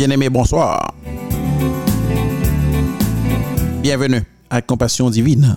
Bien-aimés, 0.00 0.30
bonsoir. 0.30 0.94
Bienvenue 3.82 4.22
à 4.48 4.62
Compassion 4.62 5.10
Divine. 5.10 5.56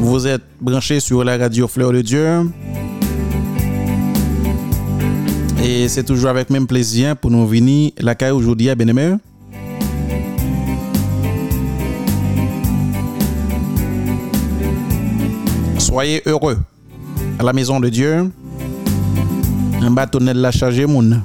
Vous 0.00 0.26
êtes 0.26 0.40
branchés 0.58 1.00
sur 1.00 1.22
la 1.22 1.36
radio 1.36 1.68
Fleur 1.68 1.92
de 1.92 2.00
Dieu. 2.00 2.50
Et 5.62 5.86
c'est 5.88 6.04
toujours 6.04 6.30
avec 6.30 6.48
même 6.48 6.66
plaisir 6.66 7.14
pour 7.14 7.30
nous 7.30 7.46
venir 7.46 7.92
la 7.98 8.14
caille 8.14 8.30
aujourd'hui 8.30 8.70
à 8.70 8.74
bien-aimés. 8.74 9.16
Soyez 15.76 16.22
heureux 16.24 16.56
à 17.38 17.42
la 17.42 17.52
maison 17.52 17.80
de 17.80 17.90
Dieu. 17.90 18.30
La 19.88 20.50
charge 20.50 20.84
moun. 20.84 21.22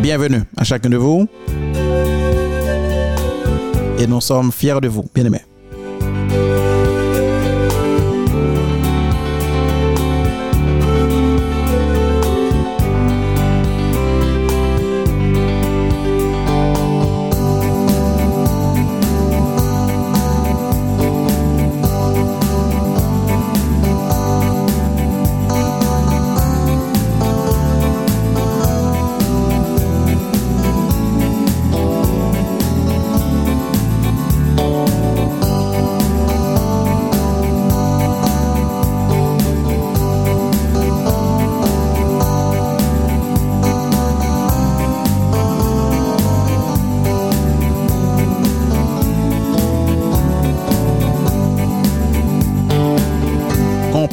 Bienvenue 0.00 0.42
à 0.56 0.64
chacun 0.64 0.88
de 0.88 0.96
vous. 0.96 1.28
Et 3.98 4.06
nous 4.06 4.22
sommes 4.22 4.50
fiers 4.50 4.80
de 4.80 4.88
vous, 4.88 5.04
bien-aimés. 5.14 5.42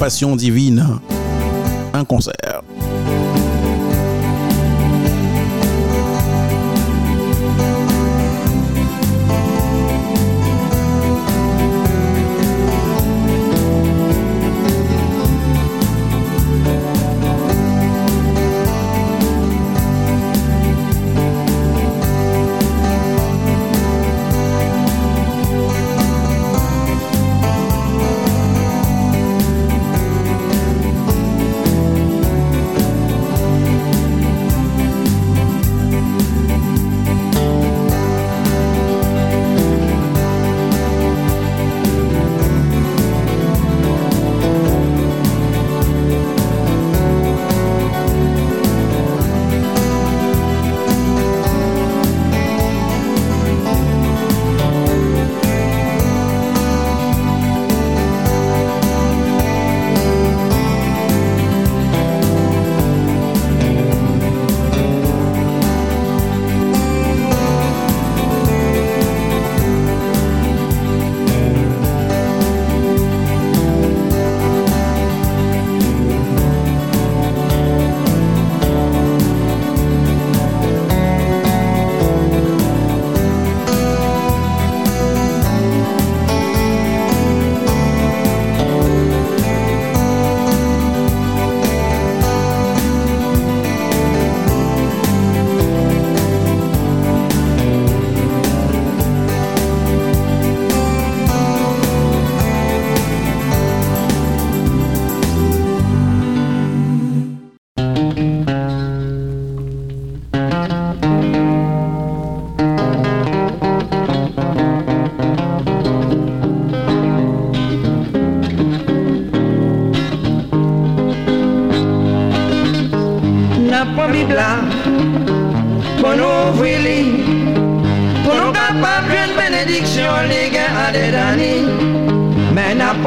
Divine, 0.10 0.84
un 1.94 2.04
concert. 2.04 2.59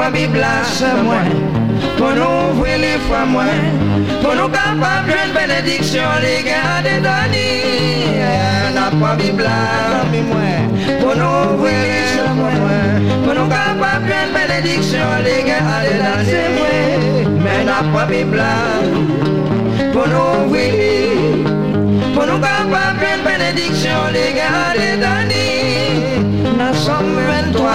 Mais 0.02 0.08
n'a 0.08 0.10
pas 0.10 0.18
Bibla 0.18 0.48
c'est 0.64 1.02
moi 1.02 1.14
pour 1.96 2.10
nous 2.10 2.58
ouvrir 2.58 2.78
les 2.78 2.98
fois 3.06 3.24
moi, 3.24 3.44
pour 4.20 4.34
nous 4.34 4.48
capables 4.48 5.06
d'une 5.06 5.32
bénédiction 5.32 6.02
les 6.20 6.42
gars 6.42 6.82
des 6.82 7.00
d'années. 7.00 8.20
N'a 8.74 8.90
pas 8.90 9.14
Bibla 9.14 9.48
mais 10.10 10.22
moi 10.22 10.38
pour 11.00 11.14
nous 11.14 11.54
ouvrir 11.54 11.72
les 11.92 12.18
fois 12.18 12.32
moi, 12.34 12.74
pour 13.24 13.34
nous 13.34 13.48
capables 13.48 14.06
d'une 14.06 14.32
bénédiction 14.34 15.06
les 15.24 15.42
gars 15.48 15.82
des 15.84 15.98
d'années. 16.02 17.28
Mais 17.40 17.64
n'a 17.64 17.82
pas 17.92 18.06
Bibla 18.06 18.54
pour 19.92 20.08
nous 20.08 20.46
ouvrir, 20.46 21.46
pour 22.14 22.26
nous 22.26 22.40
capables 22.40 22.82
une 23.14 23.24
bénédiction, 23.24 23.98
les 24.12 24.32
gars 24.34 24.72
des 24.74 24.96
derniers. 24.98 26.22
Nous 26.58 26.74
sommes 26.74 27.18
23, 27.52 27.70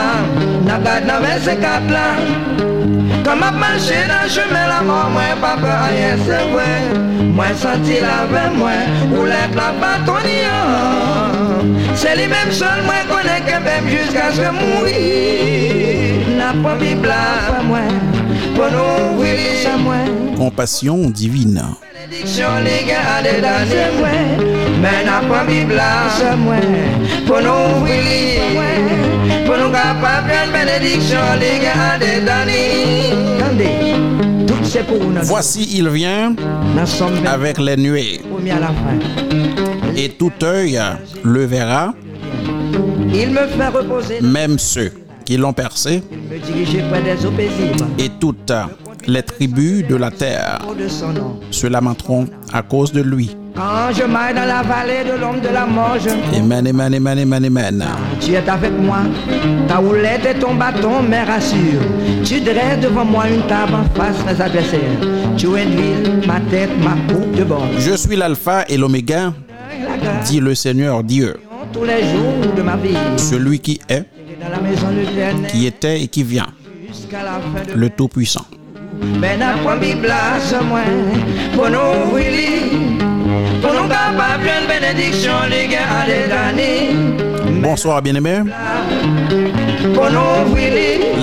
nous 0.68 0.74
avons 0.74 1.24
24 1.46 1.90
là. 1.90 2.16
Comme 3.24 3.44
à 3.44 3.52
marcher 3.52 4.06
dans 4.08 4.24
le 4.24 4.30
chemin 4.30 4.68
la 4.68 4.82
mort, 4.82 5.10
moi, 5.12 5.22
papa, 5.42 5.88
rien 5.90 6.18
c'est 6.26 6.52
vrai. 6.52 6.82
Moi, 7.24 7.46
senti 7.56 8.00
la 8.00 8.26
veille, 8.32 8.56
moi, 8.56 8.72
ou 9.12 9.26
l'être 9.26 9.56
la 9.56 9.72
bâtonnière. 9.80 11.62
C'est 11.96 12.16
les 12.16 12.28
mêmes 12.28 12.52
seuls, 12.52 12.84
moi, 12.86 12.96
connais 13.10 13.42
que 13.42 13.64
même 13.64 13.88
jusqu'à 13.88 14.32
ce 14.32 14.42
que 14.42 14.52
mourir. 14.52 16.38
N'a 16.38 16.54
pas 16.64 16.76
Bible 16.76 17.08
là, 17.08 17.62
moi, 17.64 17.80
pour 18.56 18.72
nous 18.72 19.16
ouvrir, 19.16 19.38
c'est 19.62 19.78
moi. 19.78 19.96
Compassion 20.38 21.10
divine. 21.10 21.64
Bénédiction, 22.10 22.48
les 22.64 22.88
gars, 22.88 23.22
des 23.24 23.42
derniers, 23.42 24.02
ouais. 24.02 24.46
Mais 24.82 25.04
n'a 25.04 25.20
pas 25.28 25.44
Bible 25.44 25.74
là, 25.74 26.08
bénédiction, 30.52 31.20
les 31.40 31.60
gars, 31.64 31.98
des. 32.00 32.22
Attendez, 33.42 34.46
tout 34.46 34.64
c'est 34.64 34.86
pour 34.86 35.00
nous. 35.00 35.22
Voici, 35.24 35.78
il 35.78 35.90
vient 35.90 36.36
avec 37.26 37.58
les 37.60 37.78
nuées, 37.78 38.22
premier 38.30 38.52
à 38.52 38.60
la 38.60 38.68
fin. 38.68 39.00
et 39.96 40.10
tout 40.10 40.32
œil 40.44 40.80
le 41.24 41.46
verra, 41.46 41.94
Il 43.14 43.32
me 43.32 43.48
fait 43.48 43.68
reposer, 43.68 44.22
même 44.22 44.60
ceux 44.60 44.92
qui 45.26 45.38
l'ont 45.38 45.54
percé, 45.54 46.04
et 48.00 48.10
toute 48.20 48.54
les 49.08 49.24
tribus 49.24 49.88
de 49.88 49.96
la 49.96 50.12
terre 50.12 50.60
se 51.52 51.68
lamenteront 51.68 52.28
à 52.54 52.62
cause 52.62 52.92
de 52.92 53.02
lui. 53.02 53.36
Quand 53.58 53.92
je 53.92 54.04
m'aille 54.04 54.36
dans 54.36 54.46
la 54.46 54.62
vallée 54.62 55.04
de 55.04 55.20
l'ombre 55.20 55.42
de 55.42 55.48
la 55.48 55.66
mort, 55.66 55.98
je 56.00 56.10
Amen, 56.38 56.68
amen, 56.68 56.94
amen, 56.94 57.18
amen, 57.18 57.46
amen. 57.46 57.86
Tu 58.22 58.34
es 58.34 58.48
avec 58.48 58.72
moi, 58.72 59.00
ta 59.68 59.82
houlette 59.82 60.28
et 60.28 60.38
ton 60.38 60.54
bâton 60.54 61.02
me 61.02 61.26
rassurent. 61.26 61.82
Tu 62.24 62.40
dresses 62.40 62.80
devant 62.84 63.04
moi 63.04 63.28
une 63.28 63.42
table 63.48 63.74
en 63.74 64.00
face 64.00 64.24
mes 64.28 64.40
adversaires. 64.40 65.00
Tu 65.38 65.48
huiles 65.48 66.22
ma 66.28 66.40
tête, 66.52 66.70
ma 66.84 66.92
coupe 67.12 67.32
de 67.32 67.44
bord. 67.46 67.66
Je 67.80 67.94
suis 67.96 68.16
l'alpha 68.16 68.64
et 68.70 68.78
l'oméga, 68.78 69.34
dit 70.26 70.40
le 70.40 70.54
Seigneur 70.54 71.04
Dieu, 71.04 71.38
tous 71.74 71.84
les 71.84 72.04
jours 72.12 72.54
de 72.56 72.62
ma 72.62 72.76
vie. 72.76 72.96
celui 73.18 73.60
qui 73.60 73.80
est, 73.90 74.04
qui 75.48 75.66
était 75.66 76.04
et 76.04 76.08
qui 76.08 76.22
vient, 76.22 76.46
le 77.76 77.90
Tout-Puissant. 77.90 78.46
Pour 83.62 83.74
nous 83.74 83.88
capables 83.88 84.44
de 84.44 84.68
bénédiction, 84.68 85.34
les 85.50 85.68
gars, 85.68 85.80
à 85.90 86.50
années. 86.50 86.90
Bonsoir 87.62 88.02
bien-aimés. 88.02 88.44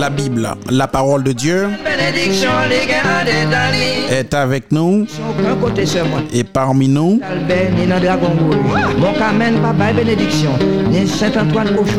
La 0.04 0.10
Bible, 0.10 0.46
la 0.70 0.86
parole 0.86 1.22
de 1.22 1.32
Dieu, 1.32 1.66
est 4.10 4.34
avec 4.34 4.70
nous 4.70 5.06
et 6.30 6.44
parmi 6.44 6.88
nous. 6.88 7.22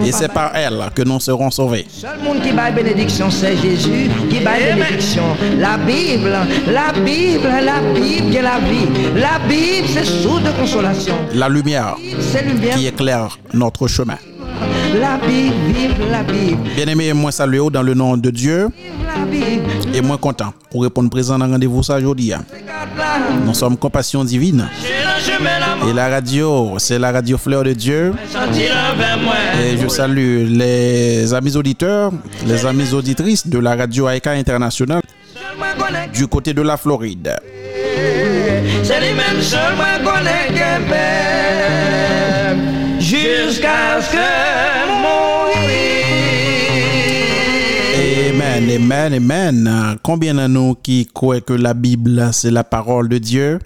Et 0.05 0.11
c'est 0.11 0.31
par 0.31 0.55
elle 0.55 0.83
que 0.93 1.01
nous 1.01 1.19
serons 1.19 1.49
sauvés. 1.49 1.87
Seul 1.89 2.19
monde 2.23 2.43
qui 2.43 2.51
baille 2.51 2.73
bénédiction, 2.75 3.31
c'est 3.31 3.57
Jésus 3.57 4.11
qui 4.29 4.39
baille 4.41 4.75
bénédiction. 4.75 5.23
La 5.57 5.75
Bible, 5.77 6.29
la 6.67 6.91
Bible, 6.93 7.47
la 7.63 7.79
Bible 7.99 8.29
qui 8.29 8.37
est 8.37 8.41
la 8.43 8.59
vie. 8.59 8.87
La 9.15 9.39
Bible, 9.49 9.87
c'est 9.91 10.05
source 10.05 10.43
de 10.43 10.51
consolation. 10.51 11.15
La 11.33 11.49
lumière. 11.49 11.95
qui 12.75 12.85
éclaire 12.85 13.39
notre 13.51 13.87
chemin. 13.87 14.17
La 14.99 15.17
Bible, 15.17 15.55
vive 15.73 16.09
la 16.09 16.23
Bible. 16.23 16.69
Bien-aimés, 16.75 17.13
moi 17.13 17.31
saluez 17.31 17.69
dans 17.71 17.83
le 17.83 17.93
nom 17.93 18.15
de 18.17 18.29
Dieu 18.29 18.69
et 19.93 20.01
moi 20.01 20.17
content 20.17 20.53
pour 20.71 20.83
répondre 20.83 21.09
présent 21.09 21.37
dans 21.37 21.45
le 21.45 21.53
rendez-vous 21.53 21.83
ça 21.83 21.97
aujourd'hui. 21.97 22.33
Regarde-la. 22.33 23.45
Nous 23.45 23.53
sommes 23.53 23.77
Compassion 23.77 24.23
Divine 24.23 24.67
et 25.89 25.93
la 25.93 26.09
radio, 26.09 26.75
c'est 26.77 26.99
la 26.99 27.11
radio 27.11 27.37
Fleur 27.37 27.63
de 27.63 27.73
Dieu. 27.73 28.13
Et 29.61 29.77
je 29.77 29.87
salue 29.87 30.47
les 30.47 31.33
amis 31.33 31.55
auditeurs, 31.57 32.11
les 32.45 32.65
amis 32.65 32.93
auditrices 32.93 33.47
de 33.47 33.59
la 33.59 33.75
radio 33.75 34.07
Aïka 34.07 34.31
International 34.31 35.01
du 36.13 36.27
côté 36.27 36.53
de 36.53 36.61
la 36.61 36.77
Floride. 36.77 37.35
C'est 38.83 38.99
lui-même 38.99 39.41
seul 39.41 39.75
moi. 39.75 39.85
Jusqu'à 43.35 44.01
ce 44.01 44.11
que 44.11 44.17
mourir. 45.01 45.95
Amen, 48.29 48.69
amen, 48.69 49.13
amen. 49.13 49.97
Combien 50.01 50.35
de 50.35 50.47
nous 50.47 50.75
qui 50.75 51.05
croient 51.05 51.41
que 51.41 51.53
la 51.53 51.73
Bible, 51.73 52.29
c'est 52.31 52.51
la 52.51 52.63
parole 52.63 53.09
de 53.09 53.17
Dieu 53.17 53.59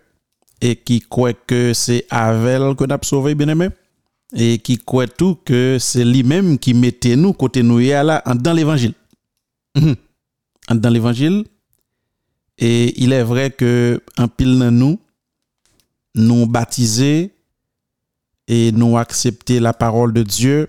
et 0.62 0.75
qui 0.75 1.01
croient 1.01 1.33
que 1.33 1.74
c'est 1.74 2.06
avec 2.10 2.62
elle 2.62 2.75
que 2.75 2.86
nous 2.86 2.98
sauvé, 3.04 3.36
bien 3.36 3.48
aimé? 3.48 3.69
Et 4.36 4.57
qui 4.60 4.77
croient 4.77 5.07
tout 5.07 5.38
que 5.45 5.77
c'est 5.80 6.06
lui-même 6.06 6.57
qui 6.57 6.74
mettait 6.74 7.16
nous 7.16 7.33
côté 7.33 7.63
nous 7.63 7.80
là 7.80 8.24
dans 8.36 8.54
l'évangile. 8.54 8.94
Mhm. 9.75 9.95
Dans 10.71 10.89
l'évangile. 10.89 11.45
Et 12.57 13.01
il 13.01 13.13
est 13.13 13.24
vrai 13.24 13.51
que 13.51 14.01
en 14.18 14.27
pile 14.27 14.57
dans 14.60 14.71
nous, 14.71 15.00
nous 16.16 16.45
baptisés 16.48 17.33
et 18.49 18.71
nous 18.71 18.97
accepter 18.97 19.59
la 19.59 19.73
parole 19.73 20.11
de 20.11 20.23
Dieu 20.23 20.67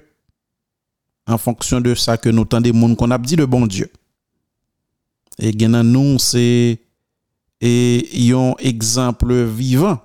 en 1.26 1.38
fonction 1.38 1.80
de 1.80 1.94
ça 1.94 2.18
que 2.18 2.28
nous 2.28 2.44
tendez 2.44 2.72
monde 2.72 2.96
qu'on 2.96 3.10
a 3.10 3.18
dit 3.18 3.36
de 3.36 3.46
bon 3.46 3.66
Dieu. 3.66 3.90
Et 5.38 5.52
nous 5.52 6.18
c'est 6.18 6.78
et 7.62 8.32
un 8.32 8.54
exemple 8.58 9.34
vivant 9.44 9.98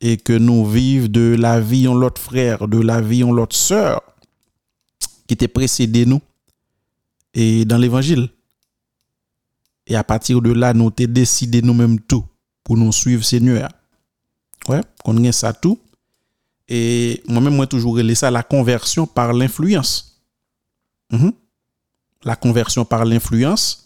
et 0.00 0.16
que 0.16 0.32
nous 0.32 0.66
vivons 0.66 1.08
de 1.08 1.36
la 1.38 1.60
vie 1.60 1.86
en 1.86 1.94
l'autre 1.94 2.20
frère, 2.20 2.66
de 2.66 2.80
la 2.80 3.02
vie 3.02 3.22
en 3.22 3.32
l'autre 3.32 3.56
sœur 3.56 4.02
qui 5.26 5.34
était 5.34 5.48
précédé 5.48 6.06
nous 6.06 6.22
et 7.34 7.66
dans 7.66 7.78
l'évangile. 7.78 8.30
Et 9.86 9.96
à 9.96 10.04
partir 10.04 10.40
de 10.40 10.52
là, 10.52 10.72
nous 10.72 10.90
t'ai 10.90 11.06
décidé 11.06 11.60
nous-mêmes 11.60 12.00
tout 12.00 12.24
pour 12.64 12.76
nous 12.76 12.92
suivre 12.92 13.24
Seigneur. 13.24 13.68
Ouais, 14.68 14.80
qu'on 15.04 15.14
gagne 15.14 15.32
ça 15.32 15.52
tout. 15.52 15.78
Et 16.72 17.20
moi-même, 17.26 17.56
moi, 17.56 17.66
toujours 17.66 17.96
relais 17.96 18.14
ça 18.14 18.30
la 18.30 18.44
conversion 18.44 19.04
par 19.06 19.32
l'influence. 19.32 20.22
Mm 21.12 21.18
-hmm. 21.18 21.32
La 22.24 22.36
conversion 22.36 22.84
par 22.84 23.04
l'influence. 23.04 23.82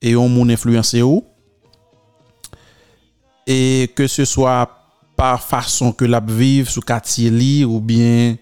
Et 0.00 0.16
on 0.16 0.28
mon 0.28 0.48
influencé 0.48 1.02
où? 1.02 1.24
Et 3.46 3.90
que 3.94 4.06
ce 4.06 4.24
soit 4.24 4.78
par 5.16 5.42
façon 5.42 5.92
que 5.92 6.06
l'ap 6.06 6.30
vive 6.30 6.68
sous 6.68 6.80
quartier 6.80 7.30
li 7.30 7.64
ou 7.64 7.80
bien 7.80 8.36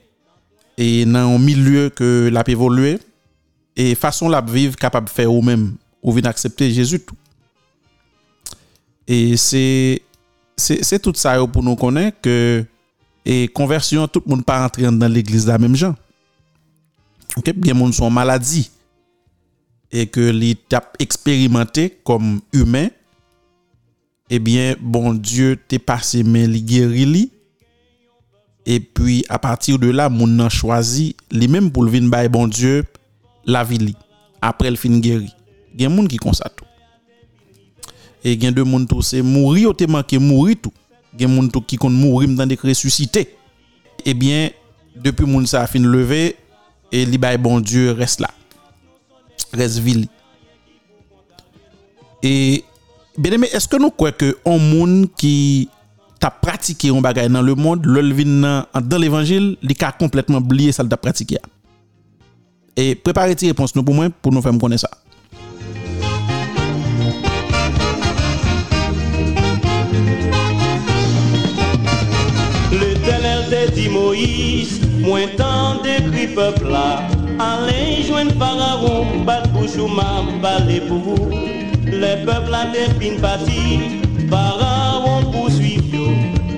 et 0.76 1.06
dans 1.06 1.34
un 1.34 1.38
milieu 1.38 1.88
que 1.88 2.28
l'ap 2.30 2.48
évolué 2.50 2.98
et 3.76 3.94
façon 3.94 4.28
l'ap 4.28 4.50
vive 4.50 4.74
capable 4.76 5.06
de 5.06 5.12
faire 5.12 5.32
ou 5.32 5.40
même 5.40 5.76
ou 6.02 6.12
vient 6.12 6.28
accepter 6.28 6.70
Jésus 6.70 7.00
tout. 7.00 7.16
Et 9.08 9.36
c'est 9.38 10.02
c'est 10.56 10.98
tout 10.98 11.14
ça 11.14 11.44
pour 11.46 11.62
nous 11.62 11.76
connaître 11.76 12.20
que 12.20 12.64
E 13.26 13.48
konversyon, 13.50 14.06
tout 14.06 14.22
moun 14.30 14.44
pa 14.46 14.60
rentre 14.62 14.86
nan 14.86 15.10
l'eglise 15.10 15.48
la 15.50 15.58
menm 15.58 15.74
jan. 15.74 15.96
Ok, 17.34 17.50
gen 17.50 17.74
moun 17.74 17.94
son 17.96 18.14
maladi. 18.14 18.68
E 19.90 20.04
ke 20.10 20.28
li 20.34 20.52
tap 20.70 20.94
eksperimente 21.02 21.88
kom 22.06 22.36
humen. 22.54 22.92
Eh 22.92 24.38
Ebyen, 24.38 24.74
bon 24.80 25.14
Diyo 25.14 25.54
te 25.70 25.78
pase 25.78 26.22
men 26.26 26.50
li 26.50 26.62
geri 26.66 27.04
li. 27.06 27.24
E 28.66 28.80
pi, 28.80 29.20
a 29.30 29.38
patir 29.38 29.78
de 29.78 29.92
la, 29.94 30.08
moun 30.10 30.32
nan 30.38 30.50
chwazi 30.50 31.12
li 31.30 31.46
menm 31.50 31.70
pou 31.70 31.86
lvin 31.86 32.08
bay 32.10 32.30
bon 32.32 32.50
Diyo 32.50 32.82
la 33.46 33.62
vi 33.66 33.78
li. 33.78 33.94
Apre 34.42 34.70
l 34.70 34.78
fin 34.78 34.98
geri. 35.02 35.30
Gen 35.78 35.94
moun 35.94 36.10
ki 36.10 36.18
konsa 36.22 36.50
tou. 36.50 36.66
E 38.26 38.34
gen 38.38 38.54
de 38.54 38.64
moun 38.66 38.86
tou 38.90 39.04
se 39.06 39.22
mouri 39.22 39.66
ou 39.68 39.74
te 39.76 39.86
manke 39.86 40.18
mouri 40.18 40.58
tou. 40.58 40.74
gen 41.18 41.32
moun 41.32 41.50
tou 41.52 41.64
ki 41.64 41.78
kon 41.80 41.94
mourim 41.94 42.36
dan 42.38 42.50
dek 42.50 42.64
resusite, 42.66 43.26
ebyen, 44.06 44.52
depi 44.96 45.26
moun 45.28 45.46
sa 45.48 45.66
fin 45.70 45.86
leve, 45.92 46.34
e 46.92 47.04
li 47.08 47.18
bay 47.20 47.38
bon 47.40 47.62
Diyo 47.64 47.96
res 47.98 48.18
la, 48.22 48.30
res 49.56 49.78
vili. 49.82 50.06
E, 52.24 52.62
beneme, 53.18 53.50
eske 53.56 53.80
nou 53.80 53.94
kwe 53.94 54.12
ke 54.16 54.32
on 54.48 54.62
moun 54.62 55.02
ki 55.18 55.68
ta 56.22 56.30
pratike 56.32 56.88
yon 56.90 57.04
bagay 57.04 57.28
nan 57.32 57.44
le 57.46 57.56
moun, 57.58 57.82
lol 57.84 58.12
vin 58.16 58.38
nan, 58.42 58.64
an 58.72 58.86
dan 58.86 59.02
l'Evangil, 59.02 59.54
li 59.60 59.76
ka 59.76 59.92
kompletman 59.98 60.44
bliye 60.44 60.74
sal 60.74 60.88
ta 60.90 60.98
pratike 61.00 61.38
ya. 61.38 61.44
E, 62.76 62.92
prepare 63.00 63.36
ti 63.38 63.48
repons 63.48 63.72
nou 63.76 63.84
pou 63.84 63.96
mwen, 63.96 64.12
pou 64.20 64.34
nou 64.34 64.44
fèm 64.44 64.60
konen 64.60 64.80
sa. 64.80 64.90
Dit 73.86 73.92
Moïse, 73.92 74.80
moins 75.00 75.26
tant 75.36 75.82
décrit 75.82 76.28
peuple 76.28 76.68
là. 76.70 77.02
Allez 77.38 78.02
joindre 78.06 78.32
Pharaon, 78.38 79.24
battre 79.24 79.48
bouche 79.50 79.76
ou 79.78 79.88
m'a 79.88 80.24
parler 80.42 80.80
pour 80.80 80.98
vous. 80.98 81.30
Les 81.84 82.24
peuples 82.24 82.50
là 82.50 82.66
des 82.72 82.92
fin 82.98 83.20
parti, 83.20 84.02
Pharaon 84.30 85.30
poursuit 85.32 85.80
yo. 85.92 86.08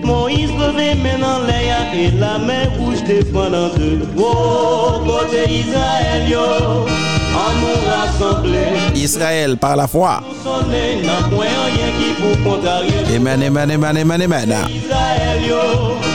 Moïse 0.04 0.50
levé 0.50 0.94
maintenant 0.94 1.40
l'air 1.46 1.92
et 1.94 2.10
la 2.18 2.38
mer 2.38 2.70
rouge 2.78 3.02
défend 3.04 3.52
en 3.52 3.68
deux. 3.76 4.00
Oh, 4.16 5.00
côté 5.04 5.50
Israël 5.52 6.28
yo, 6.30 6.38
en 6.38 7.52
nous 7.60 7.80
rassembler. 7.90 8.94
Israël 8.94 9.56
par 9.56 9.76
la 9.76 9.86
foi 9.86 10.22
amen 13.14 13.42
amen 13.42 13.70
amen 13.70 13.96
amen 13.96 14.22
amen 14.22 14.54
Israël 14.70 15.42
yo. 15.46 16.07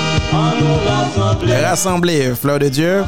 Rassemblés 1.73 2.33
fleur 2.35 2.59
de 2.59 2.69
Dieu. 2.69 3.03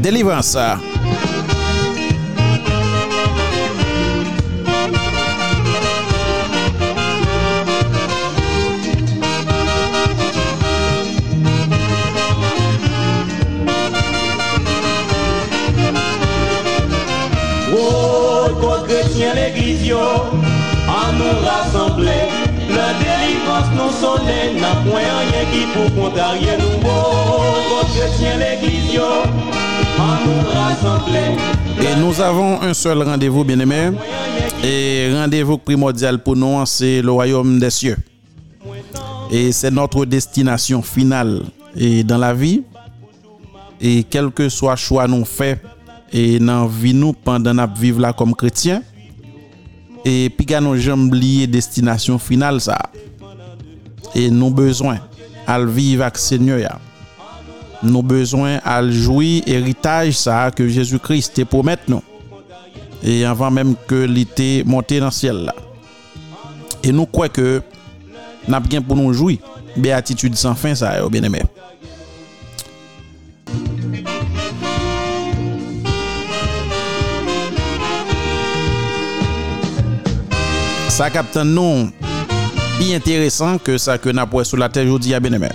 Délivrance. 0.00 0.56
Oh, 17.72 18.48
l'église 19.34 19.92
Oh, 26.84 27.82
chrétiens. 27.92 28.38
Et 31.80 32.00
nous 32.00 32.20
avons 32.20 32.60
un 32.62 32.74
seul 32.74 33.02
rendez-vous, 33.02 33.44
bien-aimés. 33.44 33.90
Et 34.64 35.10
rendez-vous 35.14 35.58
primordial 35.58 36.22
pour 36.22 36.36
nous, 36.36 36.64
c'est 36.66 37.02
le 37.02 37.10
royaume 37.10 37.58
des 37.58 37.70
cieux. 37.70 37.96
Et 39.30 39.52
c'est 39.52 39.70
notre 39.70 40.04
destination 40.04 40.82
finale 40.82 41.42
et 41.76 42.02
dans 42.04 42.18
la 42.18 42.34
vie. 42.34 42.62
Et 43.80 44.04
quel 44.04 44.30
que 44.30 44.48
soit 44.48 44.76
choix 44.76 45.06
nous 45.06 45.24
fait 45.24 45.60
et 46.12 46.38
dans 46.38 46.62
la 46.62 46.68
vie 46.68 46.94
nous 46.94 47.12
pendant 47.12 47.66
vivre 47.66 48.00
là 48.00 48.12
comme 48.12 48.34
chrétien. 48.34 48.82
Et 50.04 50.30
puis 50.30 50.46
nous 50.60 50.76
jamais 50.76 51.04
oublier 51.04 51.46
destination 51.46 52.18
finale 52.18 52.60
ça. 52.60 52.78
E 54.14 54.28
nou 54.32 54.50
bezwen 54.54 55.00
al 55.50 55.66
vive 55.70 56.04
ak 56.06 56.18
senyo 56.20 56.58
ya. 56.60 56.76
Nou 57.80 58.02
bezwen 58.04 58.58
al 58.66 58.90
joui 58.92 59.40
eritaj 59.48 60.12
sa 60.18 60.42
ke 60.54 60.66
Jezu 60.68 61.00
Christ 61.02 61.36
te 61.38 61.46
promet 61.48 61.86
nou. 61.90 62.02
E 63.00 63.22
anvan 63.24 63.54
menm 63.56 63.76
ke 63.88 64.04
li 64.10 64.26
te 64.28 64.50
monte 64.68 64.98
nan 65.00 65.14
siel 65.14 65.46
la. 65.48 65.56
E 66.84 66.92
nou 66.92 67.08
kwe 67.08 67.30
ke 67.32 67.48
nap 68.50 68.68
gen 68.70 68.84
pou 68.84 68.98
nou 68.98 69.14
joui. 69.14 69.40
Beatitude 69.76 70.36
san 70.36 70.58
fin 70.58 70.76
sa 70.76 70.96
yo 70.98 71.08
ben 71.12 71.28
eme. 71.28 71.46
Sa 80.90 81.08
kapten 81.08 81.54
nou... 81.56 82.09
bi 82.80 82.94
enteresan 82.96 83.58
ke 83.60 83.74
sa 83.76 83.98
ke 84.00 84.14
na 84.16 84.24
pou 84.24 84.40
e 84.40 84.46
sou 84.48 84.56
la 84.56 84.70
te 84.72 84.80
jodi 84.86 85.12
ya 85.12 85.20
benemen. 85.20 85.52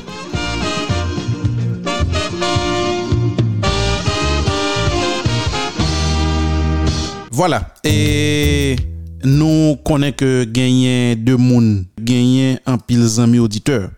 Voilà, 7.34 7.63
e 7.82 8.77
nou 9.25 9.74
konen 9.84 10.13
ke 10.15 10.46
genyen 10.53 11.17
de 11.25 11.34
moun, 11.41 11.82
genyen 11.98 12.62
an 12.70 12.77
pil 12.77 13.01
zanmi 13.10 13.41
auditeur, 13.41 13.89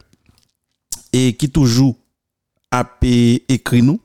e 1.11 1.27
ki 1.35 1.51
toujou 1.51 1.91
ap 2.71 3.03
e 3.05 3.43
ekri 3.59 3.83
nou, 3.83 3.99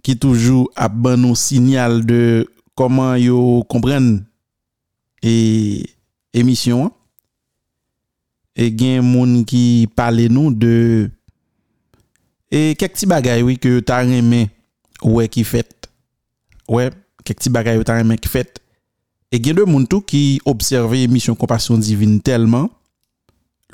ki 0.00 0.16
toujou 0.18 0.70
ap 0.72 0.96
ban 1.04 1.20
nou 1.20 1.36
sinyal 1.36 2.00
de 2.08 2.46
koman 2.74 3.18
yo 3.20 3.60
kompren 3.68 4.14
e 5.20 5.36
emisyon 6.32 6.88
an. 6.88 6.95
e 8.56 8.70
gen 8.72 9.04
moun 9.04 9.42
ki 9.44 9.86
pale 9.96 10.30
nou 10.32 10.50
de 10.54 11.10
e 12.48 12.72
kek 12.80 12.96
ti 12.96 13.08
bagay 13.08 13.44
wè 13.44 13.58
ki 13.60 13.74
yo 13.74 13.82
ta 13.84 14.00
reme 14.00 14.46
wè 15.04 15.26
ki 15.28 15.44
fet. 15.44 15.90
Wè 16.72 16.88
kek 17.26 17.42
ti 17.44 17.52
bagay 17.52 17.76
yo 17.76 17.84
ta 17.86 17.98
reme 17.98 18.16
ki 18.16 18.32
fet. 18.32 18.62
E 19.28 19.40
gen 19.42 19.58
de 19.58 19.66
moun 19.68 19.84
tou 19.84 20.00
ki 20.00 20.40
observe 20.48 21.02
emisyon 21.04 21.36
kompasyon 21.36 21.84
divin 21.84 22.16
telman 22.24 22.70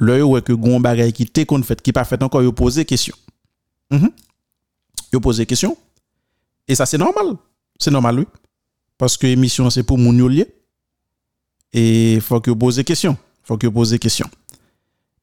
lè 0.03 0.19
yo 0.19 0.33
wè 0.33 0.43
ki 0.43 0.59
goun 0.59 0.83
bagay 0.83 1.15
ki 1.15 1.29
te 1.31 1.47
kon 1.47 1.63
fet 1.63 1.85
ki 1.85 1.95
pa 1.95 2.03
fet 2.09 2.27
ankon 2.27 2.43
yo 2.43 2.53
pose 2.57 2.83
kesyon. 2.85 3.17
Mm 3.93 3.99
-hmm. 3.99 4.13
yo 5.13 5.21
pose 5.21 5.47
kesyon. 5.47 5.77
E 6.67 6.75
sa 6.75 6.87
se 6.87 6.99
normal. 6.99 7.37
Se 7.79 7.91
normal 7.91 8.25
wè 8.25 8.27
paske 8.97 9.31
emisyon 9.33 9.71
se 9.71 9.83
pou 9.83 9.97
moun 9.99 10.19
yo 10.19 10.29
liye. 10.29 10.47
E 11.73 12.19
fòk 12.21 12.51
yo 12.51 12.57
pose 12.59 12.85
kesyon. 12.85 13.17
Fòk 13.47 13.65
yo 13.65 13.71
pose 13.71 13.99
kesyon. 13.99 14.31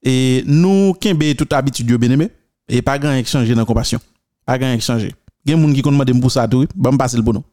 Et 0.03 0.43
nous, 0.45 0.93
qui 0.93 1.09
avons 1.09 1.33
toute 1.37 1.51
habitude, 1.53 1.93
bien 1.95 2.11
aimé, 2.11 2.29
et 2.67 2.81
pas 2.81 2.97
grand 2.97 3.13
échanger 3.13 3.53
dans 3.55 3.65
compassion. 3.65 3.99
Pas 4.45 4.57
grand 4.57 4.71
échanger. 4.73 5.13
Il 5.45 5.51
y 5.51 5.53
a 5.53 5.57
des 5.57 5.63
gens 5.63 5.73
qui 5.73 5.81
demandé 5.81 6.13
pour 6.13 6.31
ça, 6.31 6.47
tout, 6.47 6.65
bon, 6.75 6.95
passer 6.97 7.17
le 7.17 7.23
bon. 7.23 7.43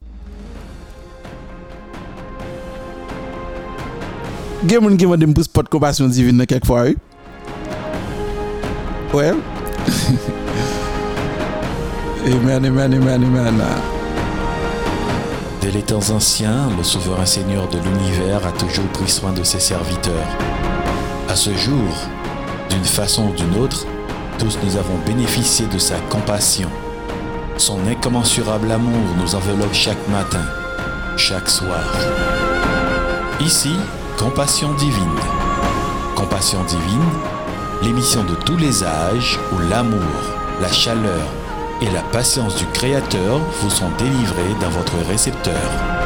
Gen 4.66 4.80
moun 4.82 4.96
ki 4.98 5.06
mwen 5.06 5.20
dem 5.20 5.34
pou 5.36 5.44
spot 5.46 5.68
compassion 5.70 6.08
divine 6.10 6.46
fwa, 6.64 6.86
oui? 6.88 6.96
Ouais. 9.14 9.30
amen, 12.26 12.64
amen, 12.64 12.94
amen, 12.94 13.24
amen. 13.24 13.60
Dès 15.60 15.70
les 15.70 15.82
temps 15.82 16.10
anciens, 16.10 16.68
le 16.76 16.82
souverain 16.82 17.26
Seigneur 17.26 17.68
de 17.68 17.78
l'univers 17.78 18.44
a 18.46 18.52
toujours 18.52 18.86
pris 18.86 19.08
soin 19.10 19.32
de 19.32 19.44
ses 19.44 19.60
serviteurs. 19.60 20.26
À 21.28 21.36
ce 21.36 21.54
jour, 21.54 21.92
d'une 22.70 22.84
façon 22.84 23.28
ou 23.28 23.32
d'une 23.32 23.56
autre, 23.56 23.86
tous 24.38 24.58
nous 24.62 24.76
avons 24.76 24.98
bénéficié 25.06 25.66
de 25.66 25.78
sa 25.78 25.98
compassion. 26.10 26.70
Son 27.56 27.78
incommensurable 27.86 28.70
amour 28.70 29.14
nous 29.18 29.34
enveloppe 29.34 29.72
chaque 29.72 30.08
matin, 30.08 30.44
chaque 31.16 31.48
soir. 31.48 31.84
Ici, 33.40 33.72
Compassion 34.18 34.72
divine. 34.72 35.20
Compassion 36.14 36.64
divine, 36.64 37.04
l'émission 37.82 38.24
de 38.24 38.34
tous 38.34 38.56
les 38.56 38.82
âges 38.82 39.38
où 39.52 39.58
l'amour, 39.68 40.00
la 40.62 40.72
chaleur 40.72 41.28
et 41.82 41.90
la 41.90 42.00
patience 42.00 42.56
du 42.56 42.64
Créateur 42.72 43.38
vous 43.60 43.68
sont 43.70 43.90
délivrés 43.98 44.54
dans 44.62 44.70
votre 44.70 44.96
récepteur. 45.06 46.05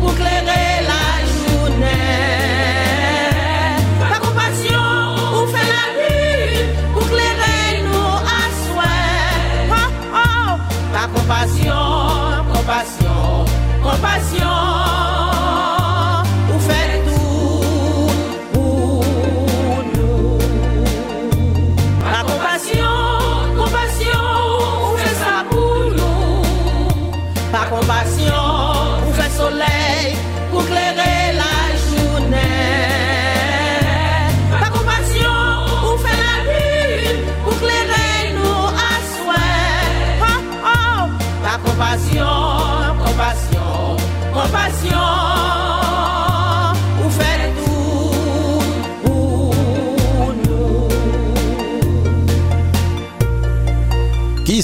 Pour 0.00 0.14
clairer 0.14 0.68
la 0.92 1.04
journée. 1.32 1.86
La 4.10 4.18
compassion, 4.18 4.86
pour 5.32 5.48
faire 5.48 5.72
la 5.78 5.86
nuit. 5.98 6.64
Pour 6.94 7.06
clairer 7.08 7.82
nous 7.82 8.14
à 8.36 8.42
souhait. 8.62 9.70
Oh, 9.70 9.90
oh. 10.14 10.50
La 10.92 11.04
compassion, 11.14 11.82
compassion, 12.52 13.44
compassion. 13.82 14.77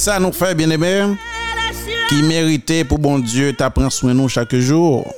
ça 0.04 0.20
nous 0.20 0.32
fait, 0.32 0.54
bien-aimés, 0.54 1.16
qui 2.10 2.22
méritait 2.24 2.84
pour 2.84 2.98
bon 2.98 3.18
Dieu 3.18 3.54
t'apprendre 3.54 3.90
soin 3.90 4.12
nous 4.12 4.28
chaque 4.28 4.54
jour. 4.54 5.10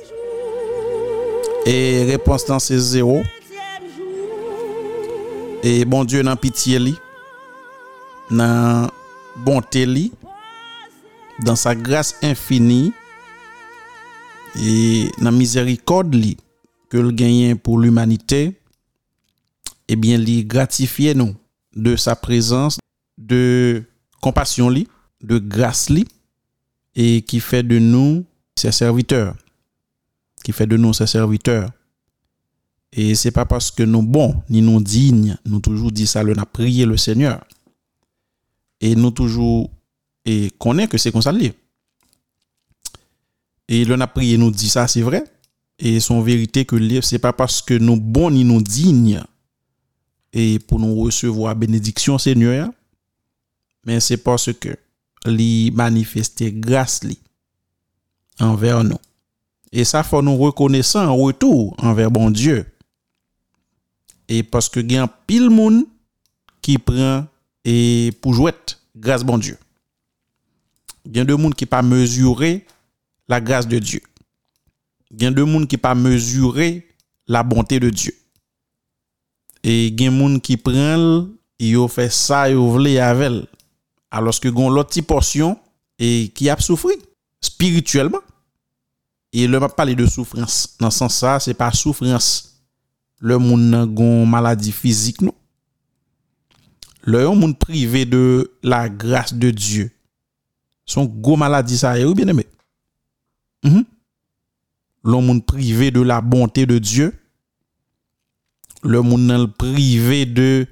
Et 1.65 2.05
réponse 2.05 2.45
dans 2.45 2.57
c'est 2.57 2.79
zéro. 2.79 3.21
Et 5.61 5.83
bon 5.83 6.05
Dieu 6.05 6.23
dans 6.23 6.37
pitié 6.37 6.79
li, 6.79 6.95
dans 8.31 8.87
bonté 9.35 9.85
li, 9.85 10.13
dans 11.41 11.57
sa 11.57 11.75
grâce 11.75 12.15
infinie 12.23 12.93
et 14.57 15.09
dans 15.19 15.33
miséricorde 15.33 16.15
li 16.15 16.37
que 16.89 16.95
le 16.95 17.11
gagne 17.11 17.57
pour 17.57 17.77
l'humanité, 17.77 18.53
eh 19.89 19.97
bien, 19.97 20.17
lui 20.17 20.45
gratifier 20.45 21.13
nous 21.13 21.35
de 21.75 21.97
sa 21.97 22.15
présence, 22.15 22.77
de 23.17 23.83
compassion 24.21 24.69
de 24.69 25.37
grâce 25.37 25.89
et 26.95 27.21
qui 27.21 27.39
fait 27.39 27.63
de 27.63 27.79
nous 27.79 28.25
ses 28.55 28.71
serviteurs, 28.71 29.35
qui 30.43 30.51
fait 30.51 30.67
de 30.67 30.77
nous 30.77 30.93
ses 30.93 31.07
serviteurs. 31.07 31.71
Et 32.91 33.15
c'est 33.15 33.31
pas 33.31 33.45
parce 33.45 33.69
que 33.69 33.83
nous 33.83 34.01
bons, 34.01 34.41
ni 34.49 34.61
nous 34.61 34.81
dignes, 34.81 35.37
nous 35.45 35.59
toujours 35.59 35.91
dit 35.91 36.07
ça, 36.07 36.23
nous 36.23 36.33
a 36.39 36.45
prié 36.45 36.85
le 36.85 36.97
Seigneur. 36.97 37.43
Et 38.81 38.95
nous 38.95 39.11
toujours, 39.11 39.69
et 40.25 40.51
connaît 40.57 40.87
que 40.87 40.97
c'est 40.97 41.11
comme 41.11 41.21
ça 41.21 41.31
le 41.31 41.51
Et 43.67 43.85
l'on 43.85 43.99
a 43.99 44.07
prié, 44.07 44.37
nous 44.37 44.51
dit 44.51 44.69
ça, 44.69 44.87
c'est 44.87 45.01
vrai. 45.01 45.23
Et 45.79 45.99
son 45.99 46.21
vérité 46.21 46.65
que 46.65 46.75
le 46.75 47.01
c'est 47.01 47.19
pas 47.19 47.33
parce 47.33 47.61
que 47.61 47.75
nous 47.75 47.99
bons 47.99 48.31
ni 48.31 48.43
nous 48.43 48.61
dignes, 48.61 49.21
et 50.33 50.59
pour 50.59 50.79
nous 50.79 50.95
recevoir 50.95 51.55
bénédiction 51.55 52.17
Seigneur, 52.17 52.69
mais 53.87 54.01
c'est 54.01 54.17
parce 54.17 54.51
que 54.51 54.77
li 55.25 55.71
manifester 55.71 56.51
grâce 56.51 56.99
envers 58.37 58.83
nous. 58.83 58.99
Et 59.71 59.85
ça 59.85 60.03
faut 60.03 60.21
nous 60.21 60.37
reconnaissant 60.37 61.05
en 61.07 61.15
retour 61.15 61.73
envers 61.79 62.11
bon 62.11 62.29
Dieu. 62.29 62.65
Et 64.27 64.43
parce 64.43 64.67
que 64.67 64.81
il 64.81 64.91
y 64.91 64.97
a 64.97 65.07
pile 65.07 65.49
monde 65.49 65.85
qui 66.61 66.77
prend 66.77 67.25
et 67.63 68.11
pour 68.21 68.33
jouer 68.33 68.51
grâce 68.95 69.23
bon 69.23 69.37
Dieu. 69.37 69.57
Il 71.05 71.15
y 71.15 71.21
a 71.21 71.23
de 71.23 71.33
monde 71.33 71.55
qui 71.55 71.65
pas 71.65 71.81
mesurer 71.81 72.65
la 73.29 73.39
grâce 73.39 73.67
de 73.69 73.79
Dieu. 73.79 74.01
Il 75.11 75.23
y 75.23 75.25
a 75.25 75.31
de 75.31 75.43
monde 75.43 75.67
qui 75.67 75.77
pas 75.77 75.95
mesurer 75.95 76.85
la 77.25 77.41
bonté 77.41 77.79
de 77.79 77.89
Dieu. 77.89 78.13
Et 79.63 79.87
il 79.87 80.01
y 80.01 80.07
a 80.07 80.11
gens 80.11 80.39
qui 80.39 80.57
prennent 80.57 81.29
et 81.59 81.73
fait 81.87 82.11
ça 82.11 82.49
et 82.49 82.53
vle 82.53 82.99
avec 82.99 83.47
alos 84.17 84.41
ke 84.41 84.51
gon 84.53 84.73
lot 84.73 84.89
ti 84.91 85.03
porsyon 85.05 85.55
e 85.97 86.27
ki 86.35 86.49
ap 86.53 86.63
soufri, 86.65 86.97
spirituelman. 87.43 88.23
E 89.33 89.45
le 89.47 89.59
map 89.59 89.75
pale 89.75 89.95
de 89.95 90.05
soufrans. 90.07 90.77
Nan 90.81 90.93
san 90.93 91.11
sa, 91.11 91.37
se 91.43 91.53
pa 91.57 91.71
soufrans. 91.75 92.29
Le 93.19 93.37
moun 93.41 93.69
nan 93.71 93.89
gon 93.89 94.25
maladi 94.29 94.71
fizik 94.73 95.21
nou. 95.25 95.35
Le 97.07 97.23
yon 97.23 97.37
moun 97.39 97.53
prive 97.55 98.05
de 98.09 98.49
la 98.63 98.87
grase 98.89 99.35
de 99.35 99.51
Diyo. 99.51 99.87
Son 100.87 101.05
go 101.05 101.37
maladi 101.39 101.77
sa 101.79 101.95
e, 101.97 102.03
yo, 102.03 102.13
bien 102.13 102.27
eme. 102.27 102.45
Mm 103.63 103.71
-hmm. 103.71 103.85
Le 105.03 105.21
moun 105.21 105.41
prive 105.41 105.91
de 105.91 106.01
la 106.01 106.21
bonte 106.21 106.65
de 106.65 106.79
Diyo. 106.79 107.11
Le 108.83 109.01
moun 109.01 109.25
nan 109.27 109.47
prive 109.51 110.25
de 110.25 110.67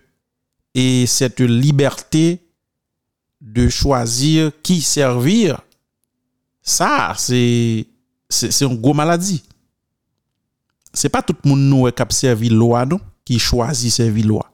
e 0.75 1.05
sete 1.07 1.47
liberté 1.47 2.44
de 3.45 3.69
choisir 3.69 4.51
qui 4.63 4.81
servir, 4.81 5.61
ça, 6.61 7.13
c'est 7.15 7.85
une 8.61 8.81
grosse 8.81 8.95
maladie. 8.95 9.43
C'est 10.91 11.09
pas 11.09 11.21
tout 11.21 11.35
le 11.43 11.49
monde 11.49 11.91
qui 11.93 12.01
a 12.01 12.05
servi 12.09 12.49
loi, 12.49 12.85
non, 12.85 12.99
qui 13.23 13.37
choisit 13.37 13.91
servir 13.91 14.25
loi. 14.25 14.51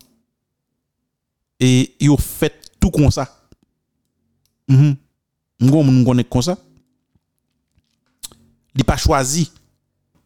Et 1.59 1.95
ils 1.99 2.09
ont 2.09 2.17
fait 2.17 2.53
tout 2.79 2.91
comme 2.91 3.09
ça. 3.11 3.27
Mm 4.67 4.95
-hmm. 5.59 6.25
comme 6.29 6.41
ça. 6.41 6.57
Ils 8.75 8.79
n'ont 8.79 8.83
pas 8.85 8.97
choisi. 8.97 9.51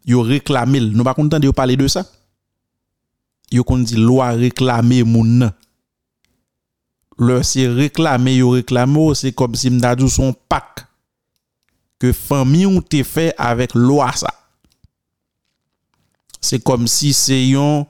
Ils 0.06 0.16
ont 0.16 0.22
réclamé. 0.22 0.80
Nous 0.80 0.88
ne 0.88 0.94
sommes 0.96 1.04
pas 1.04 1.14
contents 1.14 1.40
de 1.40 1.52
parler 1.52 1.78
de 1.78 1.88
ça. 1.88 2.06
Ils 3.52 3.62
ont 3.66 3.78
dit 3.78 3.96
loi 3.96 4.32
réclamer 4.32 5.04
mon 5.04 5.24
nom. 5.24 5.52
lor 7.20 7.44
se 7.48 7.66
reklame 7.72 8.36
yo 8.38 8.54
reklamo, 8.56 9.10
se 9.16 9.32
kom 9.36 9.56
si 9.58 9.72
mdadou 9.74 10.12
son 10.12 10.34
pak 10.52 10.84
ke 12.02 12.12
fami 12.16 12.66
ou 12.68 12.84
te 12.84 13.02
fe 13.08 13.30
avèk 13.40 13.76
lwa 13.78 14.10
sa. 14.18 14.32
Se 16.44 16.60
kom 16.62 16.86
si 16.92 17.14
se 17.16 17.38
yon 17.38 17.86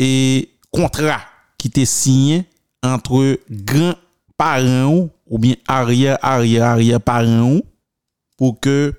e 0.00 0.10
kontra 0.74 1.20
ki 1.60 1.70
te 1.72 1.86
signe 1.88 2.42
antre 2.82 3.38
gran 3.48 3.94
paran 4.36 4.88
ou 4.90 5.10
ou 5.32 5.38
bien 5.40 5.56
ariè, 5.70 6.18
ariè, 6.20 6.60
ariè 6.60 6.98
paran 7.00 7.46
ou 7.46 7.62
pou 8.36 8.52
ke 8.58 8.92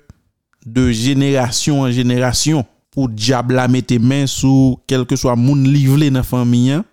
de 0.64 0.88
jenerasyon 0.96 1.84
an 1.84 1.92
jenerasyon 1.94 2.64
pou 2.94 3.10
diabla 3.10 3.68
mette 3.70 4.00
men 4.00 4.26
sou 4.30 4.78
kelke 4.88 5.18
swa 5.20 5.36
moun 5.38 5.66
livle 5.68 6.08
nan 6.14 6.24
fami 6.26 6.70
an 6.78 6.86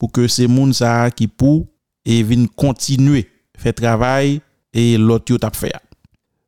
pou 0.00 0.10
ke 0.10 0.26
se 0.32 0.48
moun 0.48 0.72
sa 0.74 1.10
ki 1.14 1.28
pou 1.28 1.66
et 2.08 2.22
vin 2.22 2.46
continuer 2.56 3.28
faire 3.56 3.74
travail 3.74 4.40
et 4.72 4.96
l'autre 4.96 5.36
t'a 5.36 5.50
fait. 5.50 5.72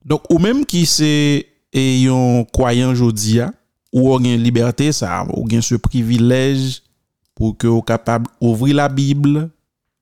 Donc 0.05 0.23
ou 0.31 0.39
même 0.39 0.65
qui 0.65 0.87
c'est 0.87 1.47
et 1.73 2.01
yon 2.01 2.45
croyant 2.45 2.95
jodi 2.95 3.41
ou 3.93 4.17
une 4.19 4.43
liberté 4.43 4.91
ça 4.91 5.27
ou 5.37 5.49
gen 5.49 5.61
ce 5.61 5.75
privilège 5.75 6.83
pour 7.35 7.57
que 7.57 7.67
ou 7.67 7.83
capable 7.83 8.27
ouvrir 8.41 8.77
la 8.77 8.89
Bible, 8.89 9.51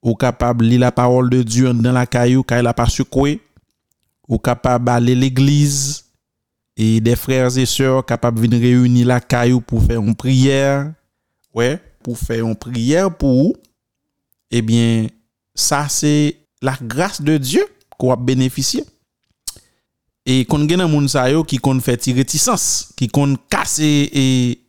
ou 0.02 0.14
capable 0.14 0.64
lire 0.64 0.80
la 0.80 0.92
parole 0.92 1.30
de 1.30 1.42
Dieu 1.42 1.72
dans 1.72 1.92
la 1.92 2.06
caillou 2.06 2.42
quand 2.42 2.64
a 2.64 2.74
pas 2.74 2.88
secoué, 2.88 3.40
ou 4.28 4.38
capable 4.38 4.88
aller 4.88 5.14
l'église 5.14 6.04
et 6.76 7.00
des 7.00 7.16
frères 7.16 7.56
et 7.56 7.66
sœurs 7.66 8.04
capables 8.04 8.40
venir 8.40 8.60
réunir 8.60 9.06
la 9.06 9.20
caillou 9.20 9.60
pour 9.60 9.82
faire 9.82 10.00
une 10.00 10.14
prière, 10.14 10.92
ouais, 11.54 11.80
pour 12.02 12.18
faire 12.18 12.44
une 12.46 12.56
prière 12.56 13.16
pour 13.16 13.56
eh 14.50 14.62
bien 14.62 15.06
sa 15.58 15.84
se 15.90 16.12
la 16.62 16.76
grase 16.80 17.24
de 17.26 17.38
Diyo 17.42 17.66
kwa 17.98 18.16
beneficye. 18.16 18.84
E 20.28 20.42
kon 20.48 20.66
gen 20.68 20.82
nan 20.82 20.90
moun 20.92 21.08
sa 21.10 21.26
yo 21.32 21.42
ki 21.48 21.58
kon 21.64 21.80
feti 21.82 22.14
retisans, 22.16 22.92
ki 22.98 23.08
kon 23.12 23.34
kase 23.50 23.88
e 24.12 24.24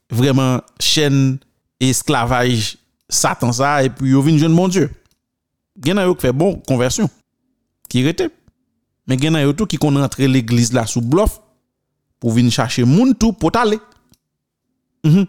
vreman 0.10 0.64
chen 0.82 1.38
esklavaj 1.84 2.74
satan 3.12 3.54
sa 3.56 3.78
e 3.86 3.92
pi 3.94 4.14
yo 4.14 4.24
vin 4.26 4.40
jen 4.42 4.56
bon 4.56 4.72
Diyo. 4.72 4.90
Gen 5.80 6.00
nan 6.00 6.10
yo 6.10 6.18
ki 6.18 6.28
fe 6.28 6.34
bon 6.36 6.58
konversyon, 6.68 7.12
ki 7.92 8.08
rete. 8.08 8.30
Men 9.10 9.22
gen 9.22 9.34
nan 9.36 9.46
yo 9.46 9.56
tou 9.58 9.70
ki 9.70 9.80
kon 9.82 9.98
rentre 10.00 10.28
l'eglise 10.30 10.76
la 10.76 10.86
sou 10.90 11.02
blof 11.02 11.40
pou 12.20 12.34
vin 12.36 12.52
chache 12.54 12.84
moun 12.86 13.14
tou 13.18 13.34
pot 13.34 13.56
ale. 13.58 13.80
Mm-hmm. 15.06 15.28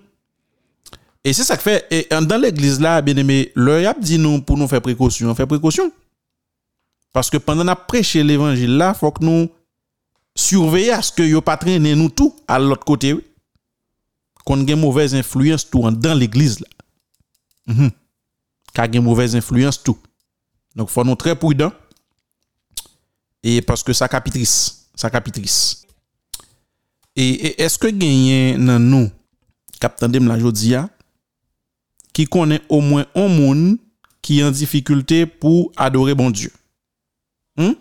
Et 1.24 1.32
c'est 1.32 1.44
ça 1.44 1.56
que 1.56 1.62
fait, 1.62 1.86
et 1.90 2.08
dans 2.22 2.40
l'église 2.40 2.80
là, 2.80 3.02
bien 3.02 3.16
aimé, 3.16 3.52
le 3.54 3.82
yap 3.82 4.00
dit 4.00 4.18
nous 4.18 4.40
pour 4.40 4.56
nous 4.56 4.66
faire 4.68 4.80
précaution, 4.80 5.34
faire 5.34 5.46
précaution. 5.46 5.92
Parce 7.12 7.28
que 7.28 7.36
pendant 7.36 7.64
la 7.64 7.76
prêché 7.76 8.22
l'évangile 8.22 8.76
là, 8.76 8.94
faut 8.94 9.10
que 9.10 9.24
nous 9.24 9.50
surveillions 10.34 10.94
à 10.94 11.02
ce 11.02 11.12
que 11.12 11.22
yo 11.22 11.40
pas 11.40 11.56
traîner 11.56 11.94
nous 11.94 12.08
tout 12.08 12.34
à 12.48 12.58
l'autre 12.58 12.84
côté. 12.84 13.12
Oui. 13.12 13.24
Qu'on 14.44 14.66
ait 14.66 14.74
mauvaise 14.74 15.14
influence 15.14 15.68
tout 15.68 15.90
dans 15.90 16.14
l'église 16.14 16.60
là. 16.60 16.66
Mm 17.66 17.74
-hmm. 17.86 17.90
Qu'a 18.72 18.86
une 18.86 19.02
mauvaise 19.02 19.36
influence 19.36 19.82
tout. 19.82 19.98
Donc 20.74 20.88
faut 20.88 21.04
nous 21.04 21.16
très 21.16 21.36
prudent. 21.36 21.72
Et 23.42 23.60
parce 23.62 23.82
que 23.82 23.92
ça 23.92 24.08
capitrice, 24.08 24.86
ça 24.94 25.10
capitrice. 25.10 25.86
Et, 27.16 27.28
et 27.46 27.62
est-ce 27.62 27.78
que 27.78 27.88
gagner 27.88 28.56
dans 28.56 28.78
nous, 28.78 29.10
Captain 29.80 30.08
de 30.08 30.18
la 30.18 30.38
jodia, 30.38 30.88
ki 32.20 32.26
konen 32.28 32.60
o 32.68 32.82
mwen 32.84 33.06
on 33.16 33.30
moun 33.32 33.60
ki 34.20 34.42
yon 34.42 34.52
difikulte 34.52 35.22
pou 35.40 35.70
adore 35.80 36.12
bon 36.18 36.32
Diyo. 36.34 36.52
Hmm? 37.56 37.76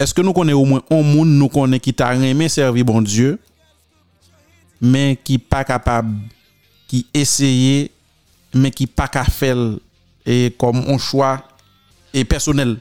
Eske 0.00 0.24
nou 0.24 0.32
konen 0.36 0.56
o 0.56 0.62
mwen 0.64 0.80
on 0.88 1.04
moun 1.04 1.34
nou 1.36 1.52
konen 1.52 1.82
ki 1.82 1.92
ta 1.92 2.14
reme 2.16 2.48
servi 2.52 2.84
bon 2.86 3.04
Diyo, 3.04 3.34
men 4.80 5.18
ki 5.20 5.36
pa 5.36 5.60
kapab, 5.68 6.08
ki 6.88 7.02
eseye, 7.16 7.90
men 8.56 8.72
ki 8.72 8.88
pa 8.88 9.10
ka 9.12 9.26
fel, 9.28 9.76
e 10.24 10.48
kom 10.56 10.80
on 10.88 10.96
chwa, 10.96 11.36
e 12.14 12.24
personel. 12.24 12.78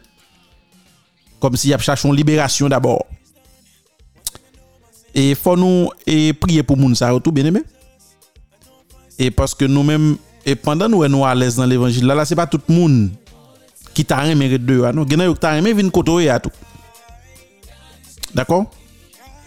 Kom 1.43 1.59
si 1.59 1.75
ap 1.75 1.83
chachon 1.83 2.15
liberasyon 2.15 2.71
dabor. 2.71 3.03
E 5.11 5.33
fon 5.35 5.59
nou 5.59 5.91
e 6.07 6.31
priye 6.39 6.63
pou 6.63 6.79
moun 6.79 6.95
sa 6.95 7.11
yo 7.11 7.19
tou, 7.19 7.35
ben 7.35 7.51
eme. 7.51 7.65
Et 9.19 9.31
parce 9.31 9.53
que 9.53 9.65
nous-mêmes, 9.65 10.17
et 10.45 10.55
pendant 10.55 10.89
nous 10.89 11.03
sommes 11.03 11.23
à 11.23 11.35
l'aise 11.35 11.55
dans 11.55 11.65
l'évangile, 11.65 12.05
là, 12.05 12.15
là 12.15 12.25
c'est 12.25 12.35
pas 12.35 12.47
tout 12.47 12.59
le 12.67 12.73
monde 12.73 13.09
qui 13.93 14.03
t'a 14.03 14.23
mérité 14.35 14.57
de 14.57 14.73
nous. 14.91 15.05
Il 15.09 15.13
y 15.13 15.21
qui 16.23 16.29
à 16.29 16.39
tout. 16.39 16.49
D'accord? 18.33 18.65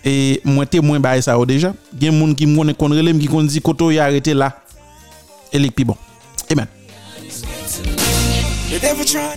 Et 0.04 0.40
moi, 0.44 0.64
témoin 0.66 1.00
bah 1.00 1.20
ça 1.20 1.36
déjà. 1.44 1.74
Il 2.00 2.04
y 2.04 2.08
a 2.08 2.12
des 2.12 2.34
qui 2.34 2.46
me 2.46 2.72
qui 2.72 4.34
là. 4.34 4.56
Et 5.52 5.58
les 5.58 5.70
bon. 5.84 5.96
Amen. 6.50 6.66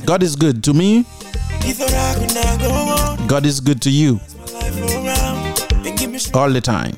God 0.06 0.24
is 0.24 0.36
good 0.36 0.62
to 0.62 0.74
me. 0.74 1.06
God 3.28 3.46
is 3.46 3.60
good 3.60 3.82
to 3.82 3.90
you 3.90 4.20
all 6.34 6.52
the 6.52 6.62
time. 6.62 6.94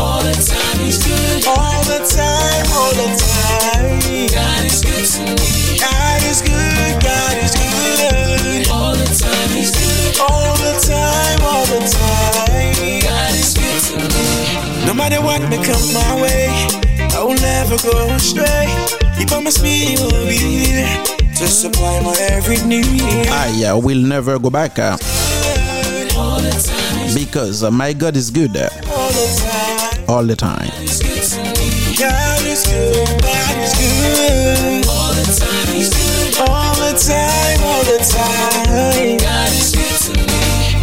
All 0.00 0.22
the 0.24 0.32
time, 0.32 0.78
He's 0.84 0.98
good. 1.04 1.44
All 1.46 1.82
the 1.84 2.00
time, 2.08 2.64
all 2.72 2.94
the 2.96 3.08
time. 3.20 4.00
God 4.32 4.64
is 4.64 4.80
good 4.80 5.04
to 5.04 5.20
me. 5.36 5.78
God 5.78 6.22
is 6.24 6.40
good, 6.40 6.94
God 7.04 7.36
is 7.44 7.52
good. 7.54 8.68
All 8.72 8.96
the 8.96 9.10
time, 9.12 9.50
He's 9.56 9.72
good. 9.76 10.18
All 10.20 10.56
the 10.56 10.74
time, 10.80 11.38
all 11.44 11.66
the 11.68 11.80
time. 11.84 13.00
God 13.04 13.32
is 13.36 13.52
good 13.54 13.80
to 13.92 13.96
me. 14.08 14.86
No 14.86 14.94
matter 14.94 15.20
what 15.20 15.40
may 15.50 15.60
come 15.62 15.84
my 15.92 16.12
way, 16.22 16.48
I 17.12 17.22
will 17.22 17.40
never 17.40 17.76
go 17.84 18.14
astray. 18.14 18.66
He 19.18 19.26
promised 19.26 19.62
me 19.62 19.94
He 19.94 19.96
will 20.02 20.26
be 20.26 20.38
here 20.38 21.04
to 21.36 21.46
supply 21.46 22.00
my 22.00 22.16
every 22.30 22.56
need. 22.66 23.02
I 23.28 23.64
uh, 23.68 23.78
will 23.78 24.00
never 24.00 24.38
go 24.38 24.50
back 24.50 24.78
uh, 24.78 24.96
All 26.16 26.40
the 26.40 26.50
time, 26.50 27.14
because 27.14 27.62
uh, 27.62 27.70
my 27.70 27.92
God 27.92 28.16
is 28.16 28.30
good 28.30 28.56
uh, 28.56 28.68
all 28.88 29.08
the 29.12 29.26
time. 29.40 29.49
All 30.10 30.26
the 30.26 30.34
time. 30.34 30.70
God 31.96 32.42
is 32.44 32.66
good, 32.66 33.22
God 33.22 33.56
is 33.62 33.74
good. 33.78 34.86
All 34.88 35.14
the 35.14 35.24
time, 35.38 35.68
He's 35.72 35.90
good. 35.90 36.48
All 36.48 36.74
the 36.74 36.98
time, 36.98 37.60
all 37.62 37.84
the 37.84 37.98
time. 38.02 39.16
God 39.18 39.52
is 39.52 39.70
good 39.70 40.00
to 40.06 40.12
me. 40.26 40.74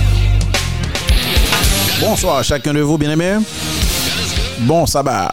Bonsoir 2.00 2.44
chacun 2.44 2.74
de 2.74 2.82
vous, 2.82 2.98
bien-aimés. 2.98 3.40
Bon 4.60 4.86
sabbat. 4.86 5.32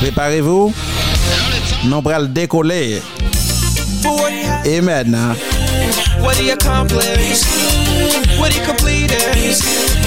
Préparez-vous. 0.00 0.72
Nous 1.84 2.02
allons 2.10 2.28
décoller. 2.28 3.02
What 6.20 6.36
He 6.36 6.50
accomplished, 6.50 7.44
what 8.38 8.52
He 8.52 8.60
completed. 8.64 10.03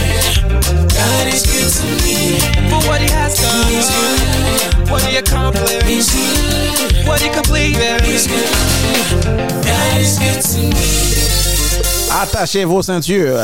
Attachez 12.22 12.66
vos 12.66 12.82
ceintures. 12.82 13.38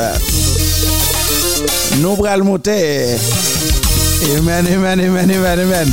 Nous 1.98 2.16
monter. 2.42 3.16
Amen, 4.36 4.66
amen, 4.66 5.00
amen, 5.00 5.30
amen, 5.30 5.60
amen. 5.60 5.92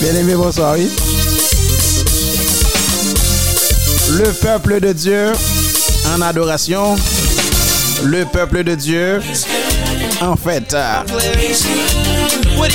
Bien-aimés, 0.00 0.34
bonsoir, 0.34 0.74
oui. 0.76 0.90
Le 4.18 4.32
peuple 4.32 4.80
de 4.80 4.92
Dieu 4.92 5.32
en 6.14 6.20
adoration. 6.20 6.96
Le 8.04 8.24
peuple 8.24 8.64
de 8.64 8.74
Dieu 8.74 9.20
en 10.20 10.36
fête. 10.36 10.74
Euh, 10.74 11.02
what. 12.56 12.70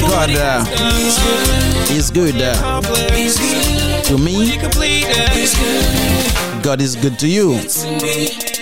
God, 0.00 0.30
God 0.30 1.90
is 1.90 2.10
good 2.10 2.34
to 4.04 4.18
me. 4.18 4.56
God 6.62 6.80
is 6.80 6.96
good 6.96 7.18
to 7.18 7.26
What 7.26 8.53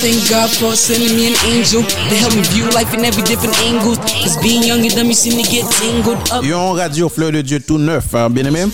thank 0.00 0.28
God 0.30 0.48
for 0.50 0.76
sending 0.76 1.16
me 1.16 1.28
an 1.28 1.36
angel 1.46 1.82
to 1.82 2.14
help 2.14 2.34
me 2.34 2.42
view 2.54 2.68
life 2.70 2.92
in 2.94 3.04
every 3.04 3.22
different 3.22 3.56
angle. 3.62 3.96
Cause 3.96 4.36
being 4.42 4.62
young 4.62 4.80
and 4.80 4.94
dumb, 4.94 5.06
you 5.06 5.14
seem 5.14 5.42
to 5.42 5.50
get 5.50 5.64
tangled 5.70 6.18
up. 6.30 6.44
Yon 6.44 6.72
radio 6.74 7.08
Fleur 7.08 7.32
de 7.32 7.42
Dieu 7.42 7.60
tout 7.60 7.78
neuf, 7.78 8.14
hein, 8.14 8.28
than 8.30 8.52
you 8.52 8.68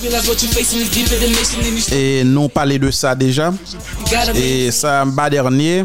Et 1.92 2.24
nous 2.24 2.48
parler 2.48 2.78
de 2.78 2.90
ça 2.90 3.14
déjà. 3.14 3.52
Et 4.34 4.70
ça 4.70 5.04
bas 5.04 5.30
dernier. 5.30 5.84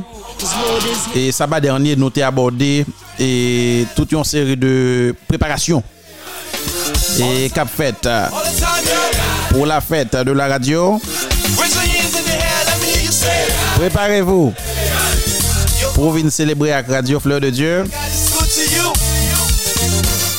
Et 1.15 1.31
ça 1.31 1.47
bas 1.47 1.59
dernier, 1.59 1.95
nous 1.95 2.09
t'ai 2.09 2.23
abordé 2.23 2.85
et 3.19 3.85
toute 3.95 4.11
une 4.11 4.23
série 4.23 4.57
de 4.57 5.15
préparations. 5.27 5.83
Et 7.19 7.49
cap 7.49 7.67
fête 7.69 8.07
pour 9.49 9.65
la 9.65 9.81
fête 9.81 10.15
de 10.15 10.31
la 10.31 10.47
radio. 10.47 10.99
Préparez-vous 13.77 14.53
pour 15.99 16.11
venir 16.11 16.31
célébrer 16.31 16.71
avec 16.71 16.87
Radio 16.89 17.19
Fleur 17.19 17.41
de 17.41 17.49
Dieu. 17.49 17.83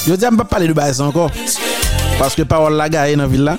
Je 0.07 0.15
dis, 0.15 0.25
je 0.25 0.31
ne 0.31 0.37
pas 0.39 0.45
parler 0.45 0.67
de 0.67 0.73
base 0.73 1.03
encore. 1.03 1.31
Parce 2.19 2.35
que 2.35 2.41
parole 2.43 2.77
la 2.77 2.89
gare 2.89 3.11
dans 3.13 3.19
la 3.19 3.27
ville 3.27 3.45
là. 3.45 3.59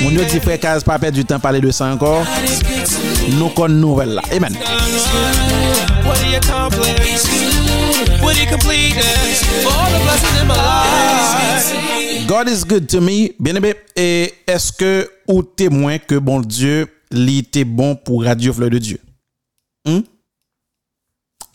Mon 0.00 0.10
Dieu 0.10 0.24
dit 0.26 0.38
frère 0.38 0.60
pas 0.84 0.98
perdre 1.00 1.16
du 1.16 1.24
temps 1.24 1.40
parler 1.40 1.60
de 1.60 1.72
ça 1.72 1.86
encore. 1.86 2.24
Nous 3.30 3.48
connaissons 3.48 3.80
nouvelle 3.80 4.10
là. 4.10 4.22
Amen. 4.30 4.56
God 12.28 12.48
is 12.48 12.64
good 12.64 12.86
to 12.86 13.00
me. 13.00 13.32
Bien 13.40 13.56
aimé, 13.56 13.74
et 13.96 14.34
est-ce 14.46 14.72
que 14.72 15.10
ou 15.26 15.42
témoin 15.42 15.98
que 15.98 16.14
bon 16.14 16.38
Dieu 16.38 16.86
li 17.10 17.38
était 17.38 17.64
bon 17.64 17.96
pour 17.96 18.22
Radio 18.22 18.52
Fleur 18.52 18.70
de 18.70 18.78
Dieu? 18.78 19.00
Hmm? 19.84 20.00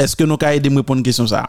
Eske 0.03 0.27
nou 0.27 0.39
ka 0.41 0.51
ede 0.55 0.71
mwepon 0.73 1.03
kèsyon 1.05 1.29
sa? 1.31 1.45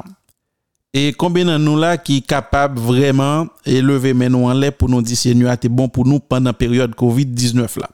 E 0.94 1.08
konbè 1.18 1.42
nan 1.42 1.62
nou 1.64 1.74
la 1.80 1.96
ki 1.98 2.20
kapab 2.22 2.76
vreman 2.78 3.48
eleve 3.66 4.12
men 4.14 4.30
nou 4.30 4.46
an 4.46 4.60
lè 4.62 4.70
pou 4.70 4.86
nou 4.90 5.02
di 5.02 5.16
se 5.18 5.32
nou 5.34 5.50
a 5.50 5.56
te 5.58 5.66
bon 5.66 5.90
pou 5.90 6.06
nou 6.06 6.22
pandan 6.22 6.54
peryode 6.54 6.94
COVID-19 7.00 7.80
la? 7.82 7.88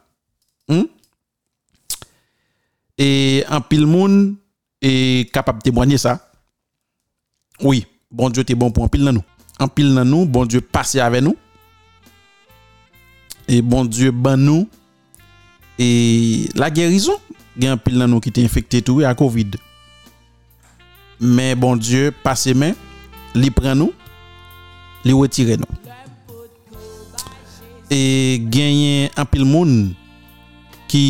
Hmm? 0.69 0.85
E 3.01 3.09
an 3.49 3.65
pil 3.65 3.87
moun 3.89 4.19
e 4.85 5.25
kapab 5.33 5.63
tebwanye 5.65 5.97
sa? 6.03 6.19
Oui, 7.65 7.87
bon 8.13 8.29
Diyo 8.29 8.45
te 8.45 8.57
bon 8.57 8.73
pou 8.73 8.85
an 8.85 8.93
pil 8.93 9.07
nan 9.07 9.17
nou. 9.17 9.25
An 9.61 9.73
pil 9.73 9.89
nan 9.97 10.09
nou, 10.09 10.29
bon 10.29 10.49
Diyo 10.49 10.61
pase 10.61 11.01
ave 11.01 11.23
nou. 11.25 11.37
E 13.49 13.63
bon 13.65 13.89
Diyo 13.89 14.13
ban 14.13 14.41
nou. 14.41 14.69
E 15.81 16.53
la 16.61 16.69
gerison 16.69 17.17
gen 17.57 17.79
an 17.79 17.81
pil 17.81 17.97
nan 17.97 18.13
nou 18.13 18.21
ki 18.21 18.33
te 18.37 18.45
infekte 18.45 18.85
tou 18.85 19.01
e 19.01 19.09
a 19.09 19.17
COVID-19. 19.17 19.70
Men 21.21 21.59
bon 21.61 21.77
Diyo 21.77 22.15
pase 22.25 22.55
men, 22.57 22.73
li 23.37 23.51
pren 23.53 23.77
nou, 23.77 23.93
li 25.05 25.13
wetire 25.13 25.59
nou. 25.61 25.69
E 27.93 28.39
genyen 28.49 29.11
apil 29.19 29.45
moun 29.45 29.91
ki 30.89 31.05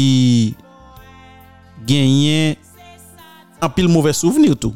genyen 1.87 2.59
apil 3.63 3.87
mouvè 3.93 4.15
souvenir 4.17 4.57
tou. 4.59 4.75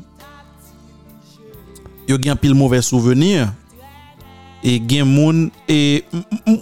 Yo 2.07 2.20
gen 2.20 2.37
apil 2.37 2.55
mouvè 2.55 2.79
souvenir 2.85 3.49
e 4.62 4.77
gen 4.87 5.09
moun 5.09 5.49
e 5.66 6.05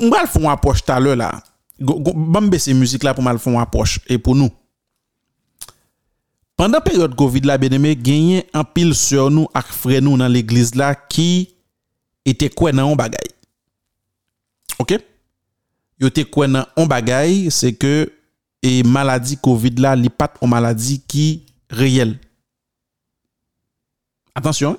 mbal 0.06 0.30
foun 0.32 0.48
apoche 0.54 0.87
talè 0.87 1.18
la. 1.18 1.35
Bambe 1.82 2.56
se 2.62 2.72
müzik 2.78 3.04
la 3.04 3.12
pou 3.12 3.26
mbal 3.26 3.42
foun 3.42 3.61
apoche 3.61 4.00
e 4.08 4.16
pou 4.16 4.38
nou. 4.38 4.48
Pendan 6.62 6.79
peryode 6.79 7.16
Covid 7.18 7.42
la 7.51 7.57
beneme, 7.59 7.90
genyen 7.98 8.44
an 8.55 8.62
pil 8.62 8.92
sur 8.94 9.33
nou 9.35 9.51
ak 9.59 9.72
fre 9.75 9.96
nou 9.98 10.14
nan 10.14 10.31
l'egliz 10.31 10.68
la 10.79 10.92
ki 10.94 11.48
ete 12.22 12.46
kwen 12.55 12.77
nan 12.79 12.92
an 12.92 13.01
bagay. 13.01 13.33
Ok? 14.79 14.92
Yo 15.98 16.07
te 16.14 16.22
kwen 16.22 16.55
nan 16.55 16.68
an 16.79 16.87
bagay, 16.87 17.48
se 17.51 17.72
ke 17.75 18.07
e 18.62 18.77
maladi 18.87 19.40
Covid 19.42 19.83
la 19.83 19.96
li 19.98 20.07
pat 20.07 20.38
an 20.38 20.53
maladi 20.55 21.01
ki 21.03 21.27
reyel. 21.83 22.14
Atensyon, 24.38 24.79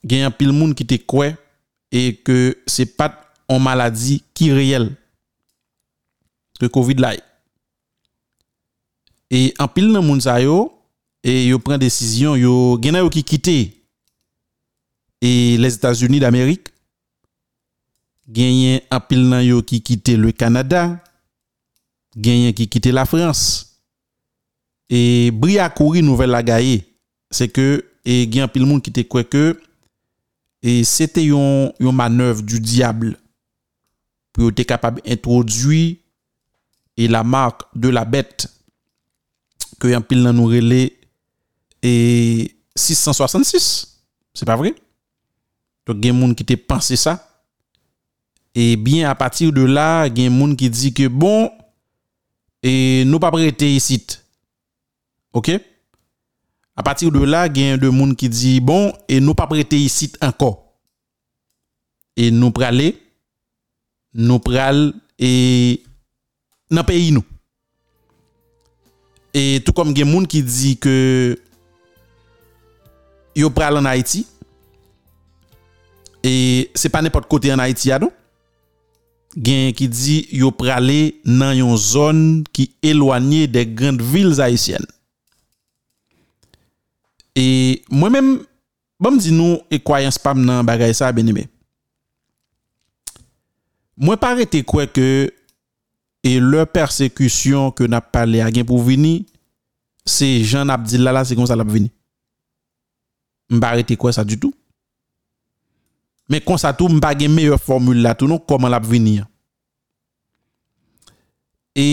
genyen 0.00 0.32
pil 0.40 0.56
moun 0.56 0.72
ki 0.72 0.88
te 0.88 1.02
kwen 1.04 1.36
e 1.92 2.06
ke 2.24 2.40
se 2.64 2.88
pat 2.88 3.20
an 3.44 3.60
maladi 3.60 4.22
ki 4.32 4.54
reyel. 4.56 4.88
Ke 6.56 6.72
Covid 6.72 7.04
la 7.04 7.12
e. 7.20 7.25
E 9.30 9.50
an 9.58 9.70
pil 9.74 9.90
nan 9.90 10.04
moun 10.06 10.22
sa 10.22 10.38
yo, 10.42 10.68
e 11.26 11.48
yo 11.50 11.58
pren 11.62 11.80
desisyon, 11.82 12.38
yo 12.38 12.76
genay 12.82 13.02
yo 13.02 13.10
ki 13.10 13.24
kite 13.26 13.56
e 15.18 15.30
les 15.58 15.74
Etats-Unis 15.74 16.22
d'Amerik, 16.22 16.70
genyen 18.30 18.84
an 18.94 19.02
pil 19.02 19.24
nan 19.26 19.42
yo 19.42 19.62
ki 19.66 19.80
kite 19.82 20.14
le 20.20 20.30
Kanada, 20.30 20.86
genyen 22.14 22.54
ki 22.54 22.68
kite 22.70 22.94
la 22.94 23.06
Frans. 23.08 23.42
E 24.86 25.32
bri 25.34 25.58
akouri 25.58 26.04
nouvel 26.06 26.30
la 26.30 26.44
gaye, 26.46 26.84
se 27.34 27.50
ke 27.50 27.82
e 28.06 28.22
gen 28.30 28.46
an 28.46 28.52
pil 28.52 28.68
moun 28.68 28.82
kite 28.84 29.02
kweke, 29.10 29.56
e 30.62 30.80
sete 30.86 31.24
yon, 31.26 31.72
yon 31.82 31.94
manev 31.94 32.44
du 32.46 32.62
diable, 32.62 33.16
pou 34.30 34.46
yo 34.46 34.54
te 34.54 34.62
kapab 34.68 35.02
introdwi 35.02 35.96
e 36.96 37.08
la 37.10 37.26
mark 37.26 37.66
de 37.74 37.90
la 37.90 38.06
bete 38.06 38.52
que 39.78 39.90
yon 39.92 40.04
pile 40.04 40.24
nan 40.24 40.36
nou 40.36 40.50
relé 40.50 40.98
et 41.82 42.56
666. 42.76 44.02
C'est 44.34 44.44
pas 44.44 44.56
vrai? 44.56 44.74
Donc, 45.86 45.98
il 46.02 46.06
y 46.06 46.10
a 46.10 46.12
des 46.12 46.20
gens 46.20 46.34
qui 46.34 46.44
te 46.44 46.54
pensé 46.54 46.96
ça. 46.96 47.44
Et 48.54 48.76
bien, 48.76 49.08
à 49.08 49.14
partir 49.14 49.52
de 49.52 49.62
là, 49.62 50.06
il 50.06 50.18
y 50.18 50.26
a 50.26 50.28
des 50.28 50.38
gens 50.38 50.54
qui 50.54 50.68
dit 50.70 50.92
que 50.92 51.06
bon, 51.08 51.50
et 52.62 53.04
nous 53.06 53.18
pas 53.20 53.30
prêter 53.30 53.74
ici. 53.74 54.04
OK? 55.32 55.50
À 56.74 56.82
partir 56.82 57.10
de 57.12 57.20
là, 57.20 57.46
il 57.46 57.58
y 57.58 57.70
a 57.70 57.76
des 57.76 57.86
gens 57.86 58.14
qui 58.14 58.28
dit 58.28 58.60
bon, 58.60 58.92
et 59.08 59.20
nous 59.20 59.34
pas 59.34 59.46
prêter 59.46 59.78
ici 59.78 60.12
encore. 60.20 60.74
Et 62.16 62.30
nous 62.30 62.50
praler, 62.50 63.00
nous 64.14 64.38
pral 64.38 64.94
et 65.18 65.82
dans 66.70 66.84
pays 66.84 67.12
nous. 67.12 67.24
Et 69.38 69.62
tout 69.62 69.74
comme 69.74 69.90
il 69.90 69.98
y 69.98 70.00
a 70.00 70.04
des 70.06 70.10
gens 70.10 70.24
qui 70.24 70.42
disent 70.42 70.78
que 70.80 71.38
yo 73.34 73.50
pral 73.50 73.76
en 73.76 73.84
Haïti. 73.84 74.26
Et 76.22 76.70
c'est 76.74 76.88
pas 76.88 77.02
n'importe 77.02 77.28
côté 77.28 77.52
en 77.52 77.58
Haïti 77.58 77.92
ado. 77.92 78.10
Gen 79.36 79.74
qui 79.74 79.90
dit 79.90 80.26
yo 80.32 80.50
pralé 80.50 81.20
dans 81.22 81.52
une 81.52 81.76
zone 81.76 82.44
qui 82.50 82.74
éloignée 82.82 83.46
des 83.46 83.66
grandes 83.66 84.00
villes 84.00 84.40
haïtiennes. 84.40 84.86
Et 87.34 87.82
moi-même 87.90 88.42
bon 88.98 89.10
me 89.10 89.18
dit 89.18 89.32
nous 89.32 89.58
et 89.70 89.78
croyance 89.78 90.18
pas 90.18 90.32
nan 90.32 90.64
bagay 90.64 90.94
ça 90.94 91.12
bien 91.12 91.26
aimé. 91.26 91.46
Moi 93.98 94.16
pas 94.16 94.30
arrêté 94.30 94.62
quoi 94.62 94.86
que 94.86 95.30
E 96.26 96.38
lè 96.42 96.64
persekisyon 96.66 97.70
ke 97.76 97.86
nap 97.90 98.10
pale 98.14 98.40
a 98.42 98.50
gen 98.50 98.66
pou 98.66 98.82
vini, 98.82 99.20
se 100.06 100.26
jan 100.42 100.72
ap 100.74 100.82
di 100.86 100.98
lala 100.98 101.22
se 101.26 101.36
kon 101.38 101.46
sa 101.46 101.58
lap 101.58 101.70
vini. 101.70 101.92
Mba 103.52 103.76
arete 103.76 103.94
kwa 104.00 104.14
sa 104.14 104.24
du 104.26 104.38
tout. 104.40 104.54
Men 106.26 106.42
kon 106.42 106.58
sa 106.58 106.72
tou 106.74 106.90
mba 106.90 107.12
gen 107.14 107.34
meyye 107.34 107.58
formule 107.62 108.02
la 108.02 108.16
tou 108.18 108.26
nou 108.30 108.42
koman 108.42 108.72
lap 108.74 108.86
vini 108.88 109.20
ya. 109.20 109.28
E 111.78 111.86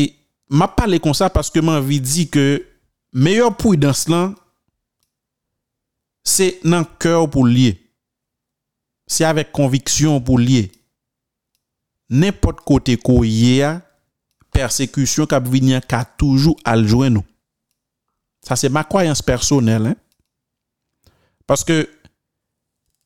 mba 0.49 0.71
pale 0.73 0.97
kon 1.03 1.13
sa 1.13 1.29
paske 1.33 1.61
man 1.61 1.83
vi 1.85 1.99
di 2.01 2.25
ke 2.33 2.47
meyye 3.13 3.51
pou 3.59 3.77
y 3.77 3.81
dans 3.81 4.07
lan, 4.09 4.33
se 6.25 6.55
nan 6.65 6.87
kèw 6.97 7.27
pou 7.29 7.45
liye. 7.45 7.77
Se 9.05 9.27
avèk 9.27 9.51
konviksyon 9.53 10.23
pou 10.25 10.41
liye. 10.41 10.71
Nèpot 12.09 12.63
kote 12.65 12.95
ko 13.01 13.21
ye 13.27 13.59
a, 13.67 13.75
persécution 14.53 15.25
qui 15.25 15.35
venir 15.35 15.85
ka 15.85 16.05
toujours 16.05 16.57
al 16.63 16.85
nous. 16.85 17.23
Ça 18.41 18.55
c'est 18.55 18.69
ma 18.69 18.83
croyance 18.83 19.21
personnelle 19.21 19.87
hein? 19.87 19.95
Parce 21.45 21.63
que 21.63 21.89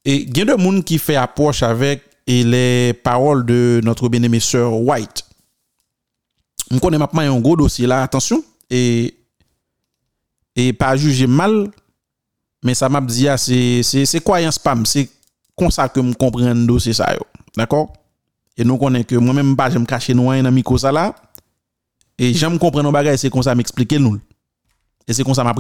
il 0.06 0.38
y 0.38 0.42
a 0.42 0.46
des 0.56 0.64
gens 0.64 0.82
qui 0.82 1.00
fait 1.00 1.16
approche 1.16 1.64
avec 1.64 2.04
et 2.28 2.44
les 2.44 2.94
paroles 2.94 3.46
de 3.46 3.80
notre 3.84 4.10
bien-aimé 4.10 4.40
sœur 4.40 4.74
White. 4.74 5.24
Je 6.70 6.78
connais 6.80 6.98
maintenant 6.98 7.22
un 7.22 7.40
gros 7.40 7.56
dossier 7.56 7.88
là, 7.88 8.04
attention, 8.04 8.44
et, 8.70 9.18
et 10.56 10.74
pas 10.74 10.98
juger 10.98 11.28
mal, 11.28 11.72
mais 12.64 12.74
ça 12.74 12.90
m'a 12.90 13.00
dit, 13.00 13.30
ah, 13.30 13.38
c'est, 13.38 13.82
c'est, 13.84 14.30
un 14.30 14.52
spam, 14.52 14.86
c'est 14.86 15.10
comme 15.56 15.72
ça 15.72 15.88
que 15.88 16.02
je 16.02 16.14
comprends 16.14 16.54
le 16.54 16.66
dossier 16.66 16.92
ça, 16.92 17.16
d'accord? 17.56 17.94
Et 18.58 18.66
nous 18.66 18.78
connaissons 18.78 19.06
que 19.06 19.16
moi-même, 19.16 19.56
pas, 19.56 19.70
je 19.70 19.78
me 19.78 19.86
cache 19.86 20.10
nous 20.10 20.30
dans 20.42 20.78
ça 20.78 20.92
là, 20.92 21.16
et 22.18 22.34
j'aime 22.34 22.58
comprendre 22.58 22.84
nos 22.84 22.92
bagages, 22.92 23.20
c'est 23.20 23.30
comme 23.30 23.44
ça 23.44 23.54
m'expliquer 23.54 24.00
nous. 24.00 24.20
Et 25.08 25.14
c'est 25.14 25.24
comme 25.24 25.34
ça 25.34 25.44
m'a. 25.44 25.54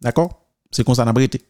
D'accord? 0.00 0.46
C'est 0.70 0.84
comme 0.84 0.94
ça 0.94 1.04
m'a 1.04 1.12
prêté. 1.12 1.40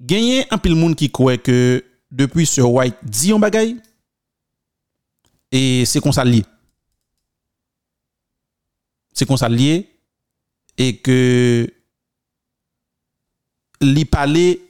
Gagner 0.00 0.46
un 0.52 0.58
pile 0.58 0.74
monde 0.74 0.96
qui 0.96 1.10
croit 1.10 1.36
que 1.36 1.84
depuis 2.10 2.46
ce 2.46 2.60
White 2.60 2.96
dit 3.02 3.32
un 3.32 3.38
bagay 3.38 3.76
et 5.52 5.84
c'est 5.84 6.00
comme 6.00 6.12
ça 6.12 6.24
lié. 6.24 6.44
C'est 9.12 9.26
comme 9.26 9.36
ça 9.36 9.48
lié 9.48 9.88
et 10.78 10.96
que 10.98 11.70
lui 13.82 14.04
parler 14.04 14.62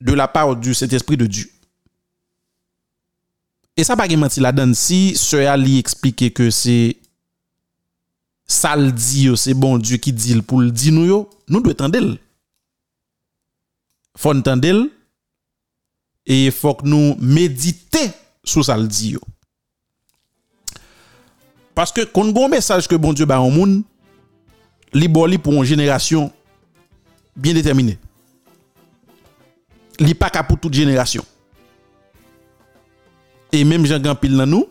de 0.00 0.12
la 0.12 0.26
part 0.26 0.56
du 0.56 0.74
Saint-Esprit 0.74 1.16
de 1.16 1.26
Dieu. 1.26 1.51
E 3.72 3.84
sa 3.86 3.96
pa 3.96 4.04
gen 4.08 4.20
manti 4.20 4.42
la 4.44 4.52
dan 4.52 4.74
si, 4.76 5.14
se 5.16 5.46
a 5.48 5.54
li 5.56 5.78
eksplike 5.80 6.28
ke 6.36 6.50
se 6.52 6.76
sal 8.52 8.90
di 8.92 9.28
yo, 9.30 9.36
se 9.40 9.54
bon 9.56 9.80
Diyo 9.80 9.96
ki 10.02 10.12
dil 10.12 10.42
pou 10.44 10.60
l 10.60 10.68
di 10.74 10.92
nou 10.92 11.08
yo, 11.08 11.22
nou 11.48 11.64
dwe 11.64 11.72
tende 11.78 12.02
l. 12.02 12.10
Fon 14.20 14.42
tende 14.44 14.74
l, 14.76 14.84
e 16.28 16.52
fok 16.52 16.84
nou 16.84 17.16
medite 17.16 18.10
sou 18.44 18.60
sal 18.66 18.84
di 18.90 19.14
yo. 19.16 19.24
Paske 21.72 22.04
kon 22.12 22.34
goun 22.36 22.52
mesaj 22.52 22.84
ke 22.84 23.00
bon 23.00 23.16
Diyo 23.16 23.30
ba 23.30 23.40
an 23.40 23.56
moun, 23.56 23.78
li 24.92 25.08
bo 25.08 25.24
li 25.24 25.40
pou 25.40 25.56
an 25.56 25.64
jenerasyon 25.64 26.28
bien 27.32 27.56
determine. 27.56 27.96
Li 29.96 30.12
pa 30.12 30.28
ka 30.28 30.44
pou 30.44 30.60
tout 30.60 30.74
jenerasyon. 30.76 31.24
Et 33.52 33.64
même 33.64 33.84
Jean 33.84 34.00
Gampil 34.00 34.36
dans 34.36 34.46
nous 34.46 34.66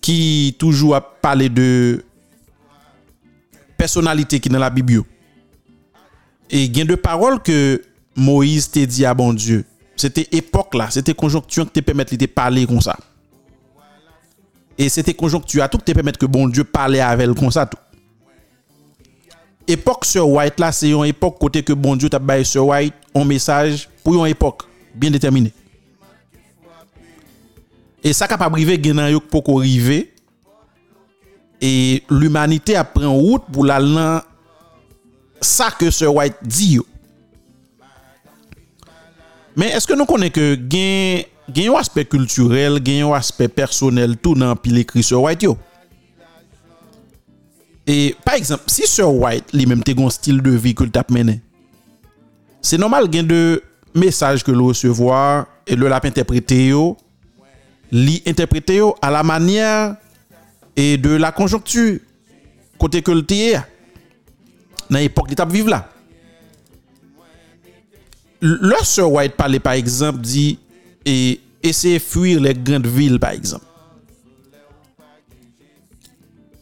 qui 0.00 0.56
toujours 0.58 0.96
a 0.96 1.00
parlé 1.00 1.48
de 1.48 2.04
personnalité 3.76 4.40
qui 4.40 4.48
dans 4.48 4.58
la 4.58 4.70
Bible. 4.70 5.04
Et 6.50 6.64
il 6.64 6.76
y 6.76 6.80
a 6.80 6.84
deux 6.84 6.96
paroles 6.96 7.40
que 7.40 7.80
Moïse 8.16 8.70
t'a 8.70 8.84
dit 8.84 9.04
à 9.06 9.14
bon 9.14 9.32
Dieu. 9.32 9.64
C'était 9.96 10.26
époque 10.32 10.74
là, 10.74 10.90
c'était 10.90 11.14
conjoncture 11.14 11.66
qui 11.66 11.72
te 11.72 11.80
permettre 11.80 12.16
de 12.16 12.26
parler 12.26 12.66
comme 12.66 12.80
ça. 12.80 12.96
Et 14.76 14.88
c'était 14.88 15.14
conjoncture 15.14 15.62
à 15.62 15.68
tout 15.68 15.78
te 15.78 15.92
permettre 15.92 16.18
que 16.18 16.26
bon 16.26 16.48
Dieu 16.48 16.64
parlait 16.64 17.00
avec 17.00 17.28
elle 17.28 17.34
comme 17.34 17.50
ça 17.50 17.66
tout. 17.66 17.78
Époque 19.68 20.04
sur 20.04 20.28
White 20.28 20.58
là, 20.58 20.72
c'est 20.72 20.90
une 20.90 21.04
époque 21.04 21.38
côté 21.38 21.62
que 21.62 21.72
bon 21.72 21.94
Dieu 21.94 22.08
t'a 22.08 22.18
baillé 22.18 22.44
sur 22.44 22.66
White 22.66 22.94
un 23.14 23.24
message 23.24 23.88
pour 24.02 24.14
une 24.14 24.30
époque 24.30 24.62
bien 24.94 25.10
déterminée. 25.10 25.52
E 28.02 28.10
sa 28.16 28.26
kapab 28.26 28.56
rive 28.58 28.74
genan 28.82 29.12
yo 29.12 29.22
pou 29.22 29.44
ko 29.46 29.60
rive. 29.62 30.04
E 31.62 32.02
l'umanite 32.10 32.74
ap 32.78 32.96
pren 32.96 33.12
wout 33.14 33.46
pou 33.54 33.62
la 33.66 33.78
lan 33.78 34.24
sa 35.42 35.70
ke 35.74 35.90
se 35.94 36.08
white 36.10 36.42
di 36.42 36.76
yo. 36.80 36.86
Men 39.54 39.76
eske 39.76 39.94
nou 39.94 40.08
konen 40.08 40.32
ke 40.32 40.54
gen, 40.56 41.26
gen 41.52 41.68
yo 41.68 41.76
aspek 41.78 42.10
kulturel, 42.10 42.80
gen 42.82 43.04
yo 43.04 43.12
aspek 43.14 43.52
personel 43.54 44.16
tou 44.18 44.38
nan 44.38 44.56
pi 44.58 44.72
l'ekri 44.74 45.04
se 45.06 45.18
white 45.18 45.46
yo. 45.46 45.54
E 47.86 48.14
par 48.24 48.38
exemple, 48.38 48.70
si 48.72 48.86
se 48.86 49.04
white 49.06 49.54
li 49.54 49.66
menm 49.66 49.82
te 49.84 49.94
gon 49.98 50.10
stil 50.10 50.40
de 50.42 50.54
vi 50.56 50.74
ke 50.78 50.86
l'tap 50.86 51.10
menen, 51.14 51.40
se 52.62 52.78
normal 52.78 53.08
gen 53.12 53.28
de 53.30 53.40
mesaj 53.98 54.42
ke 54.46 54.54
l'o 54.54 54.70
se 54.74 54.90
vwa 54.90 55.44
e 55.66 55.76
l'o 55.76 55.90
lap 55.90 56.06
interprete 56.08 56.58
yo, 56.70 56.92
li 57.92 58.22
interprété 58.26 58.80
à 59.02 59.10
la 59.10 59.22
manière 59.22 59.96
et 60.74 60.96
de 60.96 61.10
la 61.10 61.30
conjoncture 61.30 62.00
côté 62.78 63.02
que 63.02 63.12
le 63.12 63.22
dans 64.90 64.98
l'époque 64.98 65.28
d'étape 65.28 65.52
vive 65.52 65.68
là. 65.68 65.88
Sir 68.82 69.12
White 69.12 69.36
parlait 69.36 69.60
par 69.60 69.74
exemple 69.74 70.20
dit 70.20 70.58
et 71.04 71.40
essayer 71.62 71.98
de 71.98 72.02
fuir 72.02 72.40
les 72.40 72.54
grandes 72.54 72.86
villes 72.86 73.20
par 73.20 73.30
exemple. 73.30 73.64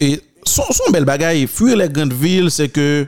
Et 0.00 0.20
son, 0.44 0.64
son 0.70 0.90
bel 0.90 1.04
bagaille, 1.04 1.46
fuir 1.46 1.76
les 1.76 1.88
grandes 1.88 2.12
villes, 2.12 2.50
c'est 2.50 2.68
que 2.68 3.06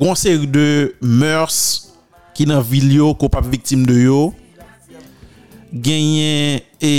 une 0.00 0.14
série 0.14 0.46
de 0.46 0.94
mœurs 1.00 1.92
qui 2.34 2.46
dans 2.46 2.60
ville 2.60 2.92
yo, 2.92 3.14
qu'on 3.14 3.28
pas 3.28 3.40
victime 3.40 3.84
de 3.84 3.94
yo, 3.94 4.34
genyen 5.72 6.60
e 6.80 6.92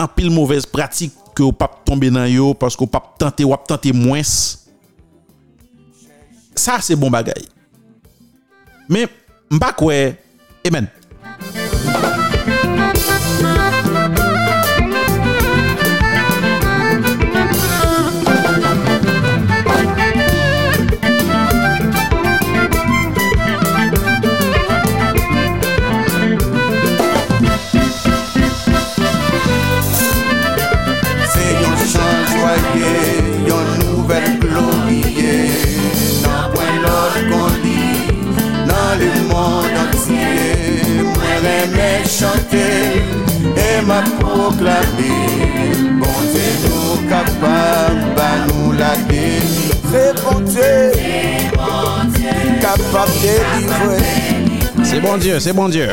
anpil 0.00 0.32
mouvez 0.32 0.66
pratik 0.68 1.14
ke 1.36 1.44
ou 1.44 1.52
pap 1.52 1.82
tombe 1.84 2.08
nan 2.12 2.28
yo, 2.30 2.52
paske 2.56 2.80
ou 2.82 2.90
pap 2.90 3.12
tante 3.20 3.44
wap 3.44 3.66
tante 3.68 3.92
mwens. 3.92 4.32
Sa 6.56 6.80
se 6.80 6.96
bon 6.96 7.12
bagay. 7.12 7.44
Men, 8.88 9.10
mba 9.52 9.74
kwe, 9.76 10.14
amen. 10.64 10.88
Clamer. 44.58 45.16
Bon 45.98 46.18
Dieu 46.32 46.50
nous 46.64 47.08
capable, 47.08 48.14
bah 48.16 48.36
nous 48.48 48.72
la 48.72 48.96
délivrer. 49.08 49.76
C'est 49.90 50.14
bon 50.24 50.40
Dieu, 50.40 50.92
capable 52.60 53.12
de 53.12 53.18
délivrer. 53.22 54.02
C'est 54.82 55.00
bon 55.00 55.16
Dieu, 55.16 55.40
c'est 55.40 55.52
bon 55.52 55.68
Dieu. 55.68 55.88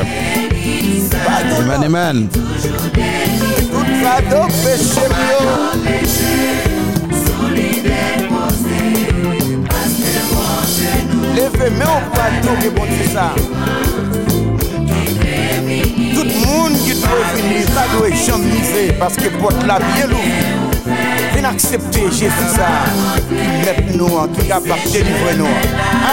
Bon. 15.66 16.03
Le 16.24 16.30
qui 16.78 16.94
doit 17.02 17.10
venir, 17.36 17.68
ça 17.68 17.84
doit 17.98 18.10
jamais 18.12 18.46
miser 18.46 18.94
parce 18.98 19.16
que 19.16 19.30
la 19.68 19.80
bien 19.80 20.08
l'ouvre. 20.08 20.22
Venez 21.34 21.48
accepter 21.48 22.04
Jésus. 22.12 22.32
Qui 23.28 23.36
met 23.36 23.98
nous 23.98 24.28
qui 24.34 24.42
est 24.42 24.48
capable 24.48 24.84
de 24.86 24.92
délivrer 24.92 25.36
nous. 25.38 25.48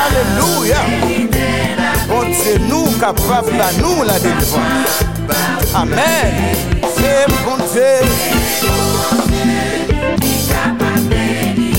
Alléluia. 0.03 0.81
Bon 2.09 2.23
Dieu, 2.23 2.59
nous 2.69 2.87
capables 2.99 3.57
là, 3.57 3.71
nous 3.79 4.03
la 4.05 4.19
délivrance. 4.19 5.05
Amen. 5.75 5.99
C'est 6.97 7.27
bon 7.45 7.57
Dieu. 7.73 7.93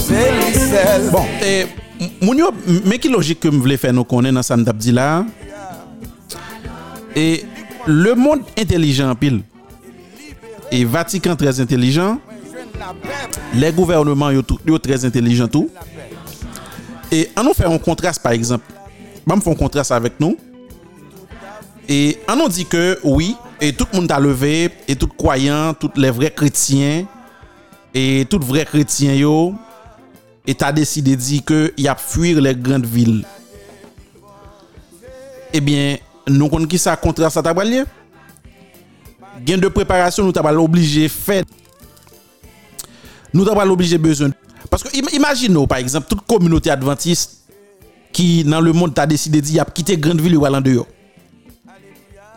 C'est 0.08 0.60
seul. 0.60 1.10
Bon, 1.12 1.26
et 1.44 1.68
moun 2.22 2.38
yo, 2.38 2.52
mais 2.86 2.98
qui 2.98 3.10
logique 3.10 3.42
que 3.42 3.50
me 3.50 3.60
voulais 3.60 3.78
faire 3.78 3.94
nous 3.94 4.06
connaître 4.06 4.56
dans 4.56 4.74
dit 4.74 4.92
là? 4.94 5.26
le 7.88 8.16
monde 8.16 8.42
intelligent 8.58 9.10
en 9.10 9.16
pile. 9.16 9.42
Et 10.72 10.86
Vatican 10.86 11.36
très 11.36 11.60
intelligent. 11.60 12.20
Les 13.54 13.72
gouvernements 13.72 14.32
yo 14.32 14.42
tout 14.42 14.60
yo 14.66 14.78
très 14.80 15.04
intelligents 15.06 15.48
tout. 15.48 15.70
Et 17.12 17.30
en 17.36 17.44
nous 17.44 17.54
fait 17.54 17.66
un 17.66 17.78
contraste 17.78 18.22
par 18.24 18.32
exemple. 18.32 18.66
Bon, 19.26 19.36
Même 19.36 19.42
font 19.42 19.56
contraste 19.56 19.92
avec 19.92 20.20
nous. 20.20 20.38
Et 21.90 22.20
on 22.30 22.36
nous 22.38 22.48
dit 22.48 22.66
que 22.66 23.00
oui 23.04 23.36
et 23.60 23.74
tout 23.74 23.86
le 23.92 24.00
monde 24.00 24.12
a 24.12 24.20
levé 24.20 24.72
et 24.88 24.96
tout 24.96 25.08
croyant 25.08 25.74
tous 25.74 25.92
les 25.96 26.10
vrais 26.10 26.32
chrétiens 26.32 27.06
et 27.94 28.26
tout 28.30 28.40
vrais 28.40 28.66
chrétiens 28.66 29.14
yo 29.14 29.54
et 30.48 30.56
a 30.62 30.72
décidé 30.72 31.16
de 31.16 31.22
dire 31.22 31.46
que 31.46 31.74
y 31.78 31.88
a 31.88 31.96
fuir 31.96 32.40
les 32.42 32.56
grandes 32.56 32.86
villes. 32.86 33.26
Eh 35.54 35.60
bien 35.60 35.98
nou 36.30 36.50
kon 36.52 36.68
ki 36.70 36.80
sa 36.82 36.98
kontra 37.00 37.32
sa 37.34 37.44
tabal 37.46 37.70
liye. 37.70 37.88
Gen 39.48 39.62
de 39.64 39.72
preparasyon 39.74 40.28
nou 40.28 40.36
tabal 40.36 40.60
oblige 40.62 41.08
fè. 41.12 41.42
Nou 43.32 43.48
tabal 43.48 43.72
oblige 43.74 43.98
bezon. 44.02 44.36
Paske 44.72 44.92
imagine 45.16 45.54
nou, 45.54 45.68
par 45.68 45.82
exemple, 45.82 46.08
tout 46.12 46.22
kominote 46.30 46.72
adventiste 46.72 47.40
ki 48.16 48.44
nan 48.48 48.64
le 48.64 48.74
moun 48.76 48.92
ta 48.94 49.08
deside 49.08 49.42
di 49.44 49.58
ap 49.60 49.72
kite 49.76 49.98
Grandville 50.00 50.38
ou 50.38 50.48
alan 50.48 50.64
deyo. 50.64 50.86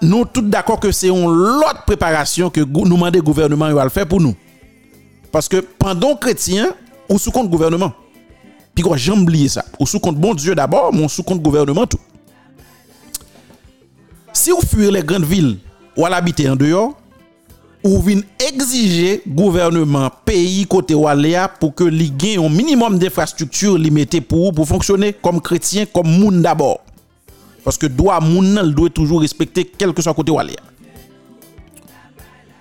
Nou 0.02 0.26
tout 0.26 0.46
d'akor 0.50 0.80
ke 0.82 0.90
se 0.94 1.08
yon 1.10 1.30
lot 1.60 1.84
preparasyon 1.88 2.50
ke 2.54 2.64
nou 2.66 2.98
mande 3.00 3.20
gouvernement 3.24 3.72
yo 3.72 3.82
al 3.82 3.92
fè 3.92 4.06
pou 4.08 4.22
nou. 4.22 4.34
Paske 5.34 5.62
pandon 5.82 6.14
kretien, 6.20 6.70
ou 7.08 7.18
sou 7.18 7.34
kont 7.34 7.48
gouvernement. 7.50 7.92
Pi 8.74 8.82
kwa 8.82 8.98
jamb 8.98 9.28
liye 9.30 9.48
sa. 9.50 9.64
Ou 9.78 9.86
sou 9.86 10.00
kont 10.02 10.16
bon 10.18 10.34
Diyo 10.34 10.54
d'abord, 10.54 10.92
moun 10.92 11.08
sou 11.08 11.22
kont 11.26 11.36
gouvernement 11.42 11.86
tout. 11.86 12.00
Si 14.34 14.50
vous 14.50 14.60
fuyez 14.60 14.90
les 14.90 15.02
grandes 15.02 15.24
villes 15.24 15.58
ou 15.96 16.04
habitez 16.04 16.50
en 16.50 16.56
dehors, 16.56 17.00
ou 17.84 18.00
vin 18.00 18.20
exiger 18.38 19.22
gouvernement 19.26 20.10
pays 20.24 20.66
côté 20.66 20.94
Waléa 20.94 21.48
pour 21.48 21.74
que 21.74 21.84
li 21.84 22.10
gagne 22.10 22.44
un 22.44 22.48
minimum 22.48 22.98
d'infrastructures 22.98 23.76
li 23.78 23.90
mette 23.90 24.20
pour 24.26 24.52
pour 24.54 24.66
fonctionner 24.66 25.12
comme 25.12 25.40
chrétien 25.40 25.84
comme 25.86 26.08
moun 26.08 26.40
d'abord. 26.42 26.80
Parce 27.62 27.78
que 27.78 27.86
droit 27.86 28.20
moun 28.20 28.54
nan 28.54 28.72
doit 28.72 28.90
toujours 28.90 29.20
respecter 29.20 29.64
quel 29.64 29.92
que 29.92 30.02
soit 30.02 30.14
côté 30.14 30.32
Waléa 30.32 30.60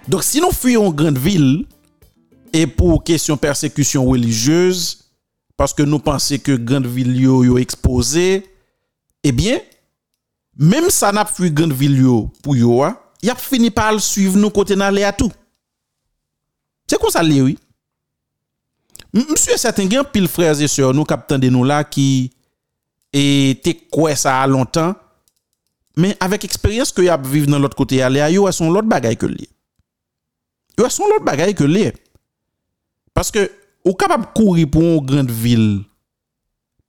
donc 0.07 0.23
si 0.23 0.41
nous 0.41 0.51
fuyons 0.51 0.91
grande 0.91 1.17
ville 1.17 1.65
et 2.51 2.67
pour 2.67 3.03
question 3.03 3.37
persécution 3.37 4.05
religieuse 4.05 5.05
parce 5.55 5.73
que 5.73 5.83
nous 5.83 5.99
pensons 5.99 6.37
que 6.37 6.51
grande 6.51 6.87
ville 6.87 7.15
yo, 7.19 7.43
yo 7.45 7.57
exposé 7.57 8.45
eh 9.23 9.31
bien 9.31 9.59
Mem 10.53 10.89
sa 10.93 11.11
nap 11.15 11.31
fwi 11.33 11.49
gen 11.55 11.73
vil 11.73 11.97
yo 12.03 12.17
pou 12.45 12.53
yo 12.57 12.81
a, 12.85 12.93
yap 13.25 13.41
fini 13.41 13.71
pal 13.73 13.97
suiv 14.03 14.35
nou 14.37 14.53
kote 14.53 14.77
nan 14.77 14.93
le 14.93 15.05
atou. 15.07 15.31
Se 16.89 16.99
kon 17.01 17.13
sa 17.13 17.23
le 17.25 17.39
wii? 17.47 17.59
Msye 19.13 19.57
saten 19.61 19.89
gen 19.89 20.05
pil 20.13 20.27
freze 20.29 20.67
se 20.69 20.81
yo 20.81 20.91
nou 20.93 21.09
kapitan 21.09 21.41
de 21.41 21.49
nou 21.53 21.65
la 21.65 21.81
ki 21.85 22.05
e 23.13 23.23
te 23.65 23.75
kwe 23.93 24.13
sa 24.17 24.39
a 24.41 24.49
lontan, 24.49 24.93
men 25.97 26.15
avek 26.21 26.45
eksperyens 26.47 26.93
ke 26.93 27.05
yap 27.05 27.25
viv 27.29 27.49
nan 27.49 27.61
lot 27.61 27.73
kote 27.77 27.97
ya 28.01 28.09
le 28.09 28.21
a, 28.21 28.29
yo 28.33 28.45
a 28.49 28.53
son 28.53 28.73
lot 28.73 28.85
bagay 28.89 29.17
ke 29.17 29.29
li. 29.29 29.49
Yo 30.77 30.85
a 30.85 30.93
son 30.93 31.09
lot 31.09 31.25
bagay 31.25 31.53
ke 31.57 31.65
li. 31.69 31.89
Paske 33.13 33.47
ou 33.85 33.93
kapap 33.97 34.31
kouri 34.37 34.65
pou 34.69 34.97
an 34.97 35.05
grand 35.05 35.29
vil 35.29 35.83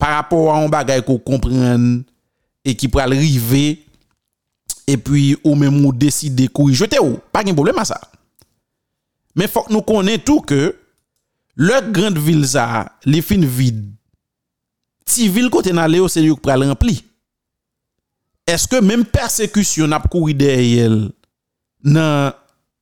par 0.01 0.17
rapport 0.19 0.53
a 0.53 0.61
an 0.61 0.73
bagay 0.73 1.01
ko 1.05 1.17
komprenne 1.21 2.03
et 2.65 2.75
qui 2.75 2.89
pourra 2.89 3.05
arriver 3.05 3.85
et 4.87 4.97
puis 4.97 5.37
ou 5.45 5.55
même 5.55 5.85
ou 5.85 5.93
décider 5.93 6.49
courir 6.49 6.77
jeter 6.77 6.99
ou. 6.99 7.19
Pas 7.33 7.45
de 7.45 7.53
problème 7.53 7.79
à 7.79 7.85
ça 7.85 8.01
mais 9.35 9.49
faut 9.49 9.63
que 9.63 9.73
nous 9.73 9.83
connaissons 9.83 10.23
tout 10.25 10.41
que 10.41 10.77
le 11.57 11.91
grande 11.93 12.19
ville 12.19 12.47
ça 12.47 12.93
les 13.05 13.23
fines 13.23 13.45
vides 13.45 13.91
si 15.07 15.29
ville 15.29 15.51
côté 15.51 15.73
n'aller 15.73 16.07
c'est 16.09 16.23
lui 16.23 16.35
qui 16.35 16.41
pourra 16.41 16.57
rempli. 16.57 17.05
Est-ce 18.47 18.67
que 18.67 18.81
même 18.81 19.05
persécution 19.05 19.87
n'a 19.87 20.01
pas 20.01 20.09
couru 20.09 20.35
derrière 20.35 20.87
elle 20.87 21.11
dans 21.83 22.33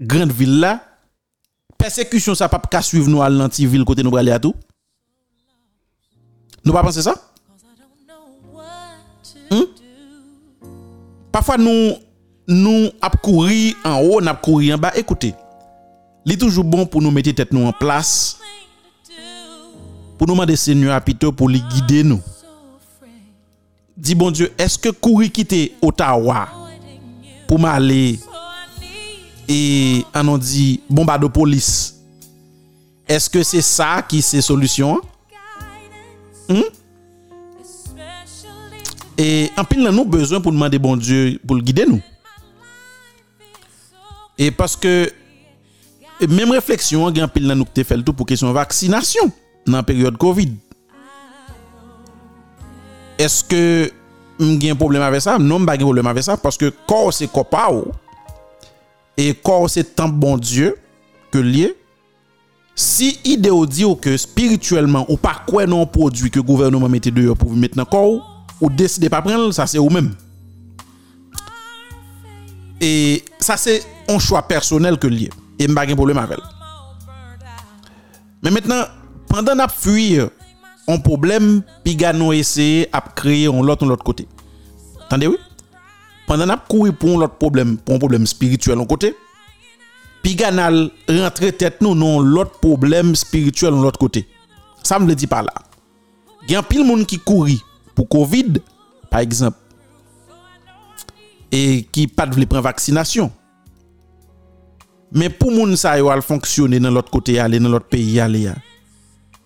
grande 0.00 0.32
ville 0.32 0.60
là 0.60 0.84
persécution 1.76 2.34
ça 2.34 2.48
pas 2.48 2.60
qu'à 2.60 2.82
suivre 2.82 3.08
nous 3.08 3.22
à 3.22 3.28
l'antiville 3.28 3.84
côté 3.84 4.02
nous 4.02 4.16
aller 4.16 4.30
à 4.30 4.38
tout 4.38 4.54
nous 6.64 6.72
pas 6.72 6.82
penser 6.82 7.02
ça 7.02 7.31
Hmm? 9.52 9.64
Parfois, 11.30 11.58
nous, 11.58 11.92
nous 12.48 12.88
courir 13.22 13.74
en 13.84 14.00
haut, 14.00 14.20
nous 14.22 14.34
courir 14.42 14.76
en 14.76 14.78
bas. 14.78 14.92
Écoutez, 14.96 15.34
il 16.24 16.32
est 16.32 16.36
toujours 16.38 16.64
bon 16.64 16.86
pour 16.86 17.02
nous 17.02 17.10
mettre 17.10 17.32
tête 17.32 17.52
nous 17.52 17.66
en 17.66 17.72
place, 17.72 18.38
pour 20.16 20.26
nous 20.26 20.34
demander 20.34 20.56
Seigneur 20.56 20.94
à 20.94 21.00
Pito 21.02 21.32
pour 21.32 21.50
lui 21.50 21.60
guider 21.60 22.02
nous. 22.02 22.20
Dis 23.94 24.14
bon 24.14 24.30
Dieu, 24.30 24.50
est-ce 24.56 24.78
que 24.78 24.88
courir 24.88 25.30
quitter 25.30 25.74
Ottawa 25.82 26.48
pour 27.46 27.58
m'aller 27.58 28.18
et 29.48 30.02
on 30.14 30.38
dit 30.38 30.80
bombarde 30.88 31.28
police? 31.30 32.00
Est-ce 33.06 33.28
que 33.28 33.42
c'est 33.42 33.60
ça 33.60 34.02
qui 34.08 34.22
c'est 34.22 34.40
solution? 34.40 35.00
Hmm? 36.48 36.62
Et 39.24 39.52
en 39.56 39.62
pile, 39.62 39.78
nous 39.78 39.86
avons 39.86 40.04
besoin 40.04 40.40
pour 40.40 40.50
demander 40.50 40.80
bon 40.80 40.96
Dieu 40.96 41.38
pour 41.46 41.54
le 41.54 41.62
guider 41.62 41.86
nous. 41.86 42.00
Et 44.36 44.50
parce 44.50 44.74
que 44.74 45.08
même 46.28 46.50
réflexion, 46.50 47.04
en 47.04 47.12
pile, 47.12 47.44
nous 47.44 47.52
avons 47.52 47.64
fait 47.72 48.02
tout 48.02 48.12
pour 48.12 48.26
question 48.26 48.52
vaccination 48.52 49.30
dans 49.64 49.76
la 49.76 49.84
période 49.84 50.16
Covid. 50.16 50.52
Est-ce 53.16 53.44
que 53.44 53.92
j'ai 54.40 54.70
un 54.70 54.74
problème 54.74 55.02
avec 55.02 55.20
ça? 55.20 55.38
Non, 55.38 55.60
je 55.60 55.66
pas 55.66 55.74
un 55.74 55.78
problème 55.78 56.06
avec 56.08 56.24
ça 56.24 56.36
parce 56.36 56.56
que 56.56 56.72
corps 56.84 57.14
c'est 57.14 57.30
copa 57.30 57.70
et 59.16 59.34
corps 59.34 59.70
c'est 59.70 59.94
tant 59.94 60.08
bon 60.08 60.36
Dieu 60.36 60.74
que 61.30 61.38
lié. 61.38 61.76
Si 62.74 63.20
idéo 63.24 63.66
dit 63.66 63.84
que 64.00 64.16
spirituellement 64.16 65.06
ou 65.08 65.16
pas 65.16 65.42
quoi 65.46 65.64
non 65.64 65.86
produit 65.86 66.28
que 66.28 66.40
le 66.40 66.42
gouvernement 66.42 66.88
mettait 66.88 67.12
dehors 67.12 67.36
pour 67.36 67.52
mettre 67.52 67.76
dans 67.76 67.84
corps, 67.84 68.31
ou 68.62 68.70
décidez 68.70 69.10
pas 69.10 69.20
prendre, 69.20 69.52
ça 69.52 69.66
c'est 69.66 69.78
vous-même. 69.78 70.14
Et 72.80 73.24
ça 73.38 73.56
c'est 73.56 73.84
un 74.08 74.18
choix 74.18 74.42
personnel 74.42 74.98
que 74.98 75.08
lié. 75.08 75.30
Et 75.58 75.66
je 75.68 75.74
pas 75.74 75.84
de 75.84 75.94
problème 75.94 76.18
avec. 76.18 76.38
Mais 78.42 78.50
maintenant, 78.50 78.84
pendant 79.28 79.54
qu'on 79.54 79.68
fuir 79.68 80.30
un 80.88 80.98
problème, 80.98 81.62
puis 81.84 81.96
nous 82.14 82.32
essayer 82.32 82.88
à 82.92 83.00
créer 83.00 83.46
un 83.46 83.62
l'autre 83.62 83.84
de 83.84 83.90
l'autre 83.90 84.04
côté. 84.04 84.26
Attendez, 85.06 85.26
oui? 85.26 85.36
Pendant 86.26 86.46
qu'on 86.46 86.56
courir 86.68 86.94
pour 86.94 87.18
l'autre 87.18 87.34
problème, 87.34 87.76
pour 87.78 87.96
un 87.96 87.98
problème 87.98 88.26
spirituel 88.26 88.78
de 88.78 88.84
côté, 88.84 89.16
puis 90.22 90.36
nous 90.36 91.20
rentrer 91.20 91.52
tête 91.52 91.80
nous 91.80 91.94
dans 91.94 92.20
l'autre 92.20 92.58
problème 92.60 93.14
spirituel 93.16 93.72
de 93.72 93.82
l'autre 93.82 93.98
côté. 93.98 94.28
Ça 94.82 94.98
me 94.98 95.06
le 95.06 95.14
dit 95.14 95.26
par 95.26 95.42
là. 95.42 95.52
Il 96.46 96.52
y 96.52 96.56
a 96.56 96.60
un 96.60 96.62
pile 96.62 96.84
monde 96.84 97.06
qui 97.06 97.18
courit 97.18 97.60
pou 97.96 98.08
COVID, 98.08 98.60
par 99.12 99.22
exemple, 99.24 99.58
e 101.52 101.84
ki 101.92 102.08
pat 102.16 102.32
vle 102.32 102.48
pren 102.48 102.64
vaksinasyon. 102.64 103.30
Men 105.12 105.32
pou 105.36 105.52
moun 105.52 105.76
sa 105.76 105.98
yo 106.00 106.08
al 106.08 106.24
fonksyone 106.24 106.80
nan 106.80 106.94
lot 106.96 107.10
kote 107.12 107.36
yale, 107.36 107.60
nan 107.60 107.74
lot 107.74 107.88
peyi 107.92 108.16
yale 108.16 108.46
ya, 108.46 108.54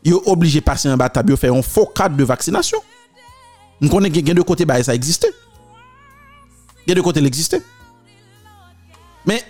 yo 0.06 0.20
oblije 0.30 0.62
pase 0.62 0.86
yon 0.86 1.00
batab 1.00 1.32
yo 1.32 1.38
fè 1.38 1.50
yon 1.50 1.64
fokat 1.66 2.14
de 2.14 2.26
vaksinasyon. 2.28 2.84
Nou 3.80 3.92
konen 3.92 4.12
gen, 4.14 4.24
gen 4.30 4.38
de 4.38 4.44
kote 4.46 4.64
ba 4.68 4.78
e 4.80 4.86
sa 4.86 4.94
egziste. 4.96 5.32
Gen 6.86 6.96
de 6.96 7.02
kote 7.04 7.20
l'egziste. 7.24 7.58
Men, 9.26 9.42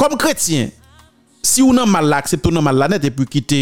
kom 0.00 0.16
kretien, 0.18 0.72
si 1.44 1.60
ou 1.62 1.74
nan 1.76 1.90
mal 1.90 2.08
la, 2.08 2.22
akseptou 2.24 2.54
nan 2.54 2.64
mal 2.64 2.80
la 2.80 2.88
net, 2.94 3.04
epi 3.04 3.28
ki 3.28 3.42
te 3.44 3.60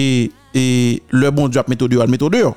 e, 0.55 0.63
le 1.11 1.33
bon 1.35 1.51
diop 1.51 1.69
meto 1.73 1.91
diyo 1.91 2.05
al 2.05 2.13
meto 2.13 2.31
diyo, 2.31 2.55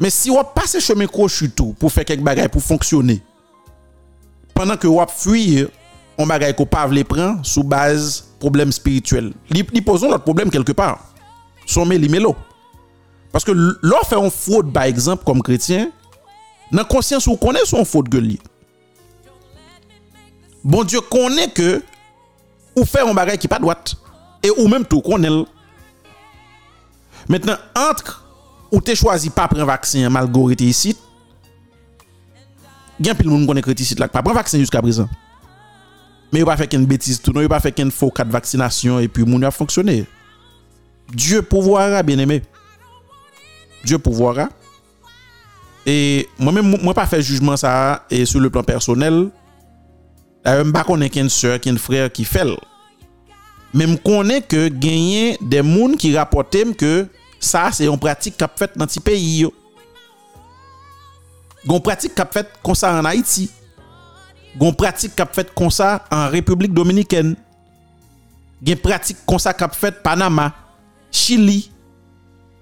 Mais 0.00 0.08
si 0.08 0.30
on 0.30 0.42
passe 0.42 0.78
chemin 0.78 1.06
crochu 1.06 1.50
tout 1.50 1.74
pour 1.78 1.92
faire 1.92 2.06
quelque 2.06 2.24
bagaille 2.24 2.48
pour 2.48 2.62
fonctionner, 2.62 3.22
pendant 4.54 4.76
que 4.76 4.88
on 4.88 5.06
fuir, 5.06 5.68
on 6.16 6.26
bagaille 6.26 6.54
qu'on 6.54 6.64
pas 6.64 6.86
les 6.88 7.04
prendre 7.04 7.44
sous 7.44 7.62
base 7.62 8.30
problème 8.38 8.72
spirituel. 8.72 9.34
Li, 9.50 9.62
posons 9.82 10.08
notre 10.08 10.24
problème 10.24 10.50
quelque 10.50 10.72
part. 10.72 11.12
Somme 11.66 11.92
li 11.92 12.08
mélo. 12.08 12.34
Parce 13.30 13.44
que 13.44 13.52
l'on 13.52 14.00
fait 14.08 14.16
une 14.16 14.30
faute 14.30 14.72
par 14.72 14.84
exemple 14.84 15.24
comme 15.24 15.42
chrétien, 15.42 15.90
dans 16.72 16.84
conscience 16.84 17.26
ou 17.26 17.36
connaît 17.36 17.64
son 17.64 17.84
faute 17.84 18.08
gueule. 18.08 18.38
Bon 20.64 20.82
Dieu 20.82 21.00
connaît 21.02 21.50
que 21.50 21.82
ou 22.74 22.84
fait 22.84 23.00
un 23.00 23.12
bagage 23.12 23.38
qui 23.38 23.48
pas 23.48 23.58
droite 23.58 23.96
et 24.42 24.50
ou 24.50 24.66
même 24.66 24.86
tout 24.86 25.02
connaît. 25.02 25.44
Maintenant 27.28 27.56
entre 27.76 28.19
ou 28.70 28.80
te 28.84 28.94
chwazi 28.98 29.32
pa 29.34 29.48
pren 29.50 29.66
vaksin 29.68 30.06
malgo 30.12 30.46
rete 30.50 30.66
isit, 30.70 30.98
gen 33.00 33.16
pil 33.18 33.30
moun 33.32 33.48
konen 33.48 33.64
kreti 33.64 33.86
isit 33.86 34.00
lak 34.00 34.14
pa 34.14 34.22
pren 34.24 34.38
vaksin 34.38 34.62
jusqu'a 34.62 34.82
prezan. 34.84 35.10
Men 36.30 36.44
yo 36.44 36.46
pa 36.46 36.56
fek 36.60 36.76
en 36.78 36.86
betis 36.86 37.18
tout 37.18 37.34
nou, 37.34 37.42
yo 37.42 37.50
pa 37.50 37.58
fek 37.62 37.82
en 37.82 37.90
fokat 37.94 38.30
vaksinasyon, 38.30 39.02
epi 39.02 39.26
moun 39.26 39.42
yo 39.42 39.50
a 39.50 39.54
fonksyonè. 39.54 39.98
Diyo 41.10 41.42
pouvoara, 41.42 42.04
bien 42.06 42.22
eme. 42.22 42.38
Diyo 43.82 43.98
pouvoara. 43.98 44.46
E 45.82 46.28
mwen 46.38 46.60
mwen 46.60 46.84
mwen 46.84 46.94
pa 46.94 47.08
fek 47.10 47.24
jujman 47.24 47.58
sa, 47.58 47.72
e 48.06 48.22
sou 48.22 48.42
le 48.42 48.52
plan 48.52 48.66
personel, 48.66 49.24
a 50.46 50.60
yon 50.60 50.70
ba 50.74 50.84
konen 50.86 51.10
ken 51.12 51.28
sèr, 51.32 51.58
ken 51.64 51.80
frèr 51.82 52.12
ki 52.14 52.28
fel. 52.28 52.54
Men 53.74 53.96
m 53.96 53.98
konen 54.02 54.44
ke 54.46 54.68
genyen 54.82 55.38
de 55.50 55.64
moun 55.66 55.98
ki 55.98 56.14
rapote 56.14 56.62
m 56.66 56.76
ke 56.78 56.94
sa 57.40 57.70
se 57.74 57.88
yon 57.88 57.98
pratik 58.00 58.36
kap 58.38 58.58
fet 58.60 58.76
nan 58.78 58.90
ti 58.90 59.02
peyi 59.02 59.46
yo. 59.46 59.54
Gon 61.66 61.82
pratik 61.84 62.14
kap 62.16 62.32
fet 62.32 62.52
konsa 62.64 62.92
an 63.00 63.08
Haiti. 63.08 63.48
Gon 64.60 64.74
pratik 64.76 65.16
kap 65.16 65.32
fet 65.36 65.52
konsa 65.56 65.98
an 66.12 66.28
Republik 66.34 66.72
Dominiken. 66.76 67.34
Gen 68.60 68.80
pratik 68.80 69.20
konsa 69.28 69.52
kap 69.56 69.76
fet 69.76 70.02
Panama, 70.04 70.50
Chili. 71.12 71.64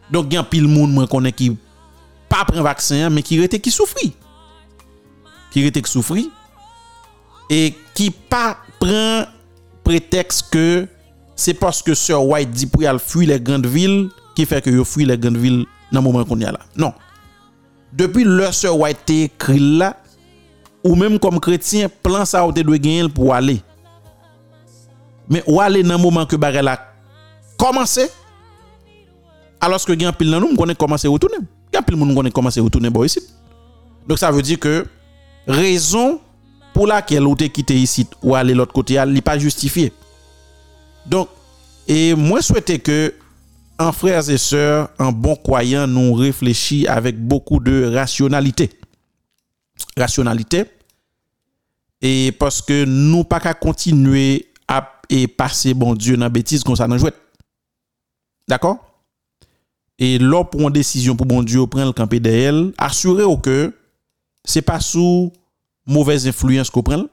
Donk 0.09 0.31
gen 0.33 0.47
pil 0.49 0.69
moun 0.71 0.95
mwen 0.95 1.09
konen 1.11 1.35
ki 1.35 1.53
pa 2.29 2.45
pren 2.49 2.65
vaksin, 2.65 3.07
men 3.13 3.25
ki 3.25 3.41
rete 3.43 3.61
ki 3.63 3.73
soufri. 3.73 4.13
Ki 5.53 5.65
rete 5.65 5.83
ki 5.85 5.91
soufri. 5.91 6.29
E 7.49 7.73
ki 7.97 8.11
pa 8.31 8.59
pren 8.81 9.27
preteks 9.87 10.43
ke 10.53 10.87
se 11.39 11.55
paske 11.57 11.95
Sir 11.97 12.21
White 12.21 12.53
di 12.53 12.69
pou 12.69 12.85
yal 12.85 13.01
fwi 13.01 13.29
le 13.31 13.39
grand 13.41 13.65
vil, 13.65 14.09
qui 14.39 14.47
fait 14.47 14.63
que 14.63 14.71
yo 14.71 14.85
fuit 14.85 15.05
les 15.05 15.19
grandes 15.19 15.37
villes 15.37 15.67
dans 15.91 15.99
le 15.99 16.05
moment 16.05 16.25
qu'on 16.25 16.39
y 16.39 16.45
a 16.45 16.53
là. 16.53 16.61
Non. 16.77 16.93
Depuis 17.93 18.23
leur 18.23 18.55
sœur 18.55 18.79
White 18.79 19.11
écrit 19.11 19.59
là, 19.59 19.97
ou 20.85 20.95
même 20.95 21.19
comme 21.19 21.41
chrétien, 21.41 21.89
plan 21.89 22.25
ça 22.25 22.47
ou 22.47 22.53
te 22.53 22.61
doit 22.61 22.79
gagner 22.79 23.09
pour 23.09 23.35
aller. 23.35 23.61
Mais 25.29 25.43
ou 25.45 25.61
aller 25.61 25.83
dans 25.83 25.97
le 25.97 26.01
moment 26.01 26.25
que 26.25 26.37
barrel 26.37 26.69
a 26.69 26.79
commencé, 27.57 28.09
alors 29.61 29.85
que 29.85 29.99
gen 29.99 30.13
pile 30.13 30.31
nan 30.31 30.41
nous, 30.41 30.51
on 30.53 30.57
connaît 30.57 30.77
comment 30.77 30.97
c'est 30.97 31.09
retourner. 31.09 31.39
Gen 31.75 31.83
pile 31.83 31.97
moun 31.97 32.15
connaît 32.15 32.31
comment 32.31 32.53
c'est 32.53 32.61
retourner 32.61 32.91
bon 32.91 33.03
ici. 33.03 33.21
Donc 34.07 34.21
ça 34.21 34.31
veut 34.31 34.43
dire 34.43 34.61
que 34.61 34.87
raison 35.49 36.21
pour 36.73 36.87
laquelle 36.87 37.27
ou 37.27 37.35
te 37.35 37.43
quitté 37.43 37.75
ici 37.75 38.07
ou 38.23 38.37
aller 38.37 38.55
l'autre 38.55 38.73
côté, 38.73 38.95
elle 38.95 39.13
n'est 39.13 39.21
pas 39.21 39.37
justifiée. 39.37 39.93
Donc 41.07 41.29
et 41.89 42.15
moi 42.15 42.41
souhaitais 42.41 42.79
que 42.79 43.13
en 43.79 43.93
frères 43.93 44.29
et 44.29 44.39
sœurs, 44.39 44.91
en 44.99 45.13
bon 45.13 45.37
croyant, 45.37 45.87
nous 45.87 46.13
réfléchissons 46.15 46.91
avec 46.91 47.19
beaucoup 47.19 47.61
de 47.61 47.95
rationalité. 47.95 48.71
Rationalité. 49.97 50.65
Et 52.01 52.33
parce 52.39 52.61
que 52.61 52.85
nous 52.85 53.25
pas 53.25 53.41
qu'à 53.41 53.55
continuer 53.55 54.49
à 54.67 54.93
et 55.09 55.27
passer 55.27 55.75
bon 55.75 55.95
Dieu 55.95 56.17
dans 56.17 56.29
bêtise 56.29 56.63
comme 56.63 56.77
ça 56.77 56.87
dans 56.87 56.99
jouet. 56.99 57.15
D'accord? 58.47 58.79
Et 59.99 60.19
là 60.19 60.45
pour 60.45 60.61
une 60.61 60.71
décision 60.71 61.17
pour 61.17 61.27
bon 61.27 61.43
Dieu 61.43 61.67
prendre 61.67 61.87
le 61.87 61.93
campé 61.93 62.21
d'elle, 62.21 62.73
assurez 62.79 63.25
au 63.25 63.37
que 63.37 63.75
c'est 64.45 64.63
pas 64.63 64.81
sous 64.81 65.33
mauvaise 65.87 66.27
influence 66.29 66.71
qu'on 66.71 66.83
prend. 66.83 67.05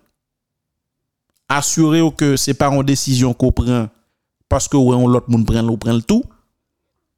Assurez 1.48 2.02
que 2.16 2.36
c'est 2.36 2.54
pas 2.54 2.68
une 2.74 2.84
décision 2.84 3.34
qu'on 3.34 3.52
prend 3.52 3.88
parce 4.50 4.68
que 4.68 4.78
ouais, 4.78 4.96
on 4.96 5.08
l'autre 5.08 5.30
monde 5.30 5.46
prend, 5.46 5.68
on 5.68 5.78
prend 5.78 6.00
tout. 6.00 6.24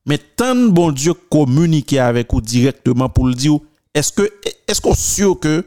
Mais 0.07 0.17
tant 0.17 0.55
bon 0.55 0.91
Dieu 0.91 1.13
communiquer 1.13 1.99
avec 1.99 2.33
vous 2.33 2.41
directement 2.41 3.09
pour 3.09 3.27
le 3.27 3.35
dire 3.35 3.59
est-ce 3.93 4.11
que 4.11 4.31
est-ce 4.67 4.81
qu'on 4.81 4.95
sûr 4.95 5.39
que 5.39 5.65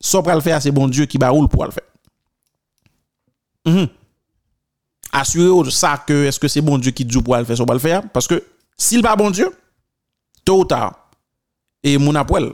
ça 0.00 0.20
va 0.22 0.34
le 0.34 0.40
faire 0.40 0.62
c'est 0.62 0.70
bon 0.70 0.88
Dieu 0.88 1.04
qui 1.04 1.18
va 1.18 1.30
pour 1.30 1.64
le 1.66 1.70
faire? 1.70 1.84
Mm 3.66 3.84
Assurez-vous 5.12 5.70
ça 5.70 5.98
que 6.06 6.26
est-ce 6.26 6.38
que 6.38 6.46
c'est 6.46 6.60
bon 6.60 6.78
Dieu 6.78 6.92
qui 6.92 7.04
dit 7.04 7.20
pour 7.20 7.36
le 7.36 7.44
faire 7.44 7.56
ça 7.56 7.64
va 7.64 7.74
le 7.74 7.80
faire? 7.80 8.08
Parce 8.10 8.28
que 8.28 8.42
s'il 8.78 9.02
pas 9.02 9.16
bon 9.16 9.30
Dieu 9.30 9.52
tôt 10.44 10.60
ou 10.60 10.64
tard 10.64 11.10
et 11.82 11.98
mon 11.98 12.14
appel 12.14 12.52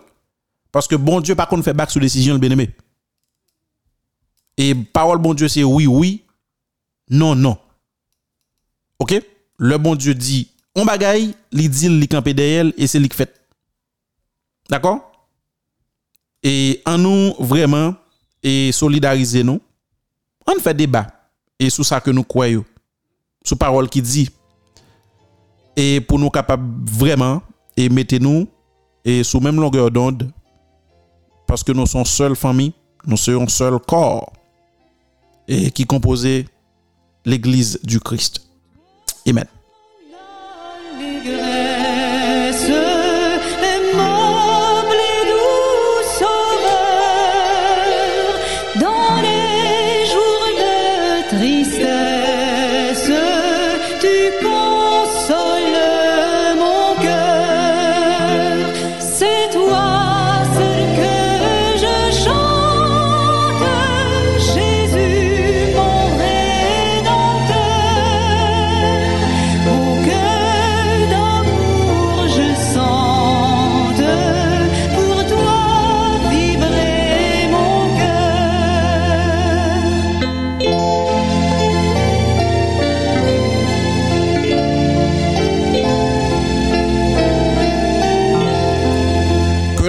parce 0.76 0.88
que 0.88 0.94
bon 0.94 1.22
Dieu, 1.22 1.34
par 1.34 1.48
contre, 1.48 1.64
fait 1.64 1.72
back 1.72 1.90
sur 1.90 2.02
décision, 2.02 2.34
le 2.34 2.38
bien-aimé. 2.38 2.68
Et 4.58 4.74
parole 4.74 5.16
bon 5.16 5.32
Dieu, 5.32 5.48
c'est 5.48 5.64
oui, 5.64 5.86
oui, 5.86 6.22
non, 7.08 7.34
non. 7.34 7.56
OK? 8.98 9.14
Le 9.56 9.78
bon 9.78 9.94
Dieu 9.94 10.12
dit, 10.14 10.50
On 10.76 10.84
bagay, 10.84 11.30
li 11.56 11.66
dil 11.72 11.96
li 12.02 12.08
kampe 12.10 12.34
deyel, 12.36 12.74
e 12.76 12.84
se 12.84 13.00
li 13.00 13.08
k 13.08 13.16
fet. 13.16 13.32
D'akor? 14.68 14.98
E 16.44 16.82
an 16.86 17.00
nou 17.00 17.46
vreman, 17.48 17.94
e 18.44 18.68
solidarize 18.76 19.40
nou, 19.46 19.62
an 20.46 20.60
fè 20.62 20.76
debat, 20.76 21.08
e 21.56 21.70
sou 21.72 21.86
sa 21.86 22.02
ke 22.04 22.12
nou 22.12 22.28
kwayo, 22.28 22.66
sou 23.40 23.56
parol 23.58 23.88
ki 23.88 24.04
di, 24.04 24.26
e 25.72 26.04
pou 26.04 26.20
nou 26.20 26.30
kapab 26.34 26.60
vreman, 27.00 27.40
e 27.72 27.88
mette 27.88 28.20
nou, 28.20 28.44
e 29.00 29.22
sou 29.24 29.40
mèm 29.40 29.56
longeur 29.62 29.88
d'onde, 29.90 30.28
paske 31.48 31.72
nou 31.72 31.88
son 31.88 32.04
sol 32.04 32.36
fami, 32.36 32.68
nou 33.08 33.16
seyon 33.16 33.48
sol 33.48 33.80
kor, 33.80 34.26
e 35.48 35.70
ki 35.72 35.88
kompose 35.88 36.42
l'Eglise 37.24 37.80
du 37.82 37.98
Christ. 38.02 38.42
Amen. 39.26 39.55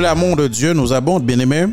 L'amour 0.07 0.37
de 0.37 0.47
Dieu 0.47 0.71
nous 0.71 0.93
abonde, 0.93 1.25
bien 1.25 1.37
aimés, 1.37 1.65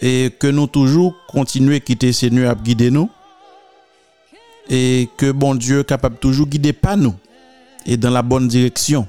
et 0.00 0.30
que 0.38 0.46
nous 0.46 0.66
toujours 0.66 1.14
continuer 1.28 1.76
à 1.76 1.80
quitter 1.80 2.14
ces 2.14 2.30
nuits 2.30 2.46
à 2.46 2.54
guider 2.54 2.90
nous, 2.90 3.10
et 4.70 5.10
que 5.18 5.32
bon 5.32 5.54
Dieu 5.54 5.82
capable 5.82 6.16
toujours 6.16 6.46
guider 6.46 6.72
pas 6.72 6.96
nous, 6.96 7.14
et 7.84 7.98
dans 7.98 8.08
la 8.08 8.22
bonne 8.22 8.48
direction, 8.48 9.06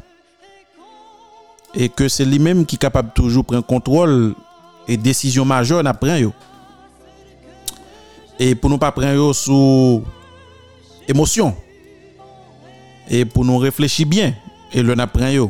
et 1.74 1.88
que 1.88 2.10
c'est 2.10 2.26
lui-même 2.26 2.66
qui 2.66 2.76
est 2.76 2.80
capable 2.80 3.14
toujours 3.14 3.46
prendre 3.46 3.66
contrôle 3.66 4.36
et 4.90 4.98
décision 4.98 5.46
majeure 5.46 5.88
après 5.88 6.22
et 8.40 8.56
pour 8.56 8.70
nous 8.70 8.78
pas 8.78 8.92
prendre 8.92 9.34
sous 9.34 10.04
émotion 11.08 11.56
et 13.10 13.24
pour 13.24 13.46
nous 13.46 13.58
réfléchir 13.58 14.06
bien 14.06 14.34
et 14.74 14.82
le 14.82 14.96
n'a 14.96 15.08
prend 15.08 15.30
yo 15.30 15.50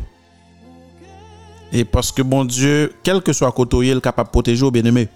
et 1.73 1.83
parce 1.83 2.11
que 2.11 2.21
bon 2.21 2.45
Dieu 2.45 2.93
quel 3.03 3.21
que 3.21 3.33
soit 3.33 3.51
côté 3.51 3.77
il 3.77 3.97
est 3.97 4.01
capable 4.01 4.27
de 4.27 4.31
protéger 4.31 4.63
au 4.63 4.71
bien-aimé. 4.71 5.09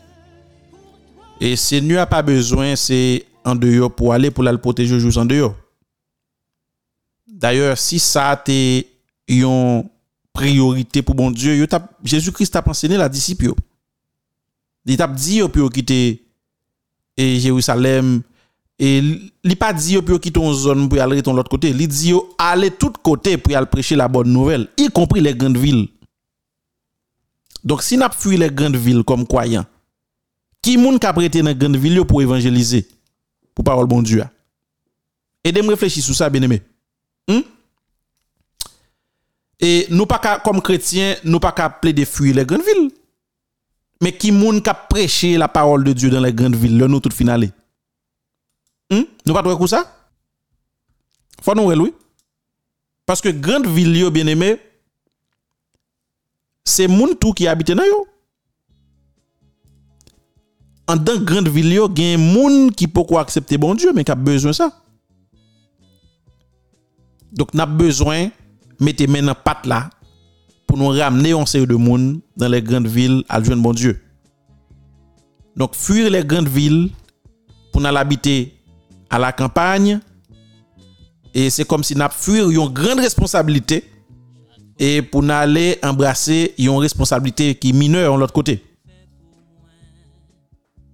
Et 1.40 1.56
Seigneur 1.56 2.02
a 2.02 2.08
pas 2.08 2.24
besoin 2.24 2.76
c'est 2.76 3.26
en 3.46 3.56
dehors 3.56 3.94
pour 3.94 4.12
aller 4.12 4.32
pour 4.32 4.44
le 4.44 4.58
protéger 4.58 5.00
juste 5.00 5.18
en 5.18 5.26
dehors. 5.26 5.56
D'ailleurs 7.28 7.78
si 7.78 8.00
ça 8.00 8.32
a 8.32 8.44
une 9.28 9.84
priorité 10.34 11.04
pour 11.04 11.16
bon 11.16 11.30
Dieu 11.32 11.68
Jésus-Christ 12.04 12.56
a 12.56 12.64
enseigné 12.68 12.98
la 12.98 13.08
disciple 13.08 13.54
il 14.90 14.96
t'a 14.98 15.08
dit 15.08 15.42
pour 15.52 15.70
quitter 15.70 16.24
et 17.18 17.40
Jérusalem. 17.40 18.22
Et 18.80 19.02
il 19.44 19.56
pas 19.58 19.74
dit 19.74 20.02
pour 20.02 20.20
quitter 20.20 20.40
une 20.40 20.54
zone 20.54 20.88
pour 20.88 21.02
aller 21.02 21.22
de 21.22 21.32
l'autre 21.32 21.50
côté. 21.50 21.70
Il 21.70 21.88
dit 21.88 22.14
aller 22.38 22.72
tout 22.72 22.94
côté 23.04 23.38
pour 23.38 23.56
aller 23.56 23.66
prêcher 23.66 23.96
la 23.96 24.08
bonne 24.08 24.32
nouvelle 24.32 24.70
y 24.78 24.88
compris 24.88 25.20
les 25.20 25.36
grandes 25.36 25.58
villes 25.58 25.90
donc 27.68 27.84
si 27.84 27.98
n'a 27.98 28.10
fui 28.10 28.38
les 28.38 28.50
grandes 28.50 28.78
villes 28.78 29.04
comme 29.04 29.28
croyants 29.28 29.66
qui 30.62 30.78
moun 30.78 31.00
ka 31.00 31.14
prêté 31.14 31.42
dans 31.42 31.54
grande 31.54 31.78
ville 31.78 31.96
yo 31.96 32.06
pour 32.06 32.22
évangéliser 32.22 32.88
pour 33.54 33.66
parole 33.66 33.88
bon 33.88 34.02
Dieu 34.02 34.22
a? 34.22 34.32
aidez-moi 35.44 35.74
réfléchir 35.74 36.04
sur 36.04 36.16
ça 36.16 36.30
bien 36.30 36.42
aimé 36.42 36.62
Hmm? 37.30 37.42
et 39.60 39.86
nous 39.90 40.06
pas 40.06 40.40
comme 40.40 40.62
chrétiens 40.62 41.16
nous 41.26 41.42
pas 41.42 41.52
qu'à 41.52 41.70
plaider 41.70 42.06
fuir 42.06 42.36
les 42.36 42.46
grandes 42.46 42.64
villes 42.64 42.92
mais 44.02 44.12
qui 44.12 44.32
moun 44.32 44.62
ka 44.62 44.74
prêcher 44.74 45.38
la 45.38 45.48
parole 45.48 45.84
de 45.84 45.94
Dieu 45.94 46.10
dans 46.10 46.22
les 46.22 46.34
grandes 46.34 46.56
villes, 46.56 46.78
là 46.78 46.88
nous 46.88 47.00
tout 47.00 47.10
finalé. 47.12 47.52
Hmm? 48.92 49.04
Nous 49.26 49.34
pas 49.34 49.42
trouver 49.42 49.68
ça? 49.68 49.92
Faut 51.42 51.56
nous 51.56 51.64
oui. 51.72 51.94
Parce 53.06 53.22
que 53.22 53.30
grande 53.30 53.68
ville 53.68 53.98
yo 53.98 54.12
bien 54.12 54.28
aimé, 54.28 54.60
c'est 56.68 56.88
moun 56.88 57.16
tout 57.16 57.34
qui 57.34 57.48
habite 57.48 57.72
dans 57.72 57.84
yo. 57.84 58.08
En 60.88 60.96
dans 60.96 61.22
grande 61.24 61.48
ville 61.48 61.74
yo, 61.74 61.90
gen 61.94 62.20
moun 62.20 62.72
qui 62.72 62.88
peut 62.88 63.02
accepter 63.18 63.58
bon 63.58 63.74
Dieu 63.74 63.94
mais 63.94 64.04
qui 64.04 64.12
a 64.12 64.16
besoin 64.16 64.54
ça. 64.54 64.72
Donc 67.32 67.54
n'a 67.54 67.66
besoin 67.66 68.30
mettez 68.80 69.08
main 69.08 69.24
dans 69.24 69.36
patte 69.36 69.66
là 69.66 69.90
pour 70.66 70.78
nous 70.78 70.90
ramener 70.90 71.32
un 71.32 71.46
série 71.46 71.68
de 71.68 71.76
monde 71.76 72.20
dans 72.36 72.50
les 72.50 72.62
grandes 72.62 72.88
villes 72.88 73.24
à 73.30 73.42
joindre 73.42 73.64
bon 73.64 73.74
Dieu. 73.74 74.02
Donc 75.56 75.74
fuir 75.74 76.10
les 76.10 76.24
grandes 76.24 76.50
villes 76.50 76.90
pour 77.72 77.82
nous 77.82 77.88
habiter 77.88 78.54
à 79.10 79.18
la 79.20 79.32
campagne 79.32 80.02
et 81.34 81.50
c'est 81.50 81.66
comme 81.66 81.84
si 81.84 81.96
n'a 81.96 82.10
fuir 82.10 82.50
une 82.50 82.68
grande 82.68 83.00
responsabilité 83.00 83.86
et 84.80 85.02
pour 85.02 85.24
n'aller 85.24 85.78
embrasser 85.84 86.54
une 86.58 86.70
responsabilité 86.78 87.56
qui 87.56 87.70
est 87.70 87.74
mineure 87.74 88.16
de 88.16 88.20
l'autre 88.20 88.34
côté. 88.34 88.64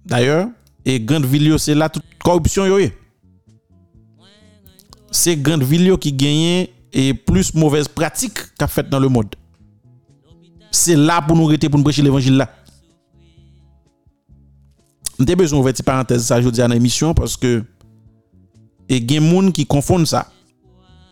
D'ailleurs, 0.04 0.48
et 0.84 1.00
grande 1.00 1.24
ville 1.24 1.58
c'est 1.58 1.74
là 1.74 1.88
toute 1.88 2.04
corruption 2.22 2.66
yo 2.66 2.78
C'est 5.10 5.36
grande 5.36 5.62
ville 5.62 5.96
qui 5.98 6.12
gagne 6.12 6.68
et 6.92 7.14
plus 7.14 7.54
mauvaise 7.54 7.88
pratique 7.88 8.38
qu'a 8.58 8.68
fait 8.68 8.88
dans 8.88 9.00
le 9.00 9.08
monde. 9.08 9.34
C'est 10.70 10.96
là 10.96 11.22
pour 11.22 11.36
nous 11.36 11.46
arrêter 11.46 11.68
pour 11.68 11.78
nous 11.78 11.84
prêcher 11.84 12.02
l'évangile 12.02 12.36
là. 12.36 12.50
J'ai 15.18 15.36
besoin 15.36 15.60
de 15.60 15.64
petite 15.64 15.86
parenthèse 15.86 16.24
ça 16.24 16.38
aujourd'hui 16.38 16.62
à 16.62 16.68
l'émission 16.68 17.14
parce 17.14 17.36
que 17.36 17.64
et 18.88 19.06
gens 19.08 19.50
qui 19.50 19.66
confondent 19.66 20.06
ça. 20.06 20.30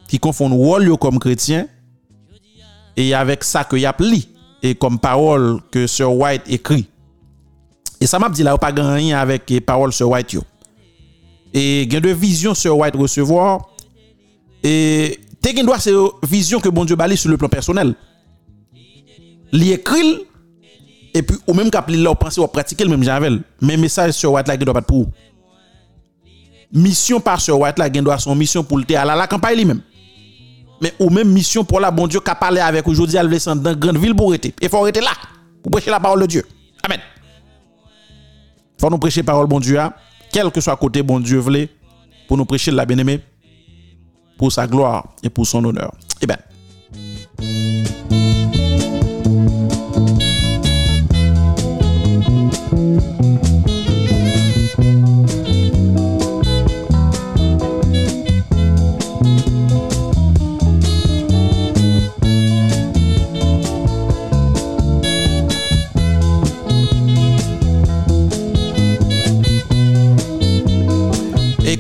Qui 0.09 0.19
confondent 0.19 0.53
rôle 0.53 0.97
comme 0.99 1.19
chrétien 1.19 1.69
et 2.97 3.15
avec 3.15 3.45
ça 3.45 3.65
que 3.65 3.77
y 3.77 3.87
a 3.87 3.93
pli 3.93 4.29
et 4.63 4.75
comme 4.75 4.99
parole 4.99 5.61
que 5.71 5.87
Sir 5.87 6.13
White 6.13 6.43
écrit. 6.47 6.87
Et 8.01 8.07
ça 8.07 8.19
m'a 8.19 8.29
dit 8.29 8.43
là, 8.43 8.57
pas 8.59 8.73
grand 8.73 8.95
rien 8.95 9.19
avec 9.19 9.49
les 9.51 9.61
paroles 9.61 9.93
Sir 9.93 10.09
White 10.09 10.33
yo. 10.33 10.43
Et 11.55 11.87
gain 11.87 12.01
de 12.01 12.11
vision 12.11 12.55
Sir 12.55 12.77
White 12.77 12.97
recevoir 12.97 13.69
et 14.63 15.19
te 15.41 15.51
gain 15.51 15.65
droit 15.65 15.79
c'est 15.79 15.93
vision 16.23 16.61
que 16.61 16.69
bon 16.69 16.85
Dieu 16.85 16.97
balé 16.97 17.17
sur 17.17 17.31
le 17.31 17.37
plan 17.37 17.49
personnel. 17.49 17.95
Li 19.53 19.73
écrit 19.73 20.27
et 21.15 21.23
puis 21.23 21.37
ou 21.47 21.55
même 21.55 21.71
cap 21.71 21.89
li 21.89 22.03
là 22.03 22.11
ou 22.11 22.15
penser 22.15 22.41
ou 22.41 22.47
pratiquer 22.47 22.85
le 22.85 22.91
même 22.91 23.03
javel. 23.03 23.43
Mais 23.61 23.77
message 23.77 24.15
Sir 24.15 24.33
White 24.33 24.49
là 24.49 24.57
qui 24.57 24.65
doit 24.65 24.75
pas 24.75 24.83
pour. 24.83 25.09
Mission 26.73 27.21
par 27.21 27.41
Sir 27.41 27.59
White 27.59 27.79
là 27.79 27.91
gain 27.91 28.03
doit 28.03 28.19
son 28.19 28.35
mission 28.35 28.63
pour 28.65 28.79
le 28.79 28.97
à 28.97 29.05
la 29.05 29.27
campagne 29.27 29.57
lui-même. 29.57 29.83
Mais 30.83 30.93
ou 30.99 31.09
même 31.09 31.29
mission 31.29 31.65
pour 31.65 31.79
la 31.81 31.91
bon 31.93 32.09
Dieu 32.09 32.21
qu'a 32.21 32.35
parlé 32.35 32.61
avec 32.61 32.87
aujourd'hui 32.89 33.17
à 33.17 33.25
descendre 33.25 33.63
dans 33.63 33.75
grande 33.75 33.99
ville 33.99 34.15
pour 34.15 34.29
arrêter 34.29 34.53
et 34.61 34.69
faut 34.69 34.79
arrêter 34.79 35.01
là 35.01 35.13
pour 35.63 35.71
prêcher 35.71 35.91
la 35.91 36.01
parole 36.01 36.21
de 36.21 36.27
Dieu. 36.27 36.45
Amen. 36.83 36.99
Faut 38.81 38.91
nous 38.91 38.99
prêcher 38.99 39.23
parole 39.23 39.47
bon 39.47 39.61
Dieu 39.61 39.79
quel 40.33 40.51
que 40.51 40.61
soit 40.61 40.77
côté 40.77 41.03
bon 41.03 41.21
Dieu 41.21 41.39
voulait 41.39 41.69
pour 42.27 42.37
nous 42.37 42.45
prêcher 42.45 42.73
la 42.73 42.85
bien-aimée 42.85 43.21
pour 44.37 44.51
sa 44.51 44.67
gloire 44.67 45.15
et 45.23 45.31
pour 45.31 45.47
son 45.47 45.65
honneur. 45.65 45.93
Et 46.21 46.27
ben 46.27 46.37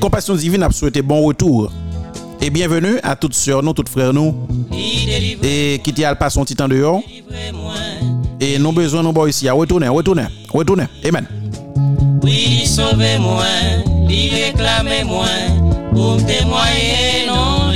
Compassion 0.02 0.34
Divine 0.34 0.64
a 0.64 0.70
souhaité 0.72 1.00
bon 1.00 1.22
retour. 1.22 1.70
Et 2.40 2.50
bienvenue 2.50 2.98
à 3.04 3.14
toutes 3.14 3.34
sœurs, 3.34 3.62
nous, 3.62 3.72
toutes 3.72 3.88
frères, 3.88 4.12
nous. 4.12 4.34
Et 5.44 5.80
qui 5.84 5.92
t'y 5.92 6.04
a 6.04 6.12
passé 6.16 6.34
son 6.34 6.42
petit 6.42 6.56
temps 6.56 6.66
dehors. 6.66 7.00
Et 8.40 8.58
nous 8.58 8.72
besoin, 8.72 9.04
nous, 9.04 9.26
ici, 9.28 9.48
à 9.48 9.52
retourner, 9.52 9.86
retourner, 9.86 10.24
retourner. 10.52 10.86
Amen. 11.04 11.24
Oui, 12.20 12.66
sauvez-moi, 12.66 13.44
réclamez-moi, 14.08 15.26
pour 15.92 16.16
témoigner 16.26 17.28
non. 17.28 17.70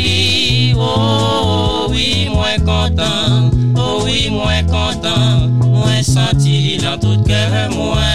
Oh, 0.78 1.86
oui, 1.88 2.28
moins 2.32 2.58
content, 2.58 3.50
oh 3.76 4.02
oui, 4.04 4.30
moins 4.30 4.64
content, 4.64 5.46
moins 5.64 6.02
senti 6.02 6.76
dans 6.78 6.98
tout 6.98 7.22
cœur, 7.22 7.70
moins. 7.70 8.05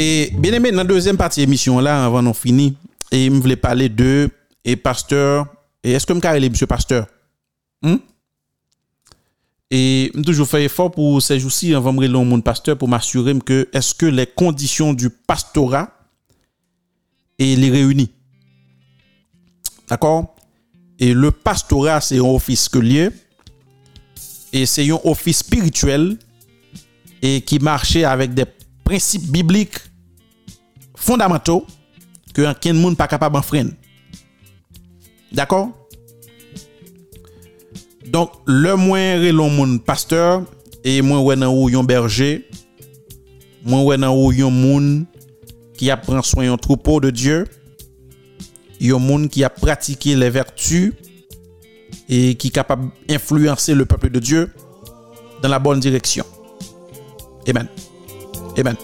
Et 0.00 0.30
bien 0.38 0.52
aimé, 0.52 0.70
dans 0.70 0.76
la 0.76 0.84
deuxième 0.84 1.16
partie 1.16 1.40
de 1.40 1.46
l'émission, 1.46 1.80
là, 1.80 2.04
avant 2.04 2.22
d'en 2.22 2.32
finir, 2.32 2.70
et 3.10 3.24
je 3.26 3.32
voulais 3.32 3.56
parler 3.56 3.88
de 3.88 4.30
et 4.64 4.76
pasteur. 4.76 5.48
Et 5.82 5.90
est-ce 5.90 6.06
que 6.06 6.14
je 6.14 6.18
me 6.18 6.48
monsieur 6.50 6.68
pasteur? 6.68 7.08
Hmm? 7.82 7.96
Et 9.72 10.12
je 10.14 10.20
toujours 10.20 10.46
fait 10.46 10.62
effort 10.62 10.92
pour 10.92 11.20
ces 11.20 11.40
jours-ci, 11.40 11.74
avant 11.74 11.92
de 11.92 11.98
me 11.98 12.06
mon 12.06 12.40
pasteur, 12.40 12.78
pour 12.78 12.86
m'assurer 12.86 13.36
que 13.40 13.68
est-ce 13.72 13.92
que 13.92 14.06
les 14.06 14.28
conditions 14.28 14.94
du 14.94 15.10
pastorat 15.10 15.92
et 17.36 17.56
les 17.56 17.68
réunit? 17.68 18.12
D'accord? 19.88 20.36
Et 21.00 21.12
le 21.12 21.32
pastorat, 21.32 22.00
c'est 22.00 22.18
un 22.18 22.22
office 22.22 22.68
que 22.68 22.78
lié. 22.78 23.08
Et 24.52 24.64
c'est 24.64 24.88
un 24.92 25.00
office 25.02 25.38
spirituel 25.38 26.18
et 27.20 27.40
qui 27.40 27.58
marchait 27.58 28.04
avec 28.04 28.32
des 28.32 28.44
principes 28.84 29.28
bibliques 29.28 29.87
fondamentaux 30.98 31.66
que 32.34 32.42
aucun 32.42 32.72
monde 32.74 32.96
pas 32.96 33.08
capable 33.08 33.34
d'enfreindre. 33.34 33.72
D'accord? 35.32 35.70
Donc 38.06 38.30
le 38.46 38.74
moins 38.76 39.18
relon 39.18 39.50
monde 39.50 39.84
pasteur 39.84 40.42
et 40.84 41.02
moins 41.02 41.20
ouais 41.20 41.36
ou 41.44 41.82
berger, 41.82 42.48
moins 43.64 43.82
ouais 43.82 43.98
ou 44.06 44.32
yon 44.32 44.50
moun 44.50 45.06
qui 45.76 45.90
a 45.90 45.96
prend 45.96 46.22
soin 46.22 46.44
yon 46.44 46.56
troupeau 46.56 47.00
de 47.00 47.10
Dieu, 47.10 47.44
yon 48.80 48.98
moun 48.98 49.28
qui 49.28 49.44
a 49.44 49.50
pratiqué 49.50 50.16
les 50.16 50.30
vertus 50.30 50.94
et 52.08 52.34
qui 52.36 52.48
est 52.48 52.50
capable 52.50 52.90
d'influencer 53.06 53.74
le 53.74 53.84
peuple 53.84 54.10
de 54.10 54.20
Dieu 54.20 54.50
dans 55.42 55.48
la 55.48 55.58
bonne 55.58 55.80
direction. 55.80 56.24
Amen. 57.46 57.68
Amen. 58.56 58.76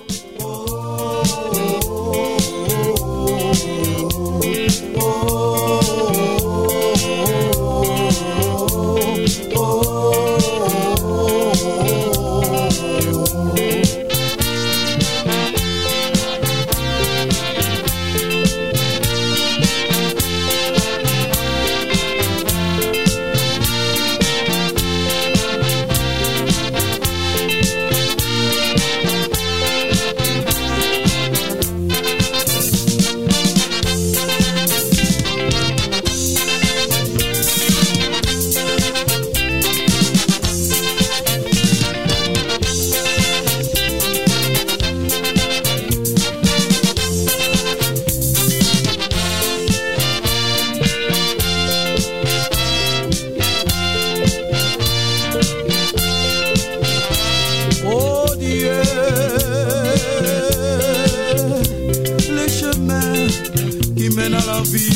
La 64.55 64.63
ville 64.63 64.91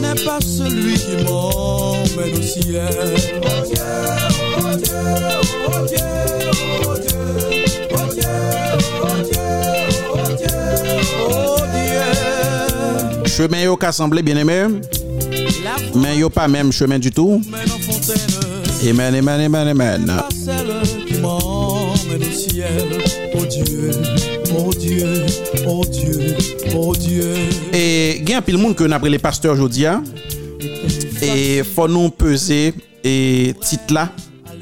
n'est 0.00 0.24
pas 0.24 0.38
celui 0.40 0.94
qui 0.94 1.16
m'emmène 1.24 2.38
au 2.38 2.42
ciel. 2.42 3.14
Oh 3.42 3.48
Dieu, 3.66 3.82
oh 4.58 4.76
Dieu, 4.76 4.94
oh 5.66 5.86
Dieu, 5.86 5.98
oh 6.84 6.96
Dieu, 7.00 7.18
oh 7.92 8.06
Dieu, 8.12 8.28
oh 9.00 9.16
Dieu, 9.24 9.40
oh 10.12 10.28
Dieu, 10.36 10.54
oh 11.30 11.56
Dieu. 11.72 13.26
Chemin 13.26 13.62
yo 13.62 13.76
ka 13.76 13.92
semblé 13.92 14.22
bien 14.22 14.36
aimé, 14.36 14.66
mais 15.94 16.16
yo 16.18 16.28
pas 16.28 16.48
même 16.48 16.72
chemin 16.72 16.98
du 16.98 17.10
tout. 17.10 17.40
Amen, 18.88 19.14
amen, 19.14 19.40
amen, 19.40 19.68
amen. 19.68 20.22
celle 20.32 21.06
qui 21.06 21.14
m'emmène 21.20 22.22
au 22.22 22.32
ciel. 22.32 22.88
Oh 23.34 23.44
Dieu, 23.44 23.90
oh 24.56 24.70
Dieu, 24.78 25.26
oh 25.68 25.84
Dieu, 25.84 26.36
oh 26.74 26.94
Dieu. 26.96 27.34
Et 27.72 28.22
gen 28.26 28.42
pile 28.42 28.58
moun 28.58 28.74
que 28.74 28.84
n'après 28.84 29.10
les 29.10 29.18
pasteurs 29.18 29.54
aujourd'hui 29.54 29.86
et 31.22 31.62
faut 31.62 31.88
nous 31.88 32.10
peser 32.10 32.74
et 33.04 33.54
titre 33.60 34.08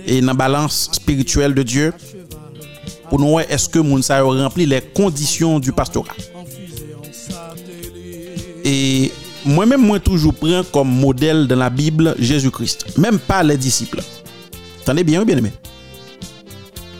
et 0.07 0.20
dans 0.20 0.34
balance 0.34 0.90
spirituelle 0.92 1.54
de 1.54 1.62
Dieu 1.62 1.92
pour 3.09 3.20
nous 3.20 3.38
est-ce 3.40 3.68
que 3.68 3.78
moun 3.78 4.02
yo 4.09 4.30
rempli 4.30 4.66
les 4.66 4.80
conditions 4.80 5.59
du 5.59 5.72
pastorat. 5.72 6.16
Et 8.64 9.12
moi-même, 9.44 9.80
moi 9.80 10.00
toujours 10.00 10.34
prends 10.34 10.64
comme 10.72 10.90
modèle 10.90 11.46
dans 11.46 11.57
la 11.57 11.70
Bible 11.70 12.16
Jésus-Christ. 12.18 12.98
Même 12.98 13.20
pas 13.20 13.44
les 13.44 13.57
disciples. 13.57 14.02
Attendez 14.82 15.04
bien, 15.04 15.24
bien 15.24 15.38
aimé. 15.38 15.52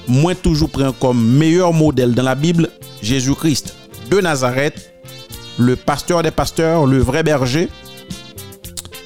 Moi 0.07 0.36
toujours 0.36 0.70
prends 0.70 0.92
comme 0.92 1.20
meilleur 1.20 1.72
modèle 1.72 2.14
dans 2.14 2.22
la 2.22 2.36
Bible 2.36 2.70
Jésus-Christ 3.02 3.76
de 4.11 4.20
Nazareth, 4.20 4.92
le 5.59 5.76
pasteur 5.76 6.22
des 6.22 6.30
pasteurs, 6.30 6.86
le 6.86 6.98
vrai 6.98 7.22
berger, 7.22 7.68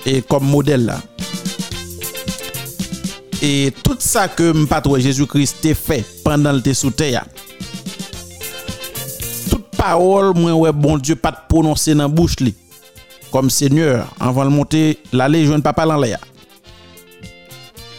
et 0.07 0.23
comme 0.23 0.45
modèle. 0.45 0.95
Et 3.43 3.73
tout 3.83 3.97
ça 3.99 4.29
que 4.29 4.53
m'patrouille 4.53 5.01
Jésus-Christ 5.01 5.57
t'a 5.63 5.75
fait 5.75 6.05
pendant 6.25 6.53
le 6.53 6.75
sous 6.75 6.91
terre, 6.91 7.25
toute 9.49 9.67
parole, 9.77 10.35
moi, 10.35 10.53
ouais, 10.53 10.73
bon 10.73 10.99
Dieu, 10.99 11.17
pas 11.17 11.31
de 11.31 11.39
prononcer 11.49 11.95
dans 11.95 12.03
la 12.03 12.09
bouche 12.09 12.37
li, 12.41 12.55
comme 13.33 13.49
Seigneur, 13.49 14.07
avant 14.19 14.45
de 14.45 14.51
monter, 14.51 14.99
l'aller, 15.13 15.47
je 15.47 15.53
ne 15.53 15.61
pas 15.61 15.73
parler 15.73 15.93
en 15.93 16.01
l'air. 16.01 16.19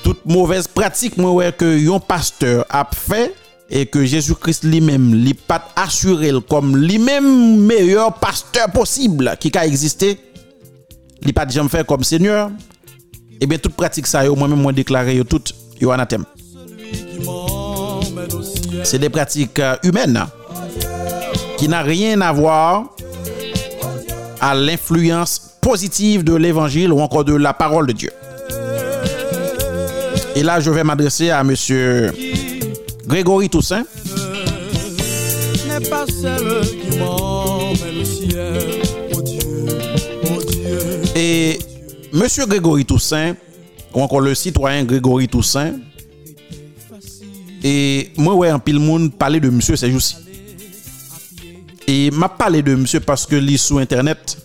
Toute 0.03 0.25
mauvaise 0.25 0.67
pratique, 0.67 1.17
moi, 1.17 1.31
ouais, 1.31 1.51
que 1.51 1.77
yon 1.77 1.99
pasteur 1.99 2.65
a 2.69 2.87
fait, 2.93 3.33
et 3.71 3.85
que 3.85 4.03
Jésus-Christ 4.03 4.65
lui-même, 4.65 5.15
lui 5.15 5.33
pas 5.33 5.69
assuré 5.77 6.31
comme 6.49 6.75
lui-même 6.75 7.57
meilleur 7.65 8.13
pasteur 8.13 8.69
possible 8.69 9.37
qui 9.39 9.49
a 9.57 9.65
existé, 9.65 10.19
lui 11.23 11.31
pas 11.31 11.47
jamais 11.47 11.69
comme 11.87 12.03
Seigneur, 12.03 12.51
et 13.39 13.47
bien 13.47 13.57
toute 13.57 13.73
pratique 13.73 14.07
ça, 14.07 14.27
moi-même, 14.29 14.61
moi 14.61 14.73
déclaré 14.73 15.23
tout, 15.23 15.41
yo. 15.79 15.91
C'est 18.83 18.99
des 18.99 19.09
pratiques 19.09 19.59
euh, 19.59 19.75
humaines 19.83 20.17
hein, 20.17 20.29
qui 21.57 21.69
n'a 21.69 21.81
rien 21.81 22.19
à 22.21 22.33
voir 22.33 22.89
à 24.41 24.53
l'influence 24.53 25.55
positive 25.61 26.23
de 26.23 26.33
l'évangile 26.33 26.91
ou 26.91 26.99
encore 26.99 27.23
de 27.23 27.35
la 27.35 27.53
parole 27.53 27.87
de 27.87 27.93
Dieu. 27.93 28.11
Et 30.35 30.43
là, 30.43 30.59
je 30.59 30.71
vais 30.71 30.83
m'adresser 30.83 31.29
à 31.29 31.43
monsieur 31.43 32.11
Grégory 33.05 33.49
Toussaint, 33.49 33.85
n'est 35.67 35.89
pas 35.89 36.05
celle 36.07 36.61
qui 36.79 36.97
m'emmène 36.97 38.01
au 38.01 38.05
ciel. 38.05 38.81
Oh 39.13 39.21
Dieu, 39.21 39.39
oh 40.23 40.41
Dieu. 40.51 41.01
Et 41.15 41.59
Monsieur 42.13 42.45
Grégory 42.45 42.85
Toussaint, 42.85 43.35
ou 43.93 44.01
encore 44.01 44.21
le 44.21 44.35
citoyen 44.35 44.83
Grégory 44.83 45.27
Toussaint, 45.27 45.73
et 47.63 48.11
moi, 48.17 48.33
ouais, 48.35 48.51
en 48.51 48.59
pile 48.59 48.79
monde 48.79 49.13
parler 49.13 49.39
de 49.39 49.49
monsieur 49.49 49.75
ces 49.75 49.91
jours-ci. 49.91 50.15
Et 51.87 52.09
m'a 52.11 52.29
parlé 52.29 52.61
de 52.61 52.73
monsieur 52.73 52.99
parce 52.99 53.25
que 53.25 53.35
lit 53.35 53.57
sur 53.57 53.77
internet. 53.77 54.37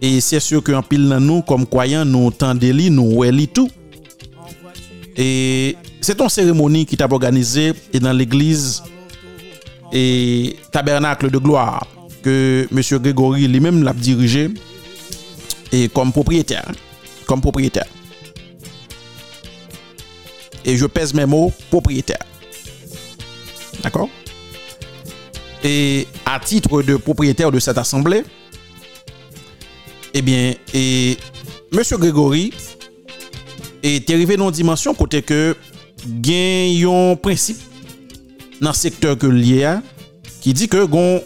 Et 0.00 0.20
c'est 0.20 0.40
sûr 0.40 0.62
qu'en 0.62 0.82
pile 0.82 1.08
dans 1.08 1.20
nous, 1.20 1.42
comme 1.42 1.66
croyants, 1.66 2.04
nous 2.04 2.26
entendons 2.26 2.70
li, 2.70 2.90
nous 2.90 3.14
ouais 3.14 3.32
tout. 3.46 3.70
Et 5.16 5.76
c'est 6.00 6.20
une 6.20 6.28
cérémonie 6.28 6.86
qui 6.86 6.96
t'a 6.96 7.06
organisée 7.10 7.72
dans 7.94 8.12
l'église 8.12 8.82
et 9.92 10.56
tabernacle 10.70 11.30
de 11.30 11.38
gloire 11.38 11.86
que 12.22 12.66
monsieur 12.70 12.98
Grégory 12.98 13.48
lui-même 13.48 13.82
l'a 13.82 13.92
dirigé 13.92 14.50
et 15.72 15.88
comme 15.88 16.12
propriétaire. 16.12 16.70
Comme 17.26 17.40
propriétaire. 17.40 17.86
Et 20.64 20.76
je 20.76 20.86
pèse 20.86 21.14
mes 21.14 21.26
mots, 21.26 21.52
propriétaire. 21.70 22.24
D'accord? 23.82 24.08
Et 25.64 26.06
à 26.26 26.38
titre 26.40 26.82
de 26.82 26.96
propriétaire 26.96 27.50
de 27.50 27.58
cette 27.58 27.78
assemblée, 27.78 28.22
eh 30.14 30.22
bien, 30.22 30.54
et 30.72 31.16
Monsieur 31.72 31.98
Grégory 31.98 32.52
est 33.82 34.08
arrivé 34.10 34.36
dans 34.36 34.48
une 34.48 34.54
dimension 34.54 34.94
côté 34.94 35.22
que 35.22 35.56
gen 36.04 36.74
yon 36.78 37.16
prinsip 37.22 37.60
nan 38.62 38.74
sektor 38.76 39.16
ke 39.18 39.30
liye 39.30 39.64
a, 39.68 39.74
ki 40.42 40.54
di 40.56 40.68
ke 40.70 40.84
gon, 40.90 41.22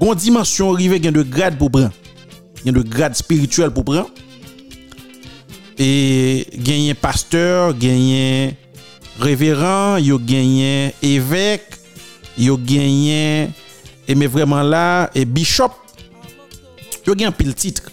gon 0.00 0.18
dimensyon 0.18 0.76
rive 0.78 1.00
gen 1.02 1.14
de 1.16 1.24
grad 1.26 1.58
pou 1.60 1.72
pran, 1.72 1.92
gen 2.62 2.76
de 2.76 2.84
grad 2.86 3.16
spirituel 3.18 3.72
pou 3.74 3.86
pran, 3.86 4.08
e 5.78 6.44
genyen 6.62 6.98
pasteur, 6.98 7.72
genyen 7.80 8.54
reveran, 9.22 9.98
yo 10.02 10.18
genyen 10.22 10.92
evek, 11.04 11.78
yo 12.38 12.58
genyen, 12.58 13.52
e 14.06 14.18
me 14.18 14.28
vreman 14.30 14.66
la, 14.70 14.86
e 15.14 15.24
bishop, 15.26 15.74
yo 17.06 17.16
genyen 17.16 17.34
pil 17.36 17.54
titre. 17.58 17.90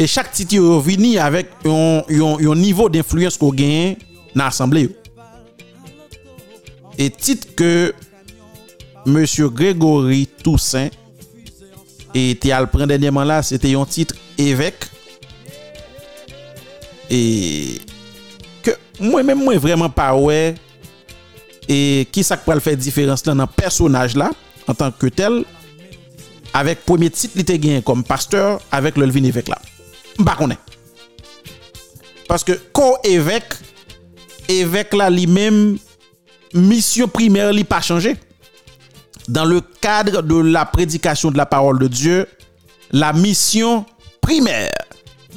E 0.00 0.06
chak 0.08 0.30
titre 0.32 0.56
yo 0.56 0.78
vini 0.80 1.18
avek 1.20 1.50
yon, 1.66 2.06
yon, 2.08 2.38
yon 2.40 2.58
nivou 2.58 2.88
d'influence 2.92 3.36
ko 3.38 3.52
genyen 3.52 3.98
nan 4.32 4.48
asemble 4.48 4.86
yo. 4.86 4.99
Et 7.00 7.08
titre 7.08 7.48
que 7.56 7.94
Monsieur 9.06 9.48
Grégory 9.48 10.26
Toussaint 10.26 10.90
e 12.14 12.18
était 12.32 12.52
à 12.52 12.60
le 12.60 12.66
prendre 12.66 12.88
dernièrement 12.88 13.24
là, 13.24 13.42
c'était 13.42 13.74
un 13.74 13.86
titre 13.86 14.14
évêque. 14.36 14.84
Et 17.08 17.80
que 18.62 18.72
moi-même, 19.00 19.42
moi 19.42 19.56
vraiment 19.56 19.88
pas 19.88 20.14
ouais. 20.14 20.56
Et 21.70 22.06
qui 22.12 22.22
ça 22.22 22.36
peut 22.36 22.60
faire 22.60 22.76
différence 22.76 23.24
là 23.24 23.34
dans 23.34 23.44
le 23.44 23.48
personnage 23.48 24.14
là, 24.14 24.30
en 24.68 24.74
tant 24.74 24.90
que 24.92 25.06
tel, 25.06 25.44
avec 26.52 26.84
premier 26.84 27.08
titre 27.08 27.32
il 27.36 27.40
était 27.40 27.58
gagné 27.58 27.80
comme 27.80 28.04
pasteur, 28.04 28.60
avec 28.70 28.98
le 28.98 29.06
Levin 29.06 29.24
évêque 29.24 29.48
là. 29.48 29.58
Bah, 30.18 30.34
connaît. 30.36 30.58
Parce 32.28 32.44
que 32.44 32.52
co-évêque, 32.74 33.54
évêque 34.48 34.92
là 34.92 35.08
lui-même, 35.08 35.78
mission 36.54 37.08
primaire 37.08 37.52
n'a 37.52 37.64
pas 37.64 37.80
changé. 37.80 38.16
Dans 39.28 39.44
le 39.44 39.60
cadre 39.60 40.22
de 40.22 40.34
la 40.34 40.64
prédication 40.64 41.30
de 41.30 41.36
la 41.36 41.46
parole 41.46 41.78
de 41.78 41.86
Dieu, 41.88 42.26
la 42.90 43.12
mission 43.12 43.86
primaire 44.20 44.70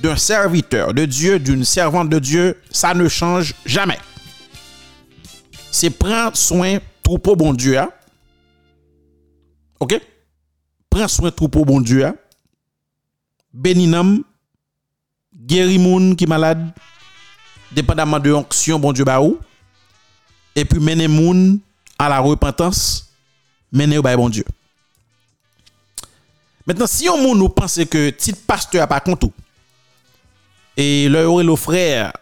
d'un 0.01 0.15
serviteur 0.15 0.93
de 0.93 1.05
Dieu, 1.05 1.39
d'une 1.39 1.63
servante 1.63 2.09
de 2.09 2.19
Dieu, 2.19 2.59
ça 2.71 2.93
ne 2.93 3.07
change 3.07 3.53
jamais. 3.65 3.99
C'est 5.71 5.89
prendre 5.91 6.35
soin 6.35 6.79
troupeau 7.03 7.35
bon 7.35 7.53
Dieu. 7.53 7.77
hein. 7.77 7.89
OK? 9.79 9.99
Prends 10.89 11.07
soin 11.07 11.31
troupeau 11.31 11.63
bon 11.65 11.81
Dieu. 11.81 12.05
hein. 12.05 12.15
Béni 13.53 13.85
nam, 13.87 14.23
guéri 15.35 15.77
moun 15.77 16.15
qui 16.15 16.25
malade, 16.25 16.71
dépendamment 17.71 18.19
de 18.19 18.31
l'onction 18.31 18.79
bon 18.79 18.91
Dieu 18.91 19.05
ba 19.05 19.21
ou, 19.21 19.37
et 20.55 20.65
puis 20.65 20.79
mener 20.79 21.07
moun 21.07 21.59
à 21.97 22.09
la 22.09 22.19
repentance, 22.19 23.11
mener 23.71 23.97
au 23.97 24.01
bon 24.01 24.29
Dieu. 24.29 24.45
Maintenant, 26.65 26.87
si 26.87 27.09
on 27.09 27.17
moun 27.17 27.37
nous 27.37 27.49
pense 27.49 27.75
que 27.89 28.09
petit 28.09 28.33
pasteur 28.33 28.83
a 28.83 28.87
pas 28.87 28.99
compte 28.99 29.25
et 30.77 31.07
leur 31.09 31.43
le 31.43 31.55
frère 31.55 32.13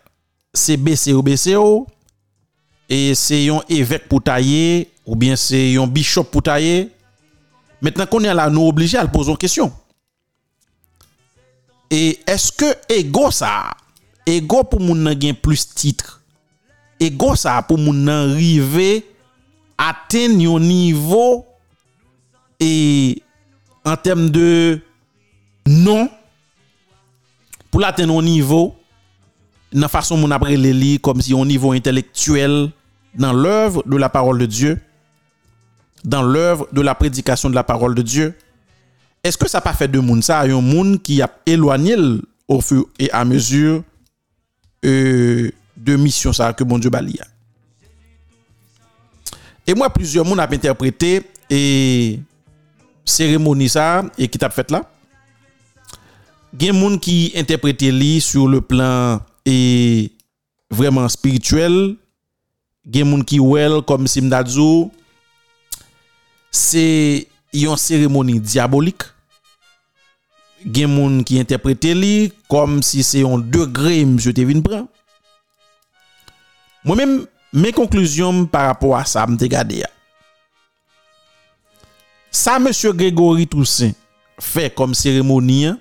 c'est 0.53 0.77
BCO 0.77 1.21
BCO 1.21 1.87
et 2.89 3.15
c'est 3.15 3.49
un 3.49 3.61
évêque 3.69 4.09
pour 4.09 4.21
tailler 4.21 4.91
ou 5.05 5.15
bien 5.15 5.35
c'est 5.35 5.77
un 5.77 5.87
bishop 5.87 6.25
pour 6.25 6.43
tailler. 6.43 6.89
Maintenant 7.81 8.05
qu'on 8.05 8.23
est 8.23 8.33
là, 8.33 8.49
nous 8.49 8.67
obligés 8.67 8.97
à 8.97 9.03
le 9.03 9.09
poser 9.09 9.31
une 9.31 9.37
question. 9.37 9.71
Et 11.89 12.19
est-ce 12.27 12.51
que 12.51 12.65
ego 12.89 13.31
ça, 13.31 13.71
ego 14.25 14.63
pour 14.63 14.79
moun 14.79 15.15
plus 15.41 15.73
titre 15.73 16.20
E 17.01 17.09
go 17.09 17.33
sa 17.39 17.57
pou 17.65 17.81
moun 17.81 18.03
nan 18.05 18.35
rive 18.37 19.01
aten 19.81 20.37
yon 20.43 20.61
nivou 20.61 21.41
e 22.61 23.17
an 23.87 23.97
tem 23.97 24.27
de 24.29 24.77
non 25.65 26.05
pou 27.71 27.81
la 27.81 27.89
ten 27.97 28.11
yon 28.13 28.27
nivou 28.29 28.75
nan 29.73 29.89
fason 29.89 30.19
moun 30.21 30.35
apre 30.35 30.53
le 30.59 30.75
li 30.75 30.91
kom 31.01 31.23
si 31.23 31.33
yon 31.33 31.49
nivou 31.49 31.73
intelektuel 31.73 32.69
dans 33.15 33.33
l'œuvre 33.33 33.83
de 33.85 33.97
la 33.97 34.09
parole 34.09 34.39
de 34.39 34.45
Dieu, 34.45 34.79
dans 36.03 36.23
l'œuvre 36.23 36.67
de 36.71 36.81
la 36.81 36.95
prédication 36.95 37.49
de 37.49 37.55
la 37.55 37.63
parole 37.63 37.95
de 37.95 38.01
Dieu. 38.01 38.33
Est-ce 39.23 39.37
que 39.37 39.49
ça 39.49 39.61
pas 39.61 39.73
fait 39.73 39.87
de 39.87 39.99
monde 39.99 40.23
ça, 40.23 40.41
un 40.41 40.61
monde 40.61 41.01
qui 41.01 41.21
a 41.21 41.29
éloigné 41.45 41.95
au 42.47 42.61
fur 42.61 42.85
et 42.97 43.11
à 43.11 43.23
mesure 43.23 43.83
euh, 44.85 45.51
de 45.81 45.95
mission 45.95 46.33
ça 46.33 46.53
que 46.53 46.63
bon 46.63 46.77
Dieu 46.77 46.89
bali. 46.89 47.19
Et 49.65 49.73
moi 49.73 49.89
plusieurs 49.89 50.25
monde 50.25 50.39
a 50.39 50.49
interprété 50.51 51.23
et 51.49 52.19
cérémonie 53.05 53.69
ça 53.69 54.03
et 54.17 54.27
qui 54.27 54.37
t'a 54.37 54.49
fait 54.49 54.69
là. 54.71 54.85
Gen 56.51 56.75
moun 56.75 56.97
ki 56.99 57.31
interprete 57.39 57.87
li 57.95 58.19
sur 58.19 58.49
le 58.51 58.59
plan 58.59 59.21
e 59.47 60.11
vreman 60.71 61.07
spirituel, 61.11 61.95
gen 62.83 63.07
moun 63.07 63.23
ki 63.23 63.39
wel 63.39 63.79
kom 63.87 64.09
Simdadzo, 64.11 64.89
se 66.51 66.83
yon 67.55 67.79
seremoni 67.79 68.41
diabolik. 68.43 69.07
Gen 70.61 70.91
moun 70.91 71.21
ki 71.25 71.39
interprete 71.39 71.95
li 71.95 72.29
kom 72.51 72.81
si 72.85 72.99
se 73.07 73.23
yon 73.23 73.47
degre 73.47 74.03
msye 74.11 74.35
Tevin 74.35 74.59
Bran. 74.65 74.89
Mwen 76.87 76.97
men, 76.97 77.17
men 77.53 77.75
konkluzyon 77.75 78.45
par 78.49 78.69
rapport 78.71 78.97
a 78.97 79.03
sa, 79.05 79.27
mte 79.29 79.49
gade 79.51 79.83
ya. 79.83 79.89
Sa 82.31 82.57
M. 82.57 82.69
Gregory 82.95 83.45
Toussaint 83.49 83.97
fe 84.41 84.69
kom 84.73 84.95
seremoni 84.97 85.65
ya, 85.65 85.75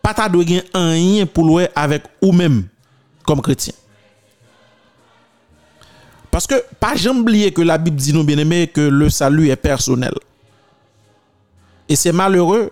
pata 0.00 0.28
dwe 0.32 0.46
gen 0.48 0.76
an 0.76 0.94
yin 0.96 1.28
pou 1.28 1.44
lwe 1.44 1.66
avèk 1.76 2.06
ou 2.22 2.32
men 2.32 2.62
kom 3.28 3.42
kretien. 3.44 3.76
Paske 6.30 6.60
pa 6.78 6.94
jambliye 6.94 7.50
ke 7.52 7.66
la 7.66 7.76
Bib 7.82 7.98
di 7.98 8.14
nou 8.14 8.24
beneme 8.24 8.68
ke 8.70 8.86
le 8.86 9.10
salu 9.12 9.48
e 9.50 9.56
personel. 9.58 10.14
E 11.90 11.98
se 11.98 12.12
malheure, 12.14 12.68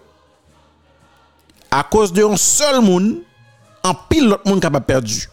a 1.74 1.82
kos 1.82 2.14
de 2.14 2.22
yon 2.22 2.38
sol 2.38 2.78
moun, 2.86 3.10
an 3.82 3.98
pil 4.08 4.30
lot 4.30 4.46
moun 4.46 4.62
kapap 4.62 4.86
perdu. 4.86 5.26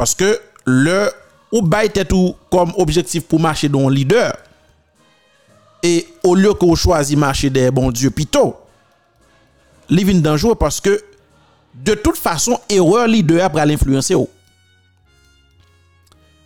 Paske 0.00 0.30
le 0.64 1.10
ou 1.52 1.60
bay 1.60 1.90
tèt 1.92 2.14
ou 2.16 2.32
kom 2.48 2.70
objektif 2.80 3.26
pou 3.28 3.42
mache 3.42 3.68
don 3.68 3.90
lider, 3.92 4.32
e 5.84 6.06
ou 6.24 6.32
lyo 6.38 6.54
ko 6.56 6.70
chwazi 6.72 7.18
mache 7.20 7.50
de 7.52 7.66
bon 7.74 7.92
dieu 7.92 8.12
pito, 8.14 8.54
li 9.92 10.06
vin 10.08 10.22
danjou 10.24 10.56
paske 10.56 10.94
de 11.74 11.98
tout 12.00 12.16
fason 12.16 12.56
erreur 12.72 13.10
lider 13.12 13.44
apre 13.44 13.60
al 13.60 13.74
influense 13.76 14.16
ou. 14.16 14.30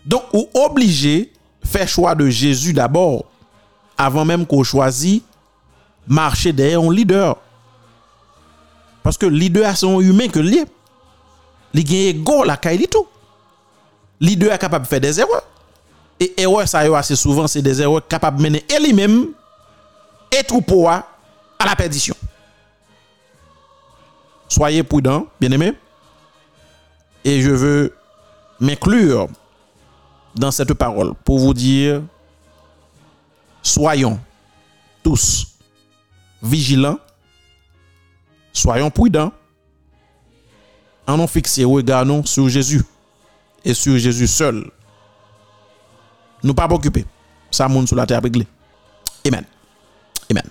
Donk 0.02 0.34
ou 0.34 0.50
oblige 0.64 1.28
fè 1.62 1.86
chwa 1.86 2.16
de 2.18 2.26
Jésus 2.26 2.74
d'abord, 2.74 3.22
avan 3.94 4.26
menm 4.26 4.50
ko 4.50 4.64
chwazi 4.66 5.20
mache 6.10 6.50
de 6.50 6.72
yon 6.74 6.90
lider. 6.90 7.38
Paske 9.06 9.30
lider 9.30 9.78
son 9.78 10.00
yumen 10.02 10.32
ke 10.34 10.42
liye. 10.42 10.66
Li 11.74 11.86
genye 11.86 12.18
go 12.26 12.42
la 12.42 12.58
kay 12.58 12.82
li 12.82 12.90
tou. 12.90 13.06
Tout. 14.24 14.30
Leader 14.30 14.52
est 14.52 14.58
capable 14.58 14.84
de 14.84 14.88
faire 14.88 15.00
des 15.00 15.20
erreurs. 15.20 15.44
Et 16.20 16.40
erreurs 16.40 16.68
ça 16.68 16.84
yo 16.84 16.94
assez 16.94 17.16
souvent 17.16 17.46
c'est 17.46 17.62
des 17.62 17.82
erreurs 17.82 18.06
capables 18.06 18.38
de 18.38 18.42
mener 18.42 18.64
et 18.68 18.78
lui-même 18.78 19.28
et 20.30 20.42
troupeau 20.44 20.88
à 20.88 21.04
la 21.64 21.76
perdition. 21.76 22.14
Soyez 24.48 24.82
prudents, 24.82 25.26
bien-aimés. 25.40 25.72
Et 27.24 27.40
je 27.40 27.50
veux 27.50 27.96
m'inclure 28.60 29.28
dans 30.34 30.50
cette 30.50 30.74
parole 30.74 31.14
pour 31.24 31.38
vous 31.38 31.54
dire, 31.54 32.02
soyons 33.62 34.20
tous 35.02 35.46
vigilants, 36.42 36.98
soyons 38.52 38.90
prudents, 38.90 39.32
en 41.06 41.16
nous 41.16 41.26
fixer, 41.26 41.64
regardons 41.64 42.24
sur 42.24 42.48
Jésus 42.48 42.84
et 43.64 43.74
sur 43.74 43.98
Jésus 43.98 44.26
seul. 44.26 44.70
Nous 46.42 46.54
pas 46.54 46.66
occuper. 46.66 47.04
Ça 47.50 47.68
monde 47.68 47.86
sur 47.88 47.96
la 47.96 48.06
terre 48.06 48.22
réglé. 48.22 48.46
Amen. 49.26 49.44
Amen. 50.30 50.44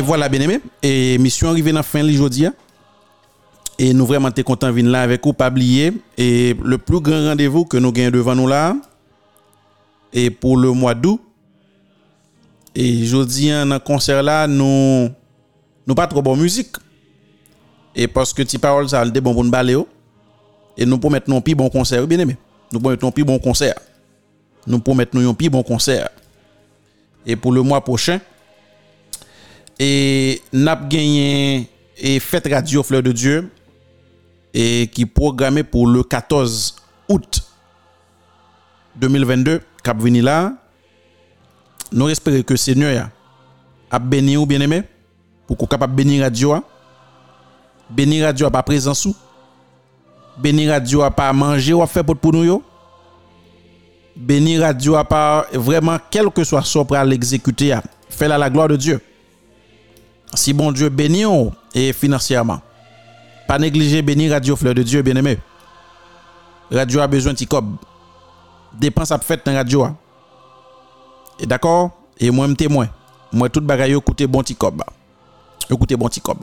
Et 0.00 0.02
voilà, 0.02 0.30
bien 0.30 0.40
aimé. 0.40 0.60
Et 0.82 1.18
mission 1.18 1.50
arrivée 1.50 1.72
dans 1.72 1.80
la 1.80 1.82
fin 1.82 2.02
aujourd'hui. 2.02 2.46
Et 3.78 3.92
nous 3.92 4.06
vraiment 4.06 4.30
t'es 4.30 4.42
content 4.42 4.68
de 4.68 4.72
venir 4.72 4.90
là 4.90 5.02
avec 5.02 5.22
vous, 5.22 5.34
pas 5.34 5.50
oublier. 5.50 5.92
Et 6.16 6.56
le 6.64 6.78
plus 6.78 7.00
grand 7.00 7.22
rendez-vous 7.22 7.66
que 7.66 7.76
nous 7.76 7.92
gagnons 7.92 8.10
devant 8.10 8.34
nous 8.34 8.46
là, 8.48 8.74
et 10.14 10.30
pour 10.30 10.56
le 10.56 10.72
mois 10.72 10.94
d'août. 10.94 11.20
Et 12.74 13.04
jeudi, 13.04 13.50
dans 13.50 13.74
le 13.74 13.78
concert 13.78 14.22
là, 14.22 14.46
nous, 14.46 15.10
nous 15.86 15.94
pas 15.94 16.06
trop 16.06 16.22
bonne 16.22 16.40
musique. 16.40 16.76
Et 17.94 18.08
parce 18.08 18.32
que 18.32 18.40
tes 18.40 18.56
paroles, 18.56 18.88
ça 18.88 19.02
a 19.02 19.04
le 19.04 19.10
bon 19.20 19.34
pour 19.34 19.44
nous 19.44 19.50
balayer. 19.50 19.76
Oh. 19.76 19.88
Et 20.78 20.86
nous 20.86 20.96
promettons 20.96 21.36
un 21.36 21.42
plus 21.42 21.54
bon 21.54 21.68
concert, 21.68 22.06
bien 22.06 22.20
aimé. 22.20 22.38
Nous 22.72 22.80
promettons 22.80 23.08
un 23.08 23.12
plus 23.12 23.24
bon 23.24 23.38
concert. 23.38 23.78
Nous 24.66 24.78
promettons 24.78 25.28
un 25.28 25.34
plus 25.34 25.50
bon 25.50 25.62
concert. 25.62 26.08
Et 27.26 27.36
pour 27.36 27.52
le 27.52 27.60
mois 27.60 27.84
prochain, 27.84 28.18
et 29.82 30.42
n'a 30.52 30.76
gagné 30.76 31.70
et 31.96 32.20
fête 32.20 32.46
radio 32.52 32.82
Fleur 32.82 33.02
de 33.02 33.12
Dieu 33.12 33.50
et 34.52 34.90
qui 34.92 35.02
est 35.02 35.06
programmé 35.06 35.62
pour 35.64 35.86
le 35.86 36.02
14 36.02 36.76
août 37.08 37.40
2022 38.96 39.62
cap 39.82 39.98
venu 39.98 40.20
là 40.20 40.52
nous 41.92 42.10
espérons 42.10 42.42
que 42.42 42.56
Seigneur 42.56 43.08
a 43.90 43.98
béni 43.98 44.36
ou 44.36 44.44
bien 44.44 44.60
aimé 44.60 44.82
pour 45.46 45.56
qu'on 45.56 45.66
capable 45.66 45.94
bénir 45.94 46.24
radio 46.24 46.62
bénir 47.88 48.26
radio 48.26 48.50
pas 48.50 48.62
présent 48.62 48.92
sous 48.92 49.16
bénir 50.36 50.72
radio 50.72 51.08
pas 51.10 51.32
manger 51.32 51.72
ou 51.72 51.86
faire 51.86 52.04
pour 52.04 52.32
nous 52.34 52.44
yo. 52.44 52.62
Bénir 54.14 54.60
radio 54.60 55.02
pas 55.04 55.46
vraiment 55.54 55.96
quel 56.10 56.30
que 56.30 56.44
soit 56.44 56.62
pour 56.84 56.98
l'exécuter 56.98 57.78
fait 58.10 58.28
la, 58.28 58.36
la 58.36 58.50
gloire 58.50 58.68
de 58.68 58.76
Dieu 58.76 59.00
si 60.34 60.52
bon 60.52 60.72
Dieu 60.72 60.88
bénit 60.88 61.24
et 61.74 61.92
financièrement. 61.92 62.60
Pas 63.48 63.58
négliger 63.58 64.02
bénir 64.02 64.32
radio 64.32 64.56
fleur 64.56 64.74
de 64.74 64.82
Dieu 64.82 65.02
bien 65.02 65.16
aimé 65.16 65.38
radio 66.70 67.00
a 67.00 67.06
besoin 67.06 67.32
de 67.32 67.44
cob. 67.44 67.76
Dépense 68.78 69.10
à 69.10 69.18
fait 69.18 69.40
dans 69.44 69.52
radio. 69.52 69.88
Et 71.38 71.46
d'accord? 71.46 71.90
Et 72.18 72.30
moi 72.30 72.46
me 72.46 72.54
témoin. 72.54 72.88
Moi 73.32 73.48
tout 73.48 73.60
bagaille 73.60 73.92
écoutez 73.92 74.26
bon 74.26 74.40
petit 74.42 74.56
écoutez 75.70 75.96
bon 75.96 76.08
petit 76.08 76.20
cob. 76.20 76.38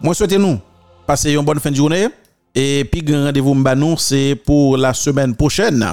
Moi 0.00 0.14
souhaitez 0.14 0.38
nous 0.38 0.58
passer 1.06 1.32
une 1.32 1.44
bonne 1.44 1.60
fin 1.60 1.70
de 1.70 1.76
journée. 1.76 2.08
Et 2.54 2.84
puis 2.90 3.04
rendez-vous 3.14 3.54
nous 3.54 3.98
c'est 3.98 4.34
pour 4.34 4.76
la 4.76 4.94
semaine 4.94 5.34
prochaine. 5.34 5.92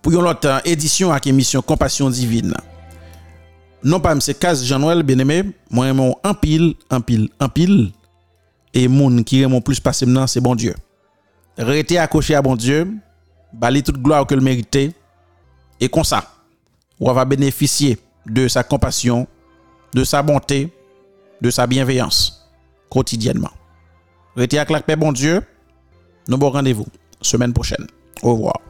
Pour 0.00 0.12
une 0.12 0.26
autre 0.26 0.60
édition 0.64 1.10
avec 1.10 1.26
émission 1.26 1.60
Compassion 1.60 2.08
divine 2.08 2.54
non 3.82 4.00
pas 4.00 4.18
c'est 4.20 4.38
15 4.38 4.64
Jean-Noël 4.64 5.02
bien-aimé 5.02 5.44
moi 5.70 5.92
mon 5.92 6.14
en 6.24 6.34
pile 6.34 6.74
en 6.90 7.00
pile 7.00 7.28
en 7.40 7.48
pile 7.48 7.92
et 8.74 8.88
moun 8.88 9.24
qui 9.24 9.44
mon 9.46 9.60
plus 9.60 9.80
passé 9.80 10.06
c'est 10.26 10.40
bon 10.40 10.54
Dieu 10.54 10.74
restez 11.56 11.98
accroché 11.98 12.34
à 12.34 12.42
bon 12.42 12.56
Dieu 12.56 12.92
bali 13.52 13.82
toute 13.82 14.02
gloire 14.02 14.26
que 14.26 14.34
le 14.34 14.40
mérité 14.40 14.92
et 15.80 15.88
comme 15.88 16.04
ça 16.04 16.24
on 17.00 17.12
va 17.12 17.24
bénéficier 17.24 17.98
de 18.26 18.48
sa 18.48 18.62
compassion, 18.62 19.26
de 19.94 20.04
sa 20.04 20.22
bonté, 20.22 20.72
de 21.40 21.50
sa 21.50 21.66
bienveillance 21.66 22.48
quotidiennement. 22.90 23.50
Restez 24.36 24.58
avec 24.58 24.86
la 24.88 24.96
bon 24.96 25.12
Dieu. 25.12 25.42
Nous 26.28 26.36
bon 26.36 26.50
rendez-vous 26.50 26.86
semaine 27.22 27.52
prochaine. 27.52 27.86
Au 28.22 28.34
revoir. 28.34 28.60